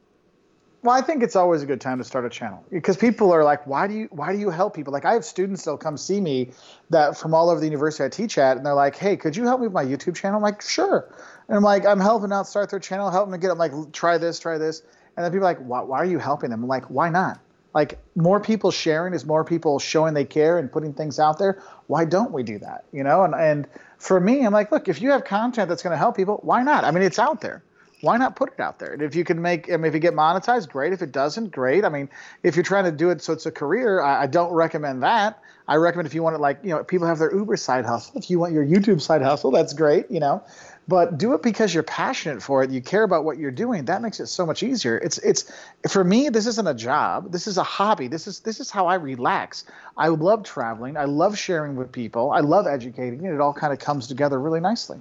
Well, 0.82 0.96
I 0.96 1.02
think 1.02 1.22
it's 1.22 1.36
always 1.36 1.62
a 1.62 1.66
good 1.66 1.80
time 1.80 1.98
to 1.98 2.04
start 2.04 2.24
a 2.24 2.30
channel 2.30 2.64
because 2.70 2.96
people 2.96 3.30
are 3.32 3.44
like, 3.44 3.66
why 3.66 3.86
do 3.86 3.92
you 3.92 4.08
why 4.12 4.32
do 4.32 4.38
you 4.38 4.48
help 4.48 4.74
people? 4.74 4.94
Like 4.94 5.04
I 5.04 5.12
have 5.12 5.26
students 5.26 5.62
that'll 5.64 5.76
come 5.76 5.98
see 5.98 6.22
me 6.22 6.52
that 6.88 7.18
from 7.18 7.34
all 7.34 7.50
over 7.50 7.60
the 7.60 7.66
university 7.66 8.02
I 8.02 8.08
teach 8.08 8.38
at, 8.38 8.56
and 8.56 8.64
they're 8.64 8.72
like, 8.72 8.96
hey, 8.96 9.14
could 9.14 9.36
you 9.36 9.44
help 9.44 9.60
me 9.60 9.66
with 9.66 9.74
my 9.74 9.84
YouTube 9.84 10.16
channel? 10.16 10.38
I'm 10.38 10.42
like, 10.42 10.62
sure. 10.62 11.14
And 11.48 11.56
I'm 11.56 11.62
like, 11.62 11.84
I'm 11.84 12.00
helping 12.00 12.32
out 12.32 12.46
start 12.46 12.70
their 12.70 12.80
channel, 12.80 13.10
helping 13.10 13.30
them 13.30 13.40
get. 13.40 13.50
I'm 13.50 13.58
like, 13.58 13.72
try 13.92 14.16
this, 14.16 14.38
try 14.38 14.56
this, 14.56 14.82
and 15.16 15.24
then 15.24 15.30
people 15.30 15.46
are 15.46 15.50
like, 15.50 15.58
why, 15.58 15.82
why 15.82 15.98
are 15.98 16.06
you 16.06 16.18
helping 16.18 16.48
them? 16.48 16.62
I'm 16.62 16.68
like, 16.68 16.86
why 16.86 17.10
not? 17.10 17.40
Like 17.74 17.98
more 18.16 18.40
people 18.40 18.70
sharing 18.70 19.14
is 19.14 19.24
more 19.24 19.44
people 19.44 19.78
showing 19.78 20.14
they 20.14 20.24
care 20.24 20.58
and 20.58 20.70
putting 20.70 20.92
things 20.92 21.20
out 21.20 21.38
there. 21.38 21.62
Why 21.86 22.04
don't 22.04 22.32
we 22.32 22.42
do 22.42 22.58
that? 22.58 22.84
You 22.92 23.04
know, 23.04 23.22
and 23.22 23.34
and 23.34 23.66
for 23.98 24.18
me, 24.18 24.44
I'm 24.44 24.52
like, 24.52 24.72
look, 24.72 24.88
if 24.88 25.00
you 25.00 25.10
have 25.10 25.24
content 25.24 25.68
that's 25.68 25.82
going 25.82 25.92
to 25.92 25.98
help 25.98 26.16
people, 26.16 26.40
why 26.42 26.62
not? 26.62 26.84
I 26.84 26.90
mean, 26.90 27.02
it's 27.02 27.18
out 27.18 27.40
there 27.40 27.62
why 28.00 28.16
not 28.16 28.36
put 28.36 28.52
it 28.52 28.60
out 28.60 28.78
there? 28.78 28.92
And 28.92 29.02
if 29.02 29.14
you 29.14 29.24
can 29.24 29.42
make, 29.42 29.70
I 29.70 29.76
mean, 29.76 29.86
if 29.86 29.94
you 29.94 30.00
get 30.00 30.14
monetized, 30.14 30.70
great. 30.70 30.92
If 30.92 31.02
it 31.02 31.12
doesn't, 31.12 31.50
great. 31.50 31.84
I 31.84 31.88
mean, 31.88 32.08
if 32.42 32.56
you're 32.56 32.64
trying 32.64 32.84
to 32.84 32.92
do 32.92 33.10
it 33.10 33.22
so 33.22 33.32
it's 33.32 33.46
a 33.46 33.50
career, 33.50 34.00
I, 34.00 34.22
I 34.22 34.26
don't 34.26 34.52
recommend 34.52 35.02
that. 35.02 35.38
I 35.68 35.76
recommend 35.76 36.06
if 36.06 36.14
you 36.14 36.22
want 36.22 36.34
it, 36.34 36.40
like, 36.40 36.58
you 36.62 36.70
know, 36.70 36.82
people 36.82 37.06
have 37.06 37.18
their 37.18 37.34
Uber 37.34 37.56
side 37.56 37.84
hustle. 37.84 38.18
If 38.18 38.30
you 38.30 38.38
want 38.38 38.52
your 38.54 38.64
YouTube 38.64 39.00
side 39.00 39.22
hustle, 39.22 39.50
that's 39.50 39.72
great, 39.72 40.10
you 40.10 40.20
know 40.20 40.42
but 40.90 41.16
do 41.18 41.34
it 41.34 41.42
because 41.42 41.72
you're 41.72 41.84
passionate 41.84 42.42
for 42.42 42.64
it 42.64 42.70
you 42.70 42.82
care 42.82 43.04
about 43.04 43.24
what 43.24 43.38
you're 43.38 43.52
doing 43.52 43.84
that 43.84 44.02
makes 44.02 44.18
it 44.18 44.26
so 44.26 44.44
much 44.44 44.64
easier. 44.64 44.98
It's 44.98 45.18
it's 45.18 45.50
for 45.88 46.02
me 46.02 46.28
this 46.30 46.48
isn't 46.48 46.66
a 46.66 46.74
job 46.74 47.30
this 47.30 47.46
is 47.46 47.58
a 47.58 47.62
hobby 47.62 48.08
this 48.08 48.26
is 48.26 48.40
this 48.40 48.58
is 48.58 48.70
how 48.70 48.88
i 48.88 48.96
relax. 48.96 49.64
I 49.96 50.08
love 50.08 50.42
traveling 50.42 50.96
i 50.96 51.04
love 51.04 51.38
sharing 51.38 51.76
with 51.76 51.92
people 51.92 52.32
i 52.32 52.40
love 52.40 52.66
educating 52.66 53.24
and 53.24 53.32
it 53.32 53.40
all 53.40 53.54
kind 53.54 53.72
of 53.72 53.78
comes 53.78 54.08
together 54.08 54.38
really 54.40 54.60
nicely 54.60 55.00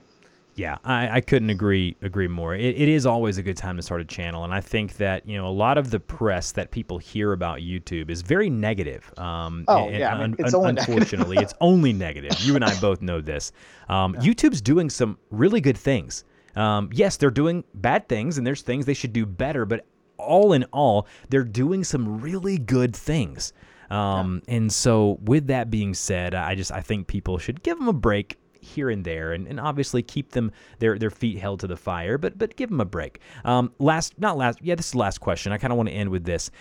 yeah, 0.60 0.78
I, 0.84 1.18
I 1.18 1.22
couldn't 1.22 1.50
agree 1.50 1.96
agree 2.02 2.28
more. 2.28 2.54
It, 2.54 2.76
it 2.76 2.90
is 2.90 3.06
always 3.06 3.38
a 3.38 3.44
good 3.44 3.56
time 3.56 3.78
to 3.78 3.82
start 3.82 4.02
a 4.02 4.06
channel, 4.06 4.44
and 4.44 4.54
I 4.54 4.60
think 4.60 4.98
that 4.98 5.26
you 5.26 5.38
know 5.38 5.48
a 5.48 5.50
lot 5.50 5.78
of 5.78 5.90
the 5.90 6.02
press 6.02 6.52
that 6.52 6.72
people 6.72 6.98
hear 6.98 7.32
about 7.32 7.60
YouTube 7.60 8.10
is 8.10 8.22
very 8.22 8.50
negative. 8.50 9.10
Um, 9.18 9.64
oh 9.70 9.88
and, 9.88 9.98
yeah, 9.98 10.14
I 10.14 10.20
mean, 10.20 10.36
it's 10.38 10.54
un- 10.54 10.60
only 10.60 10.70
unfortunately, 10.82 11.38
it's 11.38 11.54
only 11.62 11.94
negative. 11.94 12.38
You 12.42 12.56
and 12.56 12.66
I 12.66 12.78
both 12.82 13.02
know 13.02 13.22
this. 13.22 13.54
Um, 13.88 14.16
yeah. 14.16 14.30
YouTube's 14.30 14.62
doing 14.62 14.90
some 14.90 15.18
really 15.32 15.62
good 15.62 15.78
things. 15.78 16.26
Um, 16.58 16.90
yes, 16.92 17.16
they're 17.16 17.32
doing 17.32 17.64
bad 17.76 18.10
things, 18.10 18.38
and 18.38 18.46
there's 18.46 18.62
things 18.62 18.86
they 18.86 18.94
should 18.94 19.14
do 19.14 19.26
better. 19.26 19.66
But 19.66 19.86
all 20.18 20.52
in 20.52 20.66
all, 20.74 21.08
they're 21.30 21.46
doing 21.46 21.86
some 21.86 22.20
really 22.20 22.58
good 22.58 22.94
things. 22.94 23.54
Um, 23.90 24.42
yeah. 24.46 24.56
And 24.56 24.74
so, 24.74 25.20
with 25.22 25.48
that 25.48 25.72
being 25.72 25.94
said, 25.94 26.36
I 26.36 26.56
just 26.56 26.74
I 26.74 26.82
think 26.82 27.08
people 27.08 27.38
should 27.38 27.64
give 27.64 27.78
them 27.78 27.88
a 27.88 27.94
break 27.94 28.38
here 28.62 28.90
and 28.90 29.04
there, 29.04 29.34
and, 29.34 29.48
and 29.48 29.60
obviously 29.60 30.02
keep 30.02 30.32
them 30.32 30.52
their 30.80 30.98
their 30.98 31.10
feet 31.10 31.38
held 31.38 31.60
to 31.62 31.68
the 31.68 31.78
fire, 31.78 32.18
but 32.18 32.38
but 32.38 32.56
give 32.56 32.70
them 32.70 32.82
a 32.82 32.86
break. 32.86 33.20
Um, 33.46 33.72
last, 33.80 34.20
not 34.20 34.38
last, 34.38 34.60
yeah, 34.62 34.76
this 34.76 34.88
is 34.88 34.92
the 34.94 34.98
last 34.98 35.20
question. 35.20 35.52
I 35.52 35.58
kind 35.58 35.72
of 35.72 35.78
want 35.78 35.90
to 35.90 35.96
end 35.96 36.10
with 36.10 36.24
this. 36.24 36.52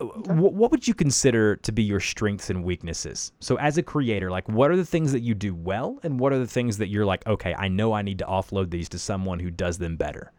Okay. 0.00 0.32
what 0.32 0.70
would 0.70 0.86
you 0.86 0.94
consider 0.94 1.56
to 1.56 1.72
be 1.72 1.82
your 1.82 1.98
strengths 1.98 2.50
and 2.50 2.62
weaknesses? 2.62 3.32
So, 3.40 3.56
as 3.56 3.78
a 3.78 3.82
creator, 3.82 4.30
like 4.30 4.48
what 4.48 4.70
are 4.70 4.76
the 4.76 4.84
things 4.84 5.10
that 5.12 5.20
you 5.20 5.34
do 5.34 5.54
well, 5.54 5.98
and 6.04 6.20
what 6.20 6.32
are 6.32 6.38
the 6.38 6.46
things 6.46 6.78
that 6.78 6.88
you're 6.88 7.06
like, 7.06 7.26
okay, 7.26 7.54
I 7.54 7.68
know 7.68 7.92
I 7.92 8.02
need 8.02 8.20
to 8.20 8.24
offload 8.24 8.70
these 8.70 8.88
to 8.90 8.98
someone 8.98 9.40
who 9.40 9.50
does 9.50 9.78
them 9.78 9.96
better? 9.96 10.32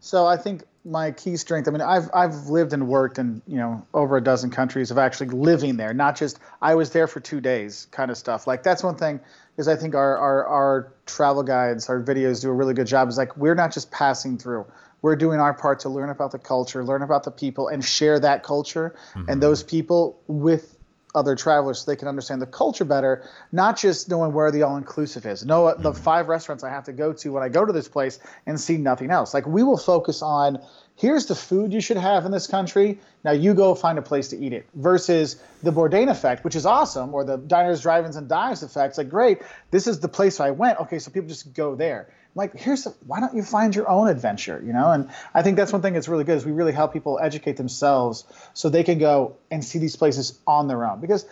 So, 0.00 0.26
I 0.26 0.36
think 0.36 0.64
my 0.84 1.10
key 1.12 1.36
strength. 1.36 1.66
I 1.66 1.70
mean, 1.70 1.80
I've 1.80 2.10
I've 2.12 2.46
lived 2.48 2.72
and 2.72 2.86
worked 2.88 3.18
in 3.18 3.42
you 3.46 3.56
know 3.56 3.86
over 3.94 4.16
a 4.16 4.22
dozen 4.22 4.50
countries 4.50 4.90
of 4.90 4.98
actually 4.98 5.28
living 5.28 5.76
there, 5.76 5.94
not 5.94 6.16
just 6.16 6.38
I 6.60 6.74
was 6.74 6.90
there 6.90 7.06
for 7.06 7.20
two 7.20 7.40
days 7.40 7.88
kind 7.90 8.10
of 8.10 8.18
stuff. 8.18 8.46
Like 8.46 8.62
that's 8.62 8.82
one 8.82 8.96
thing 8.96 9.20
is 9.56 9.68
I 9.68 9.76
think 9.76 9.94
our 9.94 10.16
our 10.16 10.46
our 10.46 10.92
travel 11.06 11.42
guides, 11.42 11.88
our 11.88 12.02
videos 12.02 12.42
do 12.42 12.50
a 12.50 12.52
really 12.52 12.74
good 12.74 12.86
job. 12.86 13.08
Is 13.08 13.16
like 13.16 13.36
we're 13.36 13.54
not 13.54 13.72
just 13.72 13.90
passing 13.90 14.38
through. 14.38 14.66
We're 15.00 15.16
doing 15.16 15.38
our 15.38 15.52
part 15.52 15.80
to 15.80 15.90
learn 15.90 16.08
about 16.08 16.32
the 16.32 16.38
culture, 16.38 16.82
learn 16.82 17.02
about 17.02 17.24
the 17.24 17.30
people, 17.30 17.68
and 17.68 17.84
share 17.84 18.18
that 18.20 18.42
culture 18.42 18.94
mm-hmm. 19.14 19.28
and 19.28 19.42
those 19.42 19.62
people 19.62 20.18
with 20.26 20.73
other 21.14 21.36
travelers 21.36 21.80
so 21.80 21.90
they 21.90 21.96
can 21.96 22.08
understand 22.08 22.42
the 22.42 22.46
culture 22.46 22.84
better, 22.84 23.28
not 23.52 23.78
just 23.78 24.08
knowing 24.08 24.32
where 24.32 24.50
the 24.50 24.62
all 24.62 24.76
inclusive 24.76 25.26
is. 25.26 25.44
Know 25.44 25.74
the 25.74 25.92
mm-hmm. 25.92 26.02
five 26.02 26.28
restaurants 26.28 26.64
I 26.64 26.70
have 26.70 26.84
to 26.84 26.92
go 26.92 27.12
to 27.12 27.32
when 27.32 27.42
I 27.42 27.48
go 27.48 27.64
to 27.64 27.72
this 27.72 27.88
place 27.88 28.18
and 28.46 28.60
see 28.60 28.76
nothing 28.76 29.10
else. 29.10 29.34
Like 29.34 29.46
we 29.46 29.62
will 29.62 29.78
focus 29.78 30.22
on 30.22 30.58
here's 30.96 31.26
the 31.26 31.34
food 31.34 31.72
you 31.72 31.80
should 31.80 31.96
have 31.96 32.24
in 32.24 32.32
this 32.32 32.46
country. 32.46 32.98
Now 33.24 33.32
you 33.32 33.54
go 33.54 33.74
find 33.74 33.98
a 33.98 34.02
place 34.02 34.28
to 34.28 34.38
eat 34.38 34.52
it. 34.52 34.66
Versus 34.74 35.36
the 35.62 35.72
Bourdain 35.72 36.10
effect, 36.10 36.44
which 36.44 36.56
is 36.56 36.66
awesome, 36.66 37.14
or 37.14 37.24
the 37.24 37.36
diners, 37.36 37.82
drive-ins, 37.82 38.16
and 38.16 38.28
dives 38.28 38.62
effect. 38.62 38.90
It's 38.90 38.98
like 38.98 39.08
great. 39.08 39.42
This 39.70 39.86
is 39.86 40.00
the 40.00 40.08
place 40.08 40.40
I 40.40 40.50
went. 40.50 40.78
Okay, 40.80 40.98
so 40.98 41.10
people 41.10 41.28
just 41.28 41.52
go 41.54 41.74
there 41.74 42.08
like 42.34 42.56
here's 42.56 42.84
the, 42.84 42.94
why 43.06 43.20
don't 43.20 43.34
you 43.34 43.42
find 43.42 43.74
your 43.74 43.88
own 43.88 44.08
adventure 44.08 44.62
you 44.64 44.72
know? 44.72 44.90
And 44.90 45.10
i 45.34 45.42
think 45.42 45.56
that's 45.56 45.72
one 45.72 45.82
thing 45.82 45.94
that's 45.94 46.08
really 46.08 46.24
good 46.24 46.36
is 46.36 46.44
we 46.44 46.52
really 46.52 46.72
help 46.72 46.92
people 46.92 47.18
educate 47.20 47.56
themselves 47.56 48.24
so 48.54 48.68
they 48.68 48.84
can 48.84 48.98
go 48.98 49.36
and 49.50 49.64
see 49.64 49.78
these 49.78 49.96
places 49.96 50.38
on 50.46 50.68
their 50.68 50.84
own. 50.84 51.00
Because 51.00 51.26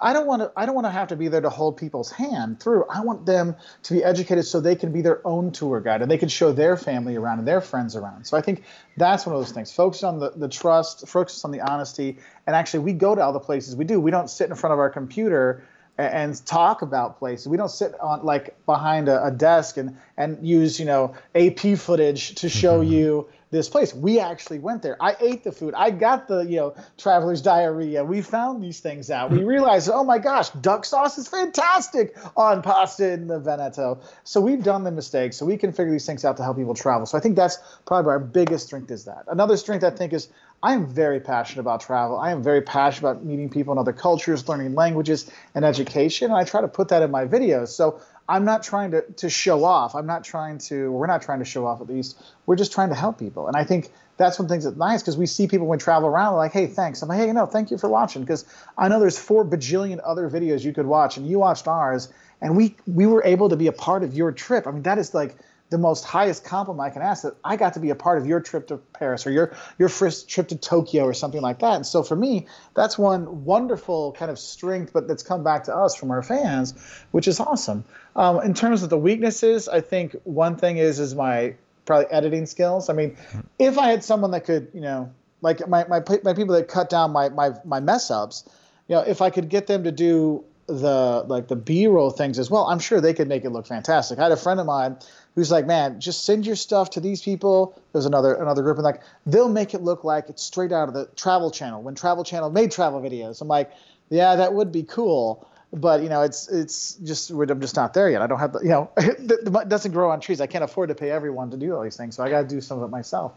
i 0.00 0.12
don't 0.12 0.26
want 0.26 0.42
to 0.42 0.52
i 0.56 0.66
don't 0.66 0.74
want 0.74 0.86
to 0.86 0.90
have 0.90 1.08
to 1.08 1.16
be 1.16 1.28
there 1.28 1.40
to 1.40 1.50
hold 1.50 1.76
people's 1.76 2.10
hand 2.10 2.60
through. 2.60 2.84
I 2.88 3.00
want 3.00 3.26
them 3.26 3.56
to 3.84 3.94
be 3.94 4.04
educated 4.04 4.44
so 4.46 4.60
they 4.60 4.76
can 4.76 4.92
be 4.92 5.02
their 5.02 5.26
own 5.26 5.52
tour 5.52 5.80
guide 5.80 6.02
and 6.02 6.10
they 6.10 6.18
can 6.18 6.28
show 6.28 6.52
their 6.52 6.76
family 6.76 7.16
around 7.16 7.38
and 7.40 7.48
their 7.48 7.60
friends 7.60 7.96
around. 7.96 8.26
So 8.26 8.36
i 8.36 8.40
think 8.40 8.62
that's 8.96 9.26
one 9.26 9.34
of 9.34 9.40
those 9.40 9.52
things. 9.52 9.72
Focus 9.72 10.04
on 10.04 10.20
the, 10.20 10.30
the 10.30 10.48
trust 10.48 11.08
focus 11.08 11.44
on 11.44 11.50
the 11.50 11.60
honesty 11.60 12.18
and 12.46 12.54
actually 12.54 12.80
we 12.80 12.92
go 12.92 13.14
to 13.14 13.20
all 13.20 13.32
the 13.32 13.40
places 13.40 13.74
we 13.74 13.84
do. 13.84 14.00
We 14.00 14.10
don't 14.10 14.30
sit 14.30 14.48
in 14.48 14.56
front 14.56 14.72
of 14.72 14.78
our 14.78 14.90
computer 14.90 15.64
and 15.98 16.44
talk 16.46 16.82
about 16.82 17.18
places. 17.18 17.48
We 17.48 17.56
don't 17.56 17.70
sit 17.70 17.98
on 18.00 18.24
like 18.24 18.56
behind 18.66 19.08
a, 19.08 19.26
a, 19.26 19.30
desk 19.30 19.76
and 19.76 19.96
and 20.16 20.46
use 20.46 20.78
you 20.80 20.86
know 20.86 21.14
AP 21.34 21.78
footage 21.78 22.34
to 22.36 22.48
show 22.48 22.80
mm-hmm. 22.80 22.92
you 22.92 23.28
this 23.54 23.68
place. 23.68 23.94
We 23.94 24.20
actually 24.20 24.58
went 24.58 24.82
there. 24.82 24.96
I 25.00 25.16
ate 25.20 25.44
the 25.44 25.52
food. 25.52 25.74
I 25.74 25.90
got 25.90 26.28
the 26.28 26.40
you 26.40 26.56
know 26.56 26.74
traveler's 26.98 27.40
diarrhea. 27.40 28.04
We 28.04 28.20
found 28.20 28.62
these 28.62 28.80
things 28.80 29.10
out. 29.10 29.30
We 29.30 29.44
realized, 29.54 29.88
oh 29.92 30.04
my 30.04 30.18
gosh, 30.18 30.50
duck 30.50 30.84
sauce 30.84 31.16
is 31.16 31.28
fantastic 31.28 32.16
on 32.36 32.62
pasta 32.62 33.12
in 33.12 33.26
the 33.26 33.38
Veneto. 33.38 34.00
So 34.24 34.40
we've 34.40 34.62
done 34.62 34.84
the 34.84 34.90
mistakes. 34.90 35.36
So 35.36 35.46
we 35.46 35.56
can 35.56 35.72
figure 35.72 35.92
these 35.92 36.06
things 36.06 36.24
out 36.24 36.36
to 36.36 36.42
help 36.42 36.56
people 36.56 36.74
travel. 36.74 37.06
So 37.06 37.16
I 37.16 37.20
think 37.20 37.36
that's 37.36 37.58
probably 37.86 38.10
our 38.10 38.18
biggest 38.18 38.66
strength 38.66 38.90
is 38.90 39.04
that. 39.04 39.24
Another 39.28 39.56
strength 39.56 39.84
I 39.84 39.90
think 39.90 40.12
is 40.12 40.28
I 40.64 40.72
am 40.72 40.86
very 40.86 41.20
passionate 41.20 41.60
about 41.60 41.80
travel. 41.80 42.18
I 42.18 42.30
am 42.30 42.42
very 42.42 42.62
passionate 42.62 43.10
about 43.10 43.24
meeting 43.24 43.50
people 43.50 43.72
in 43.72 43.78
other 43.78 43.92
cultures, 43.92 44.48
learning 44.48 44.74
languages, 44.74 45.30
and 45.54 45.62
education. 45.62 46.30
And 46.30 46.36
I 46.36 46.44
try 46.44 46.62
to 46.62 46.68
put 46.68 46.88
that 46.88 47.02
in 47.02 47.10
my 47.10 47.26
videos. 47.26 47.68
So 47.68 48.00
I'm 48.28 48.44
not 48.44 48.62
trying 48.62 48.90
to, 48.92 49.02
to 49.02 49.28
show 49.28 49.64
off. 49.64 49.94
I'm 49.94 50.06
not 50.06 50.24
trying 50.24 50.58
to, 50.58 50.90
we're 50.90 51.06
not 51.06 51.22
trying 51.22 51.40
to 51.40 51.44
show 51.44 51.66
off 51.66 51.80
at 51.80 51.88
least. 51.88 52.22
We're 52.46 52.56
just 52.56 52.72
trying 52.72 52.88
to 52.88 52.94
help 52.94 53.18
people. 53.18 53.48
And 53.48 53.56
I 53.56 53.64
think 53.64 53.90
that's 54.16 54.38
one 54.38 54.48
thing 54.48 54.60
that's 54.60 54.76
nice 54.76 55.02
because 55.02 55.16
we 55.16 55.26
see 55.26 55.46
people 55.46 55.66
when 55.66 55.78
travel 55.78 56.08
around 56.08 56.36
like, 56.36 56.52
hey, 56.52 56.66
thanks. 56.66 57.02
I'm 57.02 57.08
like, 57.08 57.18
hey, 57.18 57.32
no, 57.32 57.46
thank 57.46 57.70
you 57.70 57.78
for 57.78 57.88
watching 57.88 58.22
because 58.22 58.46
I 58.78 58.88
know 58.88 58.98
there's 58.98 59.18
four 59.18 59.44
bajillion 59.44 60.00
other 60.04 60.30
videos 60.30 60.64
you 60.64 60.72
could 60.72 60.86
watch 60.86 61.16
and 61.16 61.26
you 61.26 61.38
watched 61.38 61.68
ours 61.68 62.12
and 62.40 62.56
we 62.56 62.76
we 62.86 63.06
were 63.06 63.24
able 63.24 63.48
to 63.48 63.56
be 63.56 63.66
a 63.66 63.72
part 63.72 64.02
of 64.02 64.14
your 64.14 64.32
trip. 64.32 64.66
I 64.66 64.70
mean, 64.70 64.82
that 64.82 64.98
is 64.98 65.14
like 65.14 65.36
the 65.70 65.78
most 65.78 66.04
highest 66.04 66.44
compliment 66.44 66.86
I 66.86 66.90
can 66.90 67.02
ask 67.02 67.22
that 67.22 67.34
I 67.42 67.56
got 67.56 67.74
to 67.74 67.80
be 67.80 67.90
a 67.90 67.94
part 67.94 68.18
of 68.18 68.26
your 68.26 68.40
trip 68.40 68.68
to 68.68 68.76
Paris 68.76 69.26
or 69.26 69.30
your 69.30 69.56
your 69.78 69.88
first 69.88 70.28
trip 70.28 70.48
to 70.48 70.56
Tokyo 70.56 71.04
or 71.04 71.14
something 71.14 71.40
like 71.40 71.60
that. 71.60 71.76
And 71.76 71.86
so 71.86 72.02
for 72.02 72.16
me, 72.16 72.46
that's 72.74 72.98
one 72.98 73.44
wonderful 73.44 74.12
kind 74.12 74.30
of 74.30 74.38
strength, 74.38 74.92
but 74.92 75.08
that's 75.08 75.22
come 75.22 75.42
back 75.42 75.64
to 75.64 75.74
us 75.74 75.96
from 75.96 76.10
our 76.10 76.22
fans, 76.22 76.74
which 77.10 77.26
is 77.26 77.40
awesome. 77.40 77.84
Um, 78.14 78.40
in 78.42 78.54
terms 78.54 78.82
of 78.82 78.90
the 78.90 78.98
weaknesses, 78.98 79.68
I 79.68 79.80
think 79.80 80.14
one 80.24 80.56
thing 80.56 80.76
is 80.76 81.00
is 81.00 81.14
my 81.14 81.54
probably 81.86 82.06
editing 82.10 82.46
skills. 82.46 82.88
I 82.88 82.92
mean, 82.92 83.16
if 83.58 83.78
I 83.78 83.90
had 83.90 84.04
someone 84.04 84.30
that 84.32 84.44
could, 84.44 84.68
you 84.74 84.80
know, 84.80 85.12
like 85.40 85.66
my 85.66 85.84
my 85.88 86.02
my 86.22 86.34
people 86.34 86.54
that 86.54 86.68
cut 86.68 86.90
down 86.90 87.10
my 87.12 87.30
my 87.30 87.52
my 87.64 87.80
mess 87.80 88.10
ups, 88.10 88.44
you 88.86 88.96
know, 88.96 89.02
if 89.02 89.22
I 89.22 89.30
could 89.30 89.48
get 89.48 89.66
them 89.66 89.84
to 89.84 89.92
do 89.92 90.44
the 90.66 91.24
like 91.26 91.48
the 91.48 91.56
b-roll 91.56 92.10
things 92.10 92.38
as 92.38 92.50
well 92.50 92.64
i'm 92.64 92.78
sure 92.78 93.00
they 93.00 93.12
could 93.12 93.28
make 93.28 93.44
it 93.44 93.50
look 93.50 93.66
fantastic 93.66 94.18
i 94.18 94.22
had 94.22 94.32
a 94.32 94.36
friend 94.36 94.58
of 94.58 94.66
mine 94.66 94.96
who's 95.34 95.50
like, 95.50 95.66
man, 95.66 96.00
just 96.00 96.24
send 96.24 96.46
your 96.46 96.56
stuff 96.56 96.90
to 96.90 97.00
these 97.00 97.22
people. 97.22 97.80
There's 97.92 98.06
another 98.06 98.34
another 98.34 98.62
group, 98.62 98.76
and 98.76 98.84
like 98.84 99.02
they'll 99.26 99.48
make 99.48 99.74
it 99.74 99.82
look 99.82 100.04
like 100.04 100.28
it's 100.28 100.42
straight 100.42 100.72
out 100.72 100.88
of 100.88 100.94
the 100.94 101.06
Travel 101.16 101.50
Channel 101.50 101.82
when 101.82 101.94
Travel 101.94 102.24
Channel 102.24 102.50
made 102.50 102.70
travel 102.70 103.00
videos. 103.00 103.40
I'm 103.40 103.48
like, 103.48 103.72
yeah, 104.10 104.36
that 104.36 104.54
would 104.54 104.70
be 104.72 104.82
cool, 104.82 105.48
but 105.72 106.02
you 106.02 106.08
know, 106.08 106.22
it's 106.22 106.48
it's 106.48 106.94
just 106.96 107.30
I'm 107.30 107.60
just 107.60 107.76
not 107.76 107.94
there 107.94 108.10
yet. 108.10 108.22
I 108.22 108.26
don't 108.26 108.38
have 108.38 108.52
the 108.52 108.60
you 108.60 108.68
know, 108.68 108.90
it 108.96 109.68
doesn't 109.68 109.92
grow 109.92 110.10
on 110.10 110.20
trees. 110.20 110.40
I 110.40 110.46
can't 110.46 110.64
afford 110.64 110.88
to 110.90 110.94
pay 110.94 111.10
everyone 111.10 111.50
to 111.50 111.56
do 111.56 111.74
all 111.74 111.82
these 111.82 111.96
things, 111.96 112.16
so 112.16 112.22
I 112.22 112.30
got 112.30 112.42
to 112.42 112.48
do 112.48 112.60
some 112.60 112.78
of 112.78 112.84
it 112.84 112.90
myself. 112.90 113.32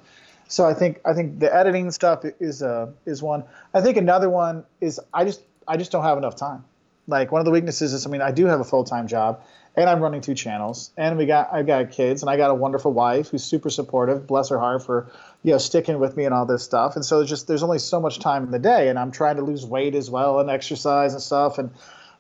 So 0.48 0.66
I 0.66 0.74
think 0.74 1.02
I 1.04 1.14
think 1.14 1.40
the 1.40 1.54
editing 1.54 1.92
stuff 1.92 2.24
is 2.40 2.64
uh 2.64 2.92
is 3.06 3.22
one. 3.22 3.44
I 3.74 3.82
think 3.82 3.98
another 3.98 4.30
one 4.30 4.64
is 4.80 5.00
I 5.14 5.26
just 5.26 5.42
I 5.68 5.78
just 5.78 5.92
don't 5.92 6.04
have 6.04 6.18
enough 6.18 6.36
time. 6.36 6.64
Like 7.08 7.32
one 7.32 7.40
of 7.40 7.46
the 7.46 7.52
weaknesses 7.52 7.94
is 7.94 8.06
I 8.06 8.10
mean 8.10 8.22
I 8.22 8.32
do 8.32 8.46
have 8.46 8.60
a 8.60 8.66
full 8.66 8.84
time 8.84 9.08
job 9.08 9.42
and 9.78 9.88
I'm 9.88 10.00
running 10.02 10.22
two 10.22 10.34
channels, 10.34 10.90
and 10.98 11.20
we 11.20 11.28
got 11.28 11.54
I 11.54 11.62
got 11.62 11.92
kids, 11.92 12.24
and 12.24 12.32
I 12.32 12.36
got 12.36 12.50
a 12.50 12.56
wonderful 12.56 12.92
wife 12.92 13.30
who's 13.30 13.44
super 13.44 13.70
supportive. 13.70 14.26
Bless 14.26 14.50
her 14.50 14.58
heart 14.58 14.84
for 14.84 15.10
you 15.44 15.52
know 15.52 15.60
sticking 15.60 16.00
with 16.00 16.18
me 16.18 16.26
and 16.26 16.34
all 16.34 16.48
this 16.48 16.64
stuff. 16.64 16.96
And 16.96 17.06
so 17.06 17.24
just 17.24 17.48
there's 17.48 17.62
only 17.62 17.78
so 17.78 18.02
much 18.02 18.20
time 18.20 18.44
in 18.44 18.52
the 18.52 18.60
day, 18.60 18.90
and 18.90 18.98
I'm 18.98 19.12
trying 19.12 19.36
to 19.36 19.44
lose 19.44 19.66
weight 19.66 19.94
as 19.94 20.10
well 20.10 20.40
and 20.40 20.50
exercise 20.50 21.14
and 21.14 21.22
stuff. 21.22 21.60
And 21.60 21.70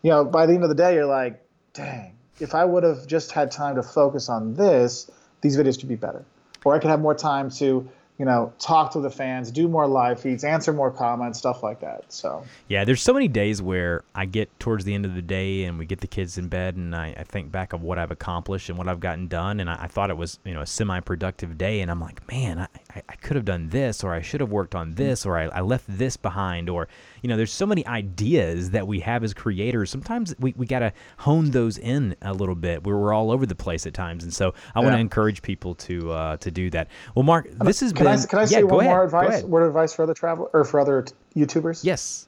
you 0.04 0.12
know 0.12 0.24
by 0.24 0.46
the 0.46 0.54
end 0.54 0.64
of 0.64 0.70
the 0.70 0.76
day, 0.76 0.94
you're 0.94 1.08
like, 1.08 1.44
dang, 1.74 2.16
if 2.40 2.54
I 2.54 2.64
would 2.64 2.84
have 2.84 3.08
just 3.08 3.32
had 3.32 3.52
time 3.52 3.76
to 3.76 3.84
focus 3.84 4.30
on 4.30 4.54
this, 4.54 5.10
these 5.42 5.58
videos 5.58 5.80
could 5.80 5.90
be 5.90 5.96
better, 5.96 6.24
or 6.64 6.76
I 6.76 6.80
could 6.80 6.92
have 6.92 7.02
more 7.02 7.16
time 7.16 7.50
to 7.52 7.90
you 8.18 8.26
know, 8.26 8.52
talk 8.58 8.92
to 8.92 9.00
the 9.00 9.12
fans, 9.12 9.52
do 9.52 9.68
more 9.68 9.86
live 9.88 10.20
feeds, 10.20 10.44
answer 10.44 10.74
more 10.74 10.90
comments, 10.90 11.38
stuff 11.38 11.62
like 11.62 11.80
that. 11.82 12.04
So 12.10 12.44
yeah, 12.68 12.84
there's 12.84 13.02
so 13.02 13.14
many 13.14 13.28
days 13.28 13.62
where 13.62 14.04
I 14.16 14.26
get 14.26 14.60
towards 14.60 14.86
the 14.86 14.96
end 14.96 15.06
of 15.06 15.14
the 15.14 15.22
day 15.22 15.66
and 15.66 15.78
we 15.78 15.86
get 15.86 16.02
the 16.02 16.08
kids 16.08 16.38
in 16.38 16.48
bed, 16.48 16.76
and 16.76 16.96
I, 16.96 17.14
I 17.18 17.24
think 17.24 17.52
back 17.52 17.74
of 17.74 17.84
what 17.84 18.00
I've 18.00 18.12
accomplished 18.12 18.70
and 18.70 18.78
what 18.78 18.88
I've 18.88 19.00
gotten 19.00 19.28
done, 19.28 19.60
and 19.60 19.70
I, 19.70 19.84
I 19.84 19.88
thought 19.88 20.10
it 20.10 20.18
was 20.18 20.40
you 20.44 20.54
know 20.54 20.62
a 20.62 20.66
semi-productive 20.66 21.58
day, 21.58 21.82
and 21.82 21.92
I'm 21.92 22.02
like, 22.02 22.28
man, 22.32 22.60
I, 22.60 22.68
I, 22.96 23.04
I 23.10 23.16
could 23.16 23.36
have 23.36 23.46
done 23.46 23.70
this, 23.70 24.04
or 24.04 24.14
I 24.14 24.22
should 24.22 24.42
have 24.42 24.52
worked 24.52 24.74
on 24.74 24.96
this, 24.96 25.26
or 25.26 25.38
I, 25.38 25.46
I 25.46 25.62
left 25.62 25.86
this 25.88 26.18
behind, 26.18 26.70
or 26.70 26.88
you 27.22 27.30
know, 27.30 27.38
there's 27.38 27.52
so 27.52 27.66
many 27.66 27.86
ideas 27.86 28.72
that 28.72 28.88
we 28.88 29.00
have 29.02 29.24
as 29.24 29.34
creators. 29.34 29.90
Sometimes 29.90 30.34
we, 30.40 30.54
we 30.58 30.66
got 30.66 30.80
to 30.80 30.94
hone 31.18 31.52
those 31.52 31.78
in 31.78 32.16
a 32.22 32.34
little 32.34 32.56
bit. 32.56 32.84
We're, 32.84 32.98
we're 32.98 33.14
all 33.14 33.32
over 33.32 33.46
the 33.46 33.56
place 33.56 33.86
at 33.86 33.94
times, 33.94 34.24
and 34.24 34.34
so 34.34 34.54
I 34.74 34.80
want 34.80 34.94
to 34.94 35.00
encourage 35.00 35.42
people 35.44 35.76
to 35.76 36.12
uh, 36.12 36.38
to 36.38 36.50
do 36.50 36.70
that. 36.72 36.88
Well, 37.14 37.24
Mark, 37.24 37.48
this 37.52 37.80
has 37.82 37.94
been. 37.94 38.07
I, 38.08 38.26
can 38.26 38.40
I 38.40 38.42
yeah, 38.44 38.48
say 38.48 38.64
one 38.64 38.86
ahead, 38.86 38.96
more 38.96 39.04
advice? 39.04 39.44
Word 39.44 39.64
of 39.64 39.70
advice 39.70 39.94
for 39.94 40.04
other 40.04 40.14
travel 40.14 40.50
or 40.54 40.64
for 40.64 40.80
other 40.80 41.06
YouTubers? 41.36 41.84
Yes. 41.84 42.28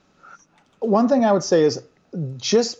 One 0.79 1.07
thing 1.07 1.25
I 1.25 1.31
would 1.31 1.43
say 1.43 1.63
is 1.63 1.81
just 2.37 2.79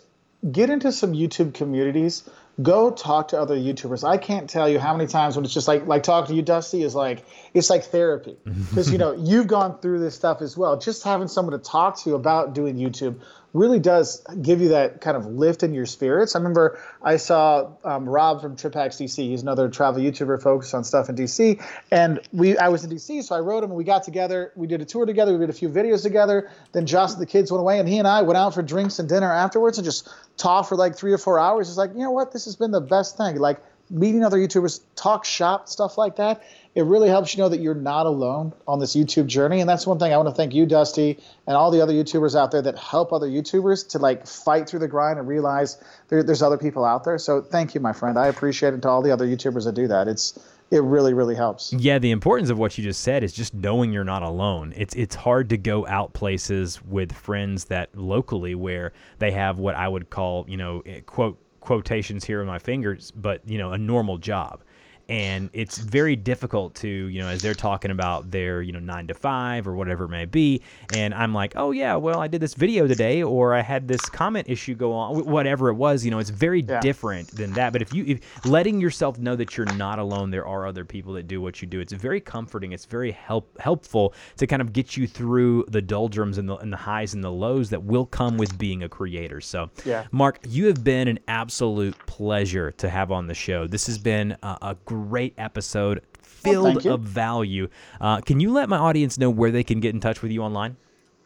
get 0.52 0.70
into 0.70 0.92
some 0.92 1.14
YouTube 1.14 1.54
communities. 1.54 2.28
Go 2.62 2.92
talk 2.92 3.30
to 3.30 3.40
other 3.40 3.56
YouTubers. 3.56 4.04
I 4.04 4.18
can't 4.18 4.50
tell 4.50 4.68
you 4.68 4.80
how 4.80 4.94
many 4.96 5.08
times 5.08 5.38
when 5.38 5.46
it's 5.46 5.54
just 5.54 5.68
like 5.68 5.86
like 5.88 6.04
talking 6.04 6.34
to 6.34 6.36
you, 6.36 6.42
Dusty, 6.42 6.84
is 6.84 6.94
like 6.94 7.24
it's 7.54 7.70
like 7.70 7.86
therapy 7.86 8.36
because 8.46 8.92
you 8.92 8.98
know 8.98 9.14
you've 9.14 9.48
gone 9.48 9.80
through 9.80 10.00
this 10.00 10.16
stuff 10.16 10.42
as 10.42 10.58
well. 10.58 10.78
Just 10.78 11.04
having 11.04 11.30
someone 11.30 11.58
to 11.58 11.64
talk 11.64 12.00
to 12.00 12.16
about 12.16 12.54
doing 12.54 12.76
YouTube 12.76 13.22
really 13.54 13.80
does 13.80 14.24
give 14.42 14.62
you 14.62 14.70
that 14.70 15.02
kind 15.02 15.18
of 15.18 15.26
lift 15.26 15.64
in 15.64 15.74
your 15.74 15.86
spirits. 15.86 16.36
I 16.36 16.40
remember 16.40 16.80
I 17.02 17.18
saw 17.18 17.72
um, 17.84 18.08
Rob 18.08 18.42
from 18.42 18.56
TripHacks 18.56 19.02
DC. 19.02 19.16
He's 19.18 19.42
another 19.42 19.70
travel 19.70 20.02
YouTuber 20.02 20.42
focused 20.42 20.74
on 20.74 20.84
stuff 20.84 21.10
in 21.10 21.16
DC. 21.16 21.64
And 21.92 22.20
we, 22.32 22.58
I 22.58 22.70
was 22.70 22.84
in 22.84 22.92
DC, 22.92 23.24
so 23.24 23.36
I 23.36 23.40
wrote 23.40 23.64
him 23.64 23.72
and 23.72 23.78
we 23.78 23.84
got 23.84 24.04
together. 24.04 24.52
We 24.56 24.68
did 24.68 24.82
a 24.82 24.86
tour 24.86 25.06
together. 25.06 25.34
We 25.34 25.40
did 25.40 25.50
a 25.50 25.54
few 25.54 25.70
videos 25.70 26.04
together. 26.04 26.52
Then 26.72 26.86
Josh 26.86 27.12
and 27.14 27.22
the 27.22 27.26
kids 27.26 27.52
went 27.52 27.62
away, 27.62 27.80
and 27.80 27.90
he 27.90 27.98
and 27.98 28.08
I 28.08 28.22
went 28.22 28.38
out 28.38 28.54
for 28.54 28.62
drinks 28.62 29.00
and 29.00 29.10
dinner 29.10 29.32
afterwards 29.32 29.78
and 29.78 29.86
just 29.86 30.08
talked 30.38 30.70
for 30.70 30.76
like 30.76 30.96
three 30.96 31.14
or 31.14 31.18
four 31.18 31.40
hours. 31.40 31.70
It's 31.70 31.78
like, 31.78 31.92
you 31.94 32.00
know 32.00 32.12
what? 32.12 32.32
This 32.32 32.46
has 32.46 32.56
been 32.56 32.72
the 32.72 32.82
best 32.82 33.18
thing. 33.18 33.38
Like 33.38 33.60
meeting 33.90 34.24
other 34.24 34.38
YouTubers, 34.38 34.82
talk 34.96 35.26
shop, 35.26 35.68
stuff 35.68 35.98
like 35.98 36.18
that 36.18 36.44
it 36.80 36.84
really 36.84 37.10
helps 37.10 37.36
you 37.36 37.44
know 37.44 37.50
that 37.50 37.60
you're 37.60 37.76
not 37.76 38.06
alone 38.06 38.54
on 38.66 38.80
this 38.80 38.96
YouTube 38.96 39.28
journey. 39.28 39.60
And 39.60 39.70
that's 39.70 39.86
one 39.86 40.00
thing 40.00 40.14
I 40.14 40.18
want 40.18 40.30
to 40.30 40.34
thank 40.34 40.54
you, 40.54 40.66
Dusty, 40.66 41.20
and 41.46 41.58
all 41.58 41.72
the 41.72 41.82
other 41.82 41.92
YouTubers 41.92 42.40
out 42.40 42.52
there 42.52 42.62
that 42.62 42.78
help 42.78 43.12
other 43.12 43.28
YouTubers 43.28 43.90
to 43.90 44.00
like 44.00 44.26
fight 44.26 44.70
through 44.70 44.80
the 44.80 44.88
grind 44.88 45.20
and 45.20 45.28
realize 45.28 45.78
there, 46.08 46.24
there's 46.24 46.42
other 46.42 46.58
people 46.58 46.86
out 46.86 47.04
there. 47.04 47.18
So 47.18 47.42
thank 47.42 47.76
you, 47.76 47.82
my 47.82 47.92
friend. 47.92 48.18
I 48.18 48.28
appreciate 48.28 48.74
it 48.74 48.82
to 48.84 48.88
all 48.88 49.02
the 49.02 49.12
other 49.12 49.28
YouTubers 49.28 49.66
that 49.66 49.76
do 49.76 49.90
that. 49.90 50.08
It's 50.08 50.40
it 50.72 50.82
really 50.82 51.14
really 51.14 51.36
helps. 51.36 51.74
Yeah, 51.74 52.00
the 52.00 52.12
importance 52.12 52.50
of 52.50 52.58
what 52.58 52.78
you 52.78 52.84
just 52.86 53.02
said 53.02 53.26
is 53.26 53.34
just 53.34 53.54
knowing 53.54 53.92
you're 53.92 54.06
not 54.06 54.24
alone. 54.24 54.72
It's 54.78 54.96
it's 54.96 55.16
hard 55.16 55.50
to 55.50 55.58
go 55.58 55.86
out 55.86 56.14
places 56.14 56.82
with 56.86 57.12
friends 57.12 57.66
that 57.66 57.94
locally 57.94 58.56
where 58.56 58.94
they 59.18 59.32
have 59.32 59.58
what 59.58 59.76
I 59.76 59.90
would 59.90 60.10
call, 60.10 60.46
you 60.48 60.56
know, 60.56 60.82
eh, 60.86 61.02
quote 61.02 61.38
quotations 61.60 62.24
here 62.24 62.40
in 62.40 62.48
my 62.48 62.60
fingers, 62.60 63.12
but 63.12 63.42
you 63.46 63.58
know, 63.58 63.74
a 63.74 63.78
normal 63.78 64.18
job 64.18 64.62
and 65.10 65.50
it's 65.54 65.80
very 65.80 66.16
difficult 66.16 66.76
to 66.76 66.88
you 66.88 67.20
know 67.20 67.28
as 67.28 67.42
they're 67.42 67.56
talking 67.56 67.90
about 67.90 68.30
their 68.30 68.62
you 68.62 68.72
know 68.72 68.80
nine 68.80 69.08
to 69.08 69.14
five 69.14 69.68
or 69.68 69.76
whatever 69.76 70.06
it 70.06 70.10
may 70.10 70.26
be 70.26 70.62
and 70.94 71.14
i'm 71.16 71.34
like 71.34 71.54
oh 71.56 71.72
yeah 71.72 71.96
well 71.96 72.20
i 72.20 72.28
did 72.28 72.40
this 72.40 72.54
video 72.54 72.88
today 72.88 73.24
or 73.24 73.56
i 73.56 73.62
had 73.62 73.88
this 73.88 74.02
comment 74.02 74.48
issue 74.48 74.76
go 74.76 74.94
on 74.94 75.26
whatever 75.26 75.70
it 75.70 75.74
was 75.74 76.06
you 76.06 76.12
know 76.12 76.20
it's 76.20 76.30
very 76.30 76.62
yeah. 76.62 76.80
different 76.80 77.28
than 77.32 77.52
that 77.54 77.74
but 77.74 77.82
if 77.82 77.92
you 77.92 78.06
if 78.06 78.46
letting 78.46 78.80
yourself 78.80 79.18
know 79.18 79.36
that 79.36 79.58
you're 79.58 79.66
not 79.76 79.98
alone 79.98 80.30
there 80.30 80.46
are 80.46 80.68
other 80.68 80.86
people 80.86 81.14
that 81.14 81.28
do 81.28 81.42
what 81.42 81.60
you 81.60 81.68
do 81.68 81.80
it's 81.80 81.94
very 81.94 82.22
comforting 82.22 82.72
it's 82.72 82.86
very 82.86 83.12
help 83.12 83.60
helpful 83.60 84.14
to 84.38 84.46
kind 84.46 84.62
of 84.62 84.72
get 84.72 84.96
you 84.96 85.08
through 85.08 85.66
the 85.70 85.82
doldrums 85.82 86.38
and 86.38 86.48
the, 86.48 86.56
and 86.58 86.72
the 86.72 86.78
highs 86.78 87.16
and 87.16 87.24
the 87.24 87.32
lows 87.32 87.72
that 87.72 87.84
will 87.84 88.06
come 88.06 88.38
with 88.38 88.56
being 88.60 88.84
a 88.84 88.90
creator 88.90 89.42
so 89.42 89.72
yeah 89.86 90.06
mark 90.12 90.38
you 90.48 90.68
have 90.68 90.84
been 90.84 91.08
an 91.08 91.18
absolute 91.28 91.98
pleasure 92.06 92.72
to 92.72 92.88
have 92.88 93.12
on 93.12 93.26
the 93.26 93.34
show 93.34 93.66
this 93.66 93.88
has 93.88 93.98
been 93.98 94.38
a, 94.44 94.58
a 94.62 94.78
great 94.86 94.99
episode 95.38 96.02
filled 96.22 96.86
of 96.86 97.02
value. 97.02 97.68
Uh, 98.00 98.22
can 98.22 98.40
you 98.40 98.52
let 98.52 98.70
my 98.70 98.78
audience 98.78 99.18
know 99.18 99.30
where 99.30 99.52
they 99.52 99.64
can 99.64 99.80
get 99.80 99.94
in 99.94 100.00
touch 100.00 100.22
with 100.22 100.32
you 100.32 100.42
online? 100.42 100.78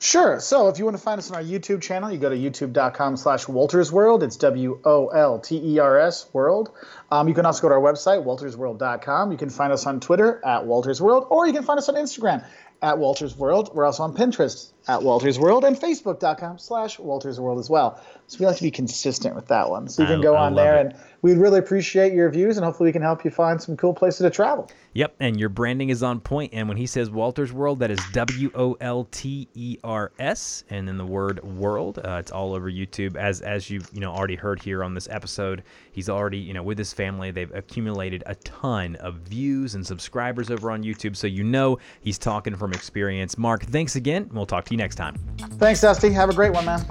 Sure. 0.03 0.41
So 0.41 0.67
if 0.67 0.79
you 0.79 0.83
want 0.83 0.97
to 0.97 1.01
find 1.01 1.17
us 1.17 1.31
on 1.31 1.37
our 1.37 1.43
YouTube 1.43 1.81
channel, 1.81 2.11
you 2.11 2.17
go 2.17 2.29
to 2.29 2.35
youtube.com 2.35 3.15
slash 3.15 3.45
Wolters 3.45 3.89
World. 3.89 4.21
It's 4.21 4.35
W 4.35 4.81
O 4.83 5.07
L 5.07 5.39
T 5.39 5.61
E 5.63 5.79
R 5.79 5.97
S 5.97 6.27
World. 6.33 6.71
Um, 7.09 7.29
you 7.29 7.33
can 7.33 7.45
also 7.45 7.61
go 7.61 7.69
to 7.69 7.75
our 7.75 7.81
website, 7.81 8.25
woltersworld.com. 8.25 9.31
You 9.31 9.37
can 9.37 9.49
find 9.49 9.71
us 9.71 9.85
on 9.85 10.01
Twitter 10.01 10.41
at 10.43 10.63
Wolters 10.63 10.99
World, 10.99 11.27
or 11.29 11.47
you 11.47 11.53
can 11.53 11.63
find 11.63 11.77
us 11.77 11.87
on 11.87 11.95
Instagram 11.95 12.45
at 12.81 12.97
Wolters 12.97 13.37
World. 13.37 13.73
We're 13.73 13.85
also 13.85 14.03
on 14.03 14.13
Pinterest 14.13 14.72
at 14.87 14.99
Wolters 14.99 15.39
World 15.39 15.63
and 15.63 15.77
Facebook.com 15.77 16.57
slash 16.57 16.97
Wolters 16.97 17.39
World 17.39 17.59
as 17.59 17.69
well. 17.69 18.01
So 18.27 18.37
we 18.39 18.45
like 18.45 18.57
to 18.57 18.63
be 18.63 18.71
consistent 18.71 19.35
with 19.35 19.47
that 19.47 19.69
one. 19.69 19.87
So 19.87 20.03
you 20.03 20.07
can 20.07 20.21
go 20.21 20.35
I 20.35 20.47
on 20.47 20.55
there 20.55 20.77
it. 20.77 20.87
and 20.87 20.95
we'd 21.21 21.37
really 21.37 21.59
appreciate 21.59 22.13
your 22.13 22.29
views 22.29 22.57
and 22.57 22.65
hopefully 22.65 22.89
we 22.89 22.93
can 22.93 23.01
help 23.01 23.23
you 23.23 23.31
find 23.31 23.61
some 23.61 23.77
cool 23.77 23.93
places 23.93 24.21
to 24.21 24.29
travel. 24.29 24.69
Yep, 24.95 25.15
and 25.19 25.39
your 25.39 25.49
branding 25.49 25.89
is 25.89 26.03
on 26.03 26.19
point. 26.19 26.53
And 26.53 26.67
when 26.67 26.77
he 26.77 26.85
says 26.85 27.09
Wolters 27.09 27.51
World, 27.51 27.79
that 27.79 27.89
is 27.89 27.99
W 28.11 28.51
O 28.53 28.77
L 28.79 29.07
T 29.09 29.47
E 29.55 29.77
R 29.83 30.11
S, 30.19 30.63
and 30.69 30.87
then 30.87 30.97
the 30.97 31.05
word 31.05 31.43
world. 31.43 31.97
Uh, 31.97 32.17
it's 32.19 32.31
all 32.31 32.53
over 32.53 32.69
YouTube. 32.69 33.15
As 33.15 33.41
as 33.41 33.71
you've 33.71 33.89
you 33.91 34.01
know 34.01 34.11
already 34.13 34.35
heard 34.35 34.61
here 34.61 34.83
on 34.83 34.93
this 34.93 35.07
episode, 35.09 35.63
he's 35.91 36.09
already 36.09 36.37
you 36.37 36.53
know 36.53 36.61
with 36.61 36.77
his 36.77 36.93
family. 36.93 37.31
They've 37.31 37.53
accumulated 37.55 38.21
a 38.27 38.35
ton 38.35 38.95
of 38.97 39.15
views 39.15 39.73
and 39.73 39.85
subscribers 39.85 40.51
over 40.51 40.69
on 40.69 40.83
YouTube, 40.83 41.15
so 41.15 41.25
you 41.25 41.43
know 41.43 41.79
he's 42.01 42.19
talking 42.19 42.55
from 42.55 42.71
experience. 42.71 43.35
Mark, 43.35 43.63
thanks 43.63 43.95
again. 43.95 44.29
We'll 44.31 44.45
talk 44.45 44.65
to 44.65 44.72
you 44.73 44.77
next 44.77 44.95
time. 44.95 45.15
Thanks, 45.57 45.79
Dusty. 45.79 46.11
Have 46.11 46.29
a 46.29 46.33
great 46.33 46.51
one, 46.51 46.65
man. 46.65 46.85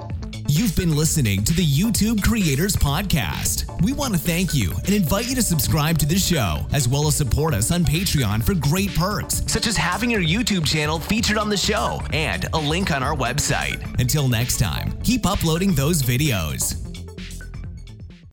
You've 0.47 0.75
been 0.75 0.95
listening 0.95 1.43
to 1.45 1.53
the 1.53 1.65
YouTube 1.65 2.23
Creators 2.23 2.75
Podcast. 2.75 3.81
We 3.81 3.91
want 3.91 4.13
to 4.13 4.19
thank 4.19 4.53
you 4.53 4.71
and 4.85 4.89
invite 4.89 5.27
you 5.27 5.35
to 5.35 5.41
subscribe 5.41 5.97
to 5.99 6.05
the 6.05 6.17
show, 6.17 6.65
as 6.73 6.87
well 6.87 7.07
as 7.07 7.15
support 7.15 7.53
us 7.53 7.71
on 7.71 7.83
Patreon 7.83 8.43
for 8.43 8.53
great 8.53 8.93
perks, 8.93 9.43
such 9.47 9.65
as 9.67 9.75
having 9.75 10.11
your 10.11 10.21
YouTube 10.21 10.65
channel 10.65 10.99
featured 10.99 11.37
on 11.37 11.49
the 11.49 11.57
show 11.57 12.01
and 12.13 12.45
a 12.53 12.57
link 12.57 12.91
on 12.91 13.01
our 13.01 13.15
website. 13.15 13.99
Until 13.99 14.27
next 14.27 14.59
time, 14.59 14.91
keep 15.03 15.25
uploading 15.25 15.73
those 15.73 16.03
videos. 16.03 16.82